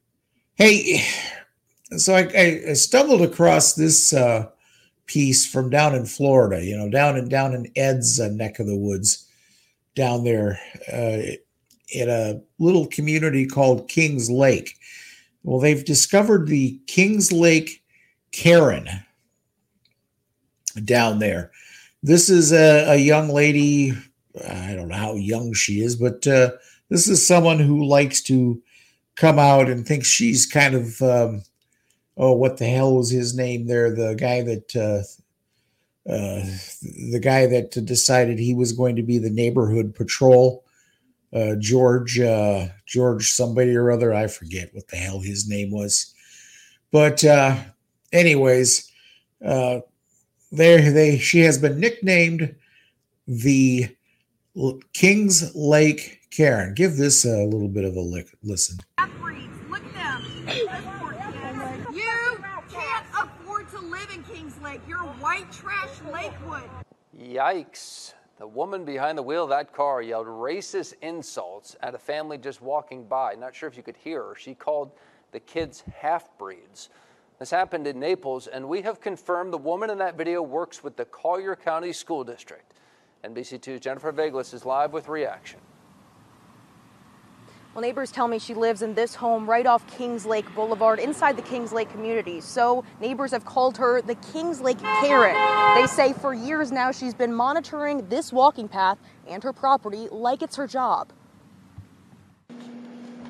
hey, 0.55 1.05
so 1.97 2.15
I, 2.15 2.63
I 2.69 2.73
stumbled 2.73 3.21
across 3.21 3.73
this 3.73 4.13
uh, 4.13 4.49
piece 5.05 5.45
from 5.45 5.69
down 5.69 5.95
in 5.95 6.05
Florida, 6.05 6.63
you 6.63 6.75
know, 6.75 6.89
down 6.89 7.15
and 7.15 7.29
down 7.29 7.53
in 7.53 7.71
Ed's 7.75 8.19
uh, 8.19 8.29
neck 8.29 8.59
of 8.59 8.67
the 8.67 8.77
woods, 8.77 9.29
down 9.95 10.23
there 10.23 10.59
uh, 10.91 11.21
in 11.93 12.09
a 12.09 12.41
little 12.59 12.87
community 12.87 13.45
called 13.45 13.87
Kings 13.87 14.29
Lake. 14.29 14.77
Well, 15.43 15.59
they've 15.59 15.85
discovered 15.85 16.47
the 16.47 16.79
Kings 16.87 17.31
Lake 17.31 17.83
Karen 18.31 18.89
down 20.83 21.19
there. 21.19 21.51
This 22.05 22.29
is 22.29 22.53
a, 22.53 22.91
a 22.91 22.95
young 22.97 23.29
lady. 23.29 23.93
I 24.47 24.75
don't 24.75 24.89
know 24.89 24.95
how 24.95 25.15
young 25.15 25.53
she 25.53 25.81
is, 25.81 25.95
but 25.95 26.27
uh, 26.27 26.51
this 26.87 27.07
is 27.07 27.25
someone 27.25 27.57
who 27.57 27.83
likes 27.83 28.21
to 28.23 28.61
come 29.15 29.39
out 29.39 29.69
and 29.69 29.87
thinks 29.87 30.07
she's 30.07 30.45
kind 30.45 30.75
of 30.75 31.01
um, 31.01 31.41
oh, 32.15 32.33
what 32.33 32.57
the 32.57 32.65
hell 32.65 32.95
was 32.95 33.09
his 33.09 33.35
name 33.35 33.65
there? 33.65 33.89
The 33.89 34.13
guy 34.13 34.43
that 34.43 34.75
uh, 34.75 35.01
uh, 36.07 36.45
the 37.11 37.19
guy 37.19 37.47
that 37.47 37.71
decided 37.71 38.37
he 38.37 38.53
was 38.53 38.71
going 38.71 38.95
to 38.97 39.03
be 39.03 39.17
the 39.17 39.31
neighborhood 39.31 39.95
patrol. 39.95 40.63
Uh, 41.33 41.55
George, 41.57 42.19
uh, 42.19 42.67
George, 42.85 43.31
somebody 43.31 43.75
or 43.75 43.89
other, 43.89 44.13
I 44.13 44.27
forget 44.27 44.69
what 44.73 44.89
the 44.89 44.97
hell 44.97 45.21
his 45.21 45.49
name 45.49 45.71
was. 45.71 46.13
But, 46.91 47.25
uh, 47.25 47.57
anyways, 48.13 48.91
uh, 49.43 49.79
there 50.51 50.91
they 50.91 51.17
she 51.17 51.41
has 51.41 51.57
been 51.57 51.79
nicknamed 51.79 52.55
the 53.27 53.89
Kings 54.93 55.55
Lake 55.55 56.21
Karen. 56.31 56.73
Give 56.73 56.95
this 56.95 57.25
a 57.25 57.43
little 57.45 57.67
bit 57.67 57.83
of 57.85 57.95
a 57.95 58.01
lick, 58.01 58.27
listen. 58.43 58.77
Look 59.69 59.83
at 59.83 59.93
them. 59.93 60.23
You 61.93 62.37
can't 62.69 63.05
afford 63.17 63.69
to 63.69 63.79
live 63.79 64.09
in 64.13 64.23
Kings 64.23 64.53
Lake. 64.61 64.81
You're 64.87 64.99
white 64.99 65.51
trash 65.51 65.89
Lakewood. 66.11 66.69
Yikes. 67.19 68.13
The 68.37 68.47
woman 68.47 68.83
behind 68.83 69.17
the 69.17 69.23
wheel 69.23 69.43
of 69.43 69.49
that 69.49 69.73
car 69.73 70.01
yelled 70.01 70.27
racist 70.27 70.93
insults 71.01 71.75
at 71.81 71.95
a 71.95 71.97
family 71.97 72.37
just 72.37 72.61
walking 72.61 73.05
by. 73.05 73.33
Not 73.35 73.55
sure 73.55 73.69
if 73.69 73.77
you 73.77 73.83
could 73.83 73.95
hear 73.95 74.23
her. 74.23 74.35
She 74.35 74.53
called 74.53 74.91
the 75.31 75.39
kids 75.39 75.83
half 75.93 76.25
breeds. 76.37 76.89
This 77.37 77.51
happened 77.51 77.85
in 77.85 77.99
Naples, 77.99 78.47
and 78.47 78.69
we 78.69 78.81
have 78.83 79.01
confirmed 79.01 79.51
the 79.51 79.57
woman 79.57 79.89
in 79.89 79.97
that 79.97 80.17
video 80.17 80.41
works 80.41 80.83
with 80.83 80.95
the 80.95 81.03
Collier 81.03 81.55
County 81.55 81.91
School 81.91 82.23
District. 82.23 82.71
NBC2's 83.25 83.81
Jennifer 83.81 84.13
Veglas 84.13 84.53
is 84.53 84.65
live 84.65 84.93
with 84.93 85.09
reaction. 85.09 85.59
Well, 87.73 87.81
neighbors 87.81 88.09
tell 88.09 88.29
me 88.29 88.39
she 88.39 88.53
lives 88.53 88.83
in 88.83 88.93
this 88.93 89.15
home 89.15 89.49
right 89.49 89.65
off 89.65 89.85
Kings 89.97 90.25
Lake 90.25 90.45
Boulevard 90.55 90.97
inside 90.97 91.35
the 91.35 91.41
Kings 91.41 91.73
Lake 91.73 91.89
community. 91.89 92.39
So 92.39 92.85
neighbors 93.01 93.31
have 93.31 93.43
called 93.43 93.75
her 93.79 94.01
the 94.01 94.15
Kings 94.15 94.61
Lake 94.61 94.79
Karen. 94.79 95.35
They 95.75 95.87
say 95.87 96.13
for 96.13 96.33
years 96.33 96.71
now 96.71 96.93
she's 96.93 97.13
been 97.13 97.33
monitoring 97.33 98.07
this 98.07 98.31
walking 98.31 98.69
path 98.69 98.97
and 99.27 99.43
her 99.43 99.51
property 99.51 100.07
like 100.09 100.41
it's 100.41 100.55
her 100.55 100.67
job. 100.67 101.11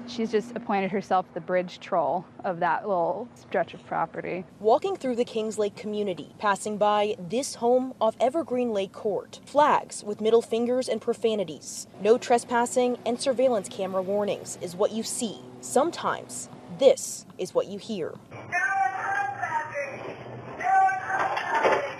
She's 0.07 0.31
just 0.31 0.55
appointed 0.55 0.91
herself 0.91 1.25
the 1.33 1.41
bridge 1.41 1.79
troll 1.79 2.25
of 2.43 2.59
that 2.59 2.87
little 2.87 3.27
stretch 3.35 3.73
of 3.73 3.85
property. 3.87 4.45
Walking 4.59 4.95
through 4.95 5.15
the 5.15 5.25
Kings 5.25 5.57
Lake 5.57 5.75
community, 5.75 6.35
passing 6.37 6.77
by 6.77 7.15
this 7.17 7.55
home 7.55 7.93
off 7.99 8.15
Evergreen 8.19 8.71
Lake 8.71 8.93
Court. 8.93 9.39
Flags 9.45 10.03
with 10.03 10.21
middle 10.21 10.43
fingers 10.43 10.87
and 10.87 11.01
profanities. 11.01 11.87
No 12.01 12.17
trespassing 12.17 12.97
and 13.05 13.19
surveillance 13.19 13.67
camera 13.67 14.01
warnings 14.01 14.59
is 14.61 14.75
what 14.75 14.91
you 14.91 15.01
see. 15.01 15.39
Sometimes 15.59 16.49
this 16.77 17.25
is 17.37 17.55
what 17.55 17.67
you 17.67 17.79
hear. 17.79 18.13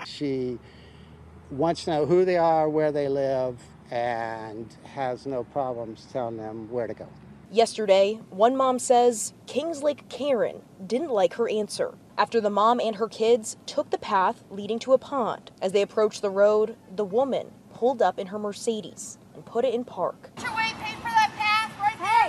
She 0.05 0.59
wants 1.49 1.85
to 1.85 1.89
know 1.89 2.05
who 2.05 2.23
they 2.23 2.37
are, 2.37 2.69
where 2.69 2.91
they 2.91 3.09
live, 3.09 3.59
and 3.89 4.73
has 4.83 5.25
no 5.25 5.43
problems 5.43 6.07
telling 6.11 6.37
them 6.37 6.69
where 6.69 6.87
to 6.87 6.93
go. 6.93 7.07
Yesterday, 7.51 8.19
one 8.29 8.55
mom 8.55 8.79
says 8.79 9.33
Kings 9.47 9.83
Lake 9.83 10.07
Karen 10.09 10.61
didn't 10.85 11.11
like 11.11 11.35
her 11.35 11.47
answer 11.49 11.93
after 12.17 12.41
the 12.41 12.49
mom 12.49 12.79
and 12.79 12.95
her 12.95 13.07
kids 13.07 13.55
took 13.65 13.89
the 13.91 13.97
path 13.97 14.43
leading 14.49 14.79
to 14.79 14.93
a 14.93 14.97
pond. 14.97 15.51
As 15.61 15.71
they 15.71 15.81
approached 15.81 16.21
the 16.21 16.29
road, 16.29 16.75
the 16.95 17.05
woman 17.05 17.51
pulled 17.73 18.01
up 18.01 18.17
in 18.17 18.27
her 18.27 18.39
Mercedes 18.39 19.17
and 19.33 19.45
put 19.45 19.63
it 19.65 19.73
in 19.73 19.83
park, 19.85 20.31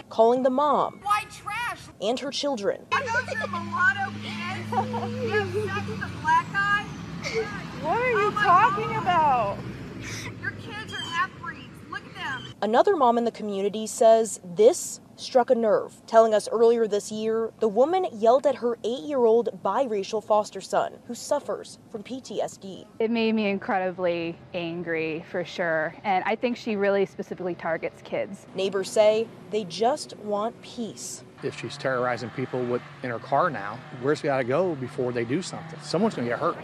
calling 0.09 0.43
the 0.43 0.51
mom 0.51 1.01
White 1.03 1.31
trash. 1.31 1.81
and 2.01 2.19
her 2.21 2.31
children 2.31 2.83
Are 2.93 3.01
those 3.01 3.33
your 3.33 3.47
mulatto 3.49 4.13
kids? 4.23 4.33
You 5.23 5.67
have 5.67 5.87
sex 5.87 5.89
with 5.89 6.03
a 6.03 6.21
black 6.23 6.53
guy? 6.53 6.85
What 7.83 7.99
are 7.99 8.11
you 8.11 8.17
oh 8.19 8.31
talking 8.33 8.97
about? 8.97 9.59
Your 10.43 10.51
kids 10.53 10.93
are 10.93 10.97
half 11.01 11.31
breeds. 11.41 11.69
Look 11.89 12.03
at 12.07 12.15
them. 12.15 12.53
Another 12.63 12.97
mom 12.97 13.19
in 13.19 13.25
the 13.25 13.31
community 13.31 13.87
says 13.87 14.41
this 14.45 15.01
struck 15.17 15.51
a 15.51 15.55
nerve, 15.55 15.95
telling 16.07 16.35
us 16.35 16.49
earlier 16.51 16.87
this 16.87 17.11
year 17.11 17.53
the 17.61 17.69
woman 17.69 18.07
yelled 18.13 18.47
at 18.47 18.55
her 18.57 18.79
eight 18.85 19.03
year 19.05 19.25
old 19.25 19.49
biracial 19.65 20.23
foster 20.23 20.61
son 20.61 20.93
who 21.07 21.15
suffers 21.15 21.79
from 21.91 22.03
PTSD. 22.03 22.87
It 22.99 23.11
made 23.11 23.35
me 23.35 23.49
incredibly 23.49 24.39
angry 24.55 25.25
for 25.31 25.45
sure, 25.45 25.95
and 26.05 26.23
I 26.25 26.37
think 26.37 26.57
she 26.57 26.77
really 26.77 27.07
specifically 27.07 27.55
targets 27.55 28.03
kids. 28.03 28.47
Neighbors 28.55 28.91
say 28.91 29.27
they 29.51 29.65
just 29.65 30.17
want 30.19 30.61
peace. 30.63 31.25
If 31.43 31.59
she's 31.61 31.77
terrorizing 31.77 32.31
people 32.31 32.65
with, 32.65 32.83
in 33.03 33.11
her 33.11 33.19
car 33.19 33.51
now, 33.51 33.79
where's 34.01 34.21
she 34.21 34.25
got 34.25 34.39
to 34.39 34.45
go 34.45 34.75
before 34.77 35.13
they 35.13 35.25
do 35.25 35.43
something? 35.43 35.79
Someone's 35.83 36.15
going 36.15 36.27
to 36.29 36.33
get 36.33 36.41
hurt. 36.41 36.57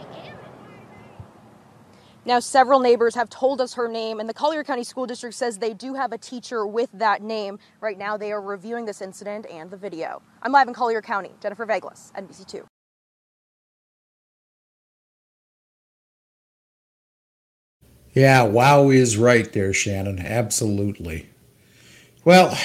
Now, 2.25 2.39
several 2.39 2.79
neighbors 2.79 3.15
have 3.15 3.29
told 3.29 3.59
us 3.59 3.73
her 3.73 3.89
name, 3.89 4.21
and 4.21 4.29
the 4.29 4.33
Collier 4.33 4.63
County 4.63 4.85
School 4.85 5.05
District 5.05 5.35
says 5.35 5.57
they 5.57 5.73
do 5.73 5.93
have 5.93 6.13
a 6.13 6.17
teacher 6.17 6.65
with 6.65 6.89
that 6.93 7.21
name. 7.21 7.59
Right 7.81 7.97
now, 7.97 8.15
they 8.15 8.31
are 8.31 8.41
reviewing 8.41 8.85
this 8.85 9.01
incident 9.01 9.45
and 9.51 9.69
the 9.69 9.75
video. 9.75 10.21
I'm 10.41 10.53
live 10.53 10.69
in 10.69 10.73
Collier 10.73 11.01
County. 11.01 11.31
Jennifer 11.41 11.65
Veglas, 11.65 12.13
NBC2. 12.13 12.63
Yeah, 18.13 18.43
wow 18.43 18.89
is 18.89 19.17
right 19.17 19.51
there, 19.51 19.73
Shannon. 19.73 20.19
Absolutely. 20.19 21.29
Well, 22.23 22.57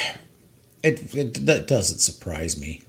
it 0.83 1.15
it 1.15 1.47
that 1.47 1.67
doesn't 1.67 1.99
surprise 1.99 2.61
me. 2.61 2.83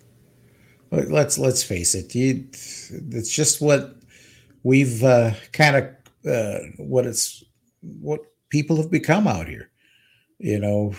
Let's 0.91 1.37
let's 1.37 1.63
face 1.63 1.95
it. 1.95 2.13
You, 2.13 2.45
it's 2.51 3.33
just 3.33 3.61
what 3.61 3.95
we've 4.63 5.03
uh, 5.03 5.31
kind 5.53 5.77
of 5.77 5.98
uh, 6.27 6.59
what 6.77 7.05
it's 7.05 7.43
what 7.81 8.21
people 8.49 8.77
have 8.77 8.91
become 8.91 9.27
out 9.27 9.47
here. 9.47 9.69
You 10.39 10.59
know, 10.59 10.93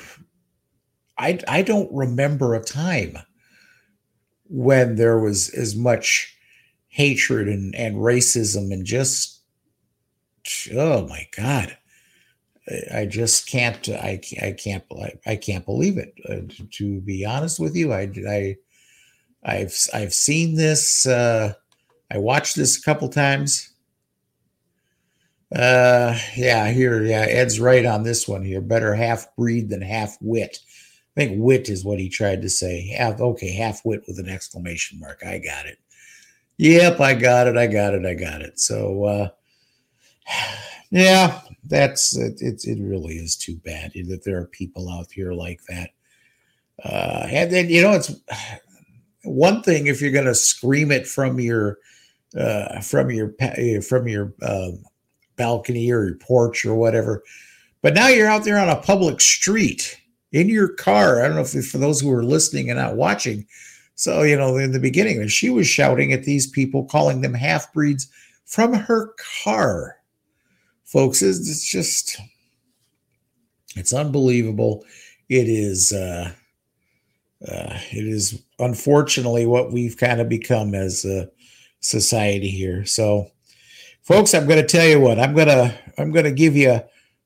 I 1.19 1.41
I 1.49 1.63
don't 1.63 1.93
remember 1.93 2.55
a 2.55 2.63
time 2.63 3.17
when 4.49 4.97
there 4.97 5.19
was 5.19 5.51
as 5.51 5.77
much 5.77 6.37
hatred 6.89 7.49
and 7.49 7.75
and 7.75 7.97
racism 7.97 8.73
and 8.73 8.85
just 8.85 9.41
oh 10.75 11.07
my 11.07 11.27
god 11.37 11.77
I- 12.93 13.07
just 13.07 13.49
can't. 13.49 13.89
I. 13.89 14.21
I 14.41 14.53
can't. 14.53 14.85
I 15.27 15.37
can't 15.37 15.65
believe 15.67 15.99
it. 15.99 16.15
Uh, 16.29 16.47
to, 16.55 16.67
to 16.73 17.01
be 17.01 17.25
honest 17.25 17.59
with 17.59 17.75
you, 17.75 17.93
I, 17.93 18.11
I, 18.29 18.57
I've 19.43 19.77
I've 19.93 20.15
seen 20.15 20.55
this. 20.55 21.07
Uh, 21.07 21.55
I 22.11 22.19
watched 22.19 22.57
this 22.57 22.79
a 22.79 22.83
couple 22.83 23.09
times. 23.09 23.70
Uh, 25.55 26.17
yeah, 26.37 26.71
here, 26.71 27.03
yeah, 27.03 27.27
Ed's 27.29 27.59
right 27.59 27.85
on 27.85 28.05
this 28.05 28.29
one 28.29 28.45
here. 28.45 28.61
Better 28.61 28.95
half 28.95 29.35
breed 29.37 29.69
than 29.69 29.83
half 29.83 30.17
wit. 30.21 30.59
I 31.17 31.21
think 31.21 31.43
wit 31.43 31.69
is 31.69 31.85
what 31.85 31.99
he 31.99 32.09
tried 32.09 32.43
to 32.43 32.49
say. 32.49 32.87
Half, 32.97 33.21
okay, 33.21 33.53
half 33.53 33.85
wit 33.85 34.05
with 34.07 34.19
an 34.21 34.29
exclamation 34.29 35.01
mark. 35.01 35.23
I 35.27 35.39
got 35.39 35.67
it. 35.67 35.79
Yep, 36.59 37.01
I 37.01 37.15
got 37.15 37.49
it. 37.49 37.57
I 37.57 37.67
got 37.67 37.95
it. 37.95 38.07
I 38.07 38.15
got 38.15 38.43
it. 38.43 38.61
So, 38.61 39.05
uh, 39.05 39.29
yeah, 40.91 41.41
that's 41.65 42.17
it. 42.17 42.41
It, 42.41 42.65
it 42.65 42.81
really 42.81 43.15
is 43.15 43.37
too 43.37 43.57
bad 43.57 43.93
that 43.95 44.25
there 44.25 44.39
are 44.39 44.47
people 44.47 44.89
out 44.89 45.11
here 45.11 45.33
like 45.33 45.61
that. 45.69 45.91
Uh, 46.85 47.27
and 47.29 47.51
then 47.51 47.69
you 47.69 47.83
know, 47.83 47.93
it's 47.93 48.15
one 49.25 49.63
thing 49.63 49.89
if 49.89 50.01
you're 50.01 50.13
going 50.13 50.27
to 50.27 50.35
scream 50.35 50.93
it 50.93 51.07
from 51.07 51.41
your 51.41 51.79
uh, 52.39 52.81
from 52.81 53.11
your 53.11 53.35
uh, 53.41 53.81
from 53.81 54.07
your 54.07 54.33
um, 54.43 54.85
balcony 55.41 55.91
or 55.91 56.05
your 56.05 56.17
porch 56.17 56.65
or 56.65 56.75
whatever, 56.75 57.23
but 57.83 57.95
now 57.95 58.09
you're 58.09 58.29
out 58.29 58.45
there 58.45 58.59
on 58.59 58.69
a 58.69 58.81
public 58.83 59.21
street 59.21 60.01
in 60.33 60.49
your 60.49 60.69
car. 60.69 61.21
I 61.21 61.27
don't 61.27 61.37
know 61.37 61.43
if 61.43 61.69
for 61.69 61.79
those 61.79 62.01
who 62.01 62.13
are 62.13 62.23
listening 62.23 62.71
and 62.71 62.79
not 62.79 62.97
watching. 62.97 63.47
So 63.95 64.23
you 64.23 64.37
know, 64.37 64.57
in 64.57 64.73
the 64.73 64.79
beginning, 64.79 65.27
she 65.29 65.51
was 65.51 65.67
shouting 65.67 66.13
at 66.13 66.25
these 66.25 66.47
people, 66.47 66.85
calling 66.85 67.21
them 67.21 67.35
half 67.35 67.73
breeds 67.73 68.09
from 68.45 68.73
her 68.73 69.15
car 69.45 69.97
folks 70.91 71.23
it's, 71.23 71.49
it's 71.49 71.71
just 71.71 72.21
it's 73.77 73.93
unbelievable 73.93 74.85
it 75.29 75.49
is 75.49 75.93
uh, 75.93 76.33
uh 77.49 77.79
it 77.93 78.05
is 78.05 78.43
unfortunately 78.59 79.47
what 79.47 79.71
we've 79.71 79.97
kind 79.97 80.21
of 80.21 80.29
become 80.29 80.75
as 80.75 81.05
a 81.05 81.31
society 81.79 82.51
here 82.51 82.85
so 82.85 83.31
folks 84.03 84.35
i'm 84.35 84.47
going 84.47 84.61
to 84.61 84.67
tell 84.67 84.87
you 84.87 85.01
what 85.01 85.19
i'm 85.19 85.35
going 85.35 85.49
to 85.49 85.75
i'm 85.99 86.11
going 86.11 86.25
to 86.25 86.33
give 86.33 86.57
you 86.57 86.81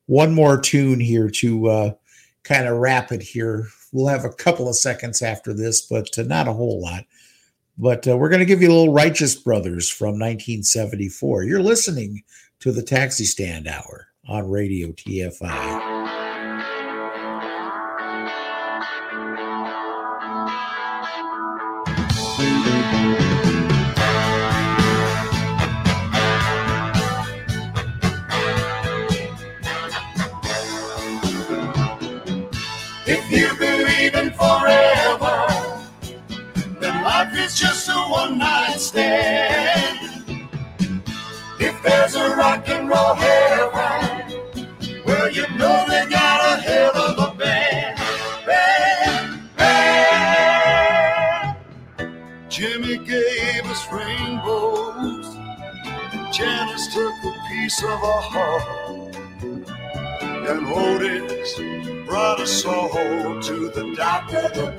one 0.07 0.33
more 0.33 0.59
tune 0.59 0.99
here 0.99 1.29
to 1.29 1.67
uh 1.67 1.91
kind 2.45 2.67
of 2.67 2.77
wrap 2.77 3.11
it 3.11 3.21
here. 3.21 3.67
We'll 3.91 4.07
have 4.07 4.23
a 4.23 4.29
couple 4.29 4.69
of 4.69 4.75
seconds 4.75 5.21
after 5.21 5.53
this 5.53 5.81
but 5.81 6.17
uh, 6.17 6.23
not 6.23 6.47
a 6.47 6.53
whole 6.53 6.81
lot. 6.81 7.03
But 7.77 8.07
uh, 8.07 8.15
we're 8.15 8.29
going 8.29 8.39
to 8.39 8.45
give 8.45 8.61
you 8.61 8.69
a 8.69 8.71
little 8.71 8.93
righteous 8.93 9.35
brothers 9.35 9.89
from 9.89 10.13
1974 10.13 11.43
you're 11.43 11.61
listening 11.61 12.23
to 12.61 12.71
the 12.71 12.81
taxi 12.81 13.25
stand 13.25 13.67
hour 13.67 14.07
on 14.27 14.49
radio 14.49 14.91
tfi 14.91 16.05
one 38.09 38.37
night 38.37 38.77
stand. 38.79 39.99
If 41.59 41.81
there's 41.83 42.15
a 42.15 42.35
rock 42.35 42.67
and 42.69 42.87
roll 42.89 43.13
heaven, 43.15 44.41
well, 45.05 45.31
you 45.31 45.47
know 45.57 45.85
they 45.87 46.05
got 46.09 46.59
a 46.59 46.61
hell 46.61 46.95
of 46.97 47.17
a 47.17 47.35
band. 47.37 47.97
Band, 48.45 49.57
band. 49.57 51.57
Jimi 52.49 53.05
gave 53.05 53.65
us 53.65 53.85
rainbows. 53.91 55.27
Janis 56.35 56.93
took 56.93 57.13
a 57.23 57.33
piece 57.49 57.81
of 57.83 58.03
our 58.03 58.21
heart. 58.21 59.15
And 60.47 60.67
Otis 60.67 61.59
brought 62.07 62.39
us 62.39 62.65
all 62.65 62.89
to 63.41 63.69
the 63.69 63.93
dock 63.95 64.31
of 64.33 64.53
the. 64.53 64.73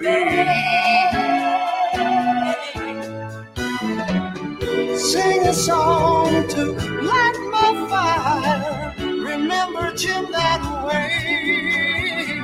Sing 4.99 5.47
a 5.47 5.53
song 5.53 6.49
to 6.49 6.65
light 7.03 7.39
my 7.53 7.87
fire. 7.91 8.95
Remember 8.99 9.93
Jim 9.95 10.33
that 10.33 10.63
way. 10.87 12.41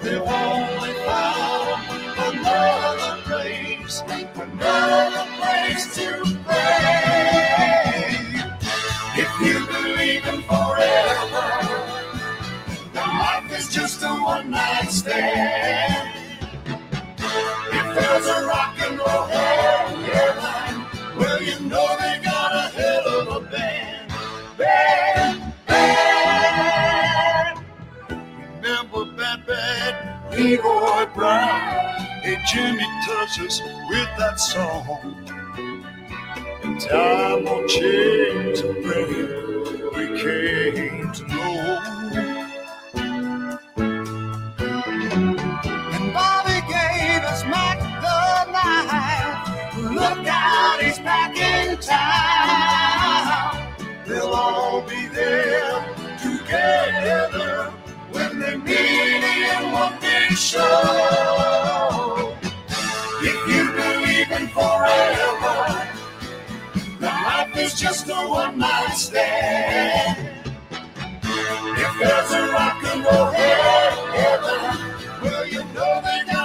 They've 0.00 0.22
only 0.22 0.92
found 1.04 1.82
another 2.36 3.22
place, 3.24 4.02
another 4.06 5.26
place 5.38 5.94
to 5.96 6.22
pray. 6.44 8.16
If 9.16 9.40
you 9.40 9.66
believe 9.66 10.26
in 10.26 10.42
forever, 10.42 11.48
then 12.94 13.08
life 13.18 13.52
is 13.58 13.68
just 13.68 14.02
a 14.04 14.08
one 14.08 14.50
night 14.52 14.90
stand. 14.92 16.10
If 17.58 17.94
there's 17.96 18.26
a 18.26 18.46
rock 18.46 18.76
and 18.80 18.98
roll 18.98 19.79
you 21.40 21.58
know 21.60 21.96
they 21.98 22.20
got 22.22 22.54
a 22.54 22.68
hell 22.76 23.08
of 23.20 23.28
a 23.42 23.46
band. 23.50 24.12
Band, 24.58 25.54
band. 25.66 27.60
Remember 28.62 29.04
Bad 29.16 29.46
Bad 29.46 30.32
Leroy 30.38 31.06
Brown? 31.14 31.60
Hey, 32.22 32.38
Jimmy 32.46 32.86
touches 33.06 33.60
with 33.88 34.08
that 34.18 34.38
song. 34.38 35.16
And 36.62 36.80
time 36.80 37.44
will 37.44 37.66
change 37.68 38.60
the 38.60 38.72
way 38.84 39.04
we 39.96 40.04
came 40.20 41.12
to 41.12 41.22
know. 41.28 41.39
Look 50.00 50.26
out, 50.26 50.80
he's 50.82 50.98
back 51.00 51.36
in 51.36 51.76
town. 51.76 53.74
They'll 54.06 54.32
all 54.32 54.80
be 54.88 55.08
there 55.08 55.84
together 56.18 57.70
when 58.10 58.38
they 58.40 58.56
meet 58.56 59.24
in 59.52 59.72
one 59.72 60.00
big 60.00 60.32
show. 60.38 62.34
If 63.20 63.46
you 63.46 63.72
believe 63.72 64.30
in 64.32 64.48
forever, 64.48 65.86
then 66.98 67.24
life 67.24 67.56
is 67.58 67.74
just 67.78 68.08
a 68.08 68.14
one 68.26 68.56
night 68.58 68.94
stand. 68.94 70.30
If 71.22 71.98
there's 72.00 72.32
a 72.32 72.52
rock 72.52 72.82
and 72.84 73.04
roll 73.04 73.32
heaven, 73.32 74.62
well, 75.22 75.46
you 75.46 75.62
know 75.74 76.00
they 76.02 76.24
got 76.32 76.39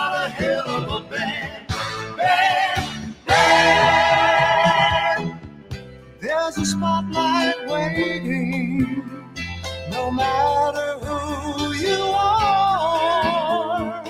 no 9.91 10.11
matter 10.11 10.99
who 11.05 11.73
you 11.73 12.01
are. 12.13 14.03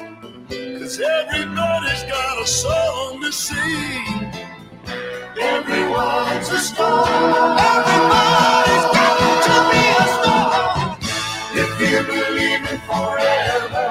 Cause 0.79 0.99
everybody's 0.99 2.03
got 2.03 2.41
a 2.43 2.47
song 2.47 3.21
to 3.21 3.31
sing. 3.31 4.33
Everyone's 5.39 6.49
a 6.49 6.59
star. 6.59 7.05
Everybody's 7.59 8.87
got 8.95 9.43
to 9.45 9.57
be 9.71 9.83
a 10.01 10.07
star. 10.17 10.97
If 11.53 11.71
you 11.81 12.03
believe 12.07 12.63
in 12.71 12.79
forever, 12.89 13.89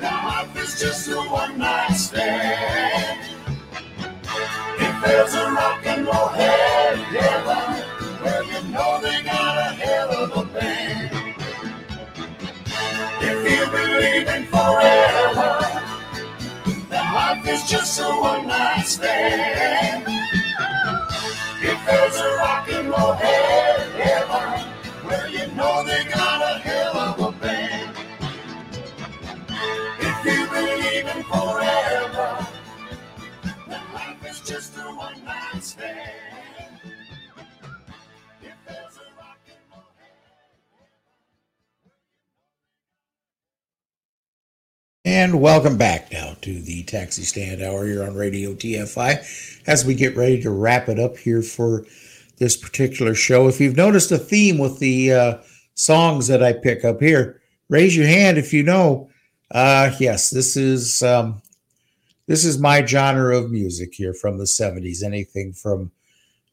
then 0.00 0.24
life 0.24 0.56
is 0.56 0.80
just 0.80 1.08
a 1.08 1.16
one 1.16 1.58
night 1.58 1.94
stand. 1.94 3.20
If 4.78 5.04
there's 5.04 5.34
a 5.34 5.52
forever, 14.62 15.58
life 16.90 17.48
is 17.48 17.62
just 17.68 18.00
a 18.00 18.04
one 18.04 18.46
night 18.46 18.86
stand. 18.86 20.04
If 21.60 21.78
there's 21.86 22.16
a 22.16 22.36
rock 22.36 22.68
and 22.70 22.88
roll 22.88 23.14
heaven, 23.14 24.68
well, 25.04 25.28
you 25.30 25.46
know 25.56 25.84
they 25.84 26.04
got 26.04 26.40
a 26.42 26.58
hell 26.60 26.96
of 26.96 27.20
a 27.20 27.21
And 45.04 45.40
welcome 45.40 45.76
back 45.76 46.12
now 46.12 46.36
to 46.42 46.62
the 46.62 46.84
Taxi 46.84 47.24
Stand 47.24 47.60
Hour 47.60 47.86
here 47.86 48.04
on 48.04 48.14
Radio 48.14 48.54
TFI 48.54 49.60
as 49.66 49.84
we 49.84 49.96
get 49.96 50.16
ready 50.16 50.40
to 50.42 50.50
wrap 50.52 50.88
it 50.88 51.00
up 51.00 51.16
here 51.16 51.42
for 51.42 51.84
this 52.38 52.56
particular 52.56 53.12
show. 53.12 53.48
If 53.48 53.60
you've 53.60 53.76
noticed 53.76 54.12
a 54.12 54.18
theme 54.18 54.58
with 54.58 54.78
the 54.78 55.12
uh, 55.12 55.38
songs 55.74 56.28
that 56.28 56.40
I 56.40 56.52
pick 56.52 56.84
up 56.84 57.00
here, 57.00 57.42
raise 57.68 57.96
your 57.96 58.06
hand 58.06 58.38
if 58.38 58.52
you 58.52 58.62
know. 58.62 59.10
Uh, 59.50 59.90
yes, 59.98 60.30
this 60.30 60.56
is 60.56 61.02
um, 61.02 61.42
this 62.28 62.44
is 62.44 62.60
my 62.60 62.86
genre 62.86 63.36
of 63.36 63.50
music 63.50 63.94
here 63.94 64.14
from 64.14 64.38
the 64.38 64.44
70s. 64.44 65.02
Anything 65.02 65.52
from 65.52 65.90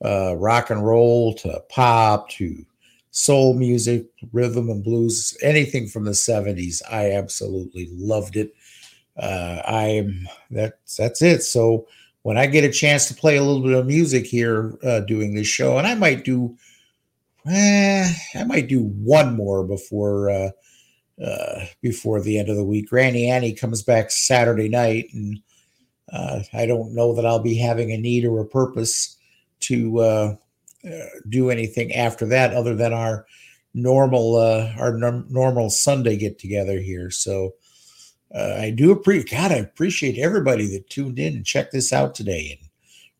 uh, 0.04 0.36
rock 0.36 0.72
and 0.72 0.84
roll 0.84 1.36
to 1.36 1.62
pop 1.70 2.30
to 2.30 2.66
soul 3.12 3.53
music, 3.53 4.05
rhythm 4.32 4.70
and 4.70 4.84
blues, 4.84 5.38
anything 5.41 5.88
from 5.88 6.05
the 6.05 6.12
70s. 6.12 6.82
I 6.89 7.12
absolutely 7.12 7.89
loved 7.91 8.36
it. 8.36 8.53
Uh, 9.18 9.62
I'm 9.68 10.28
that's 10.49 10.95
that's 10.95 11.22
it. 11.22 11.43
So 11.43 11.88
when 12.22 12.38
I 12.38 12.45
get 12.47 12.64
a 12.64 12.72
chance 12.72 13.07
to 13.07 13.14
play 13.14 13.38
a 13.38 13.43
little 13.43 13.64
bit 13.64 13.74
of 13.74 13.86
music 13.86 14.26
here 14.26 14.78
uh, 14.84 15.01
doing 15.01 15.34
this 15.34 15.47
show, 15.47 15.78
and 15.78 15.86
I 15.86 15.95
might 15.95 16.24
do, 16.24 16.55
eh, 17.45 18.14
I 18.36 18.43
might 18.45 18.68
do 18.68 18.84
one 18.84 19.36
more 19.36 19.66
before 19.66 20.30
uh, 20.30 20.49
uh, 21.22 21.66
before 21.82 22.22
the 22.22 22.39
end 22.39 22.49
of 22.49 22.55
the 22.55 22.64
week. 22.64 22.89
Granny 22.89 23.30
Annie 23.30 23.53
comes 23.53 23.84
back 23.84 24.10
Saturday 24.10 24.70
night, 24.70 25.07
and 25.14 25.41
uh, 26.14 26.41
I 26.53 26.66
don't 26.66 26.95
know 26.95 27.14
that 27.16 27.26
I'll 27.26 27.39
be 27.39 27.57
having 27.57 27.91
a 27.91 27.97
need 27.97 28.24
or 28.24 28.39
a 28.39 28.45
purpose 28.45 29.18
to 29.62 29.99
uh, 29.99 30.01
uh, 30.01 30.36
do 31.28 31.50
anything 31.50 31.94
after 31.94 32.26
that 32.26 32.54
other 32.54 32.76
than 32.76 32.94
our 32.94 33.26
normal 33.74 34.36
uh, 34.36 34.72
our 34.78 34.98
norm- 34.98 35.28
normal 35.30 35.70
Sunday 35.70 36.18
get 36.18 36.40
together 36.40 36.80
here. 36.80 37.12
So 37.12 37.54
uh, 38.34 38.58
I 38.60 38.72
do 38.72 38.92
appreciate 38.92 39.32
God. 39.32 39.52
I 39.52 39.56
appreciate 39.56 40.18
everybody 40.18 40.68
that 40.68 40.90
tuned 40.90 41.20
in 41.20 41.36
and 41.36 41.46
checked 41.46 41.72
this 41.72 41.92
out 41.92 42.16
today, 42.16 42.58
and 42.60 42.70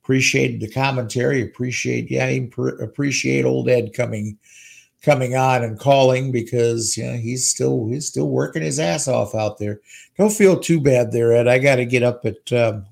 appreciate 0.04 0.60
the 0.60 0.72
commentary. 0.72 1.42
Appreciate 1.42 2.10
yeah, 2.10 2.26
I 2.26 2.50
appreciate 2.82 3.46
old 3.46 3.70
Ed 3.70 3.94
coming 3.94 4.38
coming 5.02 5.36
on 5.36 5.64
and 5.64 5.80
calling 5.80 6.32
because 6.32 6.98
you 6.98 7.06
know 7.06 7.18
he's 7.18 7.50
still 7.50 7.88
he's 7.88 8.08
still 8.08 8.30
working 8.30 8.62
his 8.62 8.80
ass 8.80 9.08
off 9.08 9.36
out 9.36 9.58
there. 9.58 9.82
Don't 10.18 10.34
feel 10.34 10.60
too 10.60 10.80
bad 10.80 11.12
there, 11.12 11.34
Ed. 11.34 11.48
I 11.48 11.60
got 11.60 11.76
to 11.76 11.86
get 11.86 12.04
up 12.04 12.26
at 12.26 12.52
um, 12.54 12.86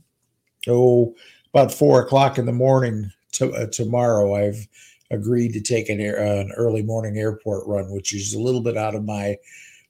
oh 0.67 1.15
about 1.53 1.73
four 1.73 2.01
o'clock 2.01 2.37
in 2.37 2.45
the 2.45 2.51
morning 2.51 3.11
to, 3.33 3.51
uh, 3.53 3.67
tomorrow. 3.67 4.35
I've 4.35 4.67
agreed 5.11 5.53
to 5.53 5.61
take 5.61 5.89
an, 5.89 5.99
air, 5.99 6.19
uh, 6.19 6.41
an 6.41 6.51
early 6.55 6.83
morning 6.83 7.17
airport 7.17 7.67
run, 7.67 7.91
which 7.91 8.13
is 8.13 8.33
a 8.33 8.39
little 8.39 8.61
bit 8.61 8.77
out 8.77 8.95
of 8.95 9.05
my 9.05 9.37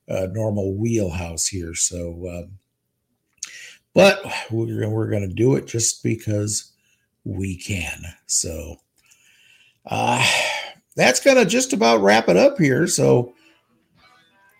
uh, 0.09 0.27
normal 0.31 0.73
wheelhouse 0.73 1.47
here. 1.47 1.73
So, 1.73 2.27
um, 2.29 2.59
but 3.93 4.23
we're 4.51 4.87
we're 4.89 5.09
going 5.09 5.27
to 5.27 5.33
do 5.33 5.55
it 5.55 5.65
just 5.65 6.03
because 6.03 6.71
we 7.23 7.57
can. 7.57 8.03
So, 8.27 8.77
uh, 9.85 10.25
that's 10.95 11.19
going 11.19 11.37
to 11.37 11.45
just 11.45 11.73
about 11.73 12.01
wrap 12.01 12.29
it 12.29 12.37
up 12.37 12.57
here. 12.57 12.87
So, 12.87 13.33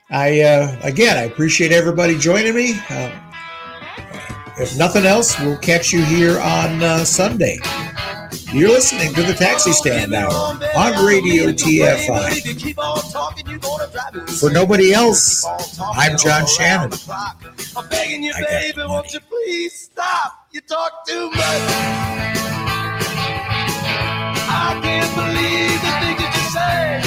I 0.09 0.41
uh, 0.41 0.80
again 0.84 1.17
I 1.17 1.23
appreciate 1.23 1.71
everybody 1.71 2.17
joining 2.17 2.55
me. 2.55 2.80
Uh, 2.89 3.11
if 4.59 4.75
nothing 4.75 5.05
else, 5.05 5.39
we'll 5.39 5.57
catch 5.57 5.93
you 5.93 6.03
here 6.03 6.39
on 6.39 6.82
uh, 6.82 7.05
Sunday. 7.05 7.59
You're 8.53 8.69
listening 8.69 9.13
to 9.13 9.23
the 9.23 9.33
Taxi 9.33 9.73
Stand 9.73 10.13
Hour 10.13 10.31
on 10.31 11.05
Radio 11.05 11.51
TFI. 11.51 12.73
For 14.39 14.49
nobody 14.49 14.93
else, 14.93 15.45
I'm 15.79 16.17
John 16.17 16.47
Shannon. 16.47 16.91
I'm 17.75 17.89
begging 17.89 18.23
you, 18.23 18.33
baby, 18.47 18.81
won't 18.85 19.13
you 19.13 19.19
please 19.19 19.73
stop? 19.91 20.47
You 20.51 20.61
talk 20.61 21.05
too 21.05 21.29
much. 21.31 21.61
I 24.49 24.79
can't 24.81 25.13
believe 25.13 25.81
the 25.83 25.91
things 25.99 26.19
that 26.23 26.33
you 26.37 26.45
say 26.55 27.01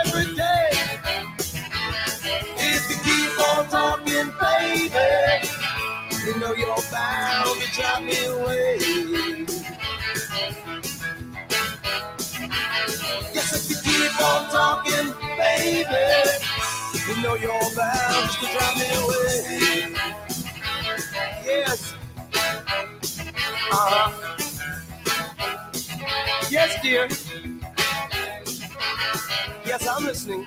every 0.00 0.34
day. 0.34 0.70
If 2.56 2.82
you 2.88 2.96
keep 3.04 3.38
on 3.48 3.68
talking, 3.68 4.32
baby, 4.40 5.48
you 6.24 6.32
know 6.40 6.52
you're 6.54 6.82
bound 6.90 7.60
to 7.60 7.66
drive 7.72 8.02
me 8.04 8.24
away. 8.24 8.63
Keep 14.08 14.20
on 14.20 14.48
talking, 14.50 15.14
baby, 15.38 15.86
you 17.08 17.22
know 17.22 17.34
you're 17.36 17.74
bound 17.74 18.30
to 18.30 18.46
drive 18.52 18.76
me 18.76 18.86
away. 19.02 19.94
Yes. 21.44 21.94
Uh-huh. 23.72 24.10
Yes, 26.50 26.82
dear. 26.82 27.08
Yes, 29.64 29.86
I'm 29.88 30.04
listening. 30.04 30.44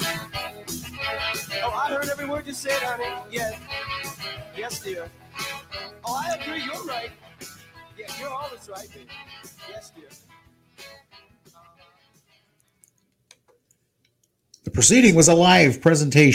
Oh, 1.64 1.72
I 1.74 1.90
heard 1.90 2.10
every 2.10 2.28
word 2.28 2.46
you 2.46 2.54
said, 2.54 2.74
honey. 2.74 3.06
Yes. 3.32 3.60
Yes, 4.56 4.80
dear. 4.80 5.10
Oh, 6.06 6.16
I 6.16 6.36
agree. 6.36 6.62
You're 6.64 6.84
right. 6.84 7.12
Yeah, 7.98 8.06
you're 8.20 8.30
always 8.30 8.70
right, 8.70 8.90
baby. 8.94 9.10
Yes, 9.70 9.92
dear. 9.96 10.27
The 14.68 14.72
proceeding 14.72 15.16
was 15.16 15.30
a 15.30 15.34
live 15.34 15.80
presentation. 15.80 16.26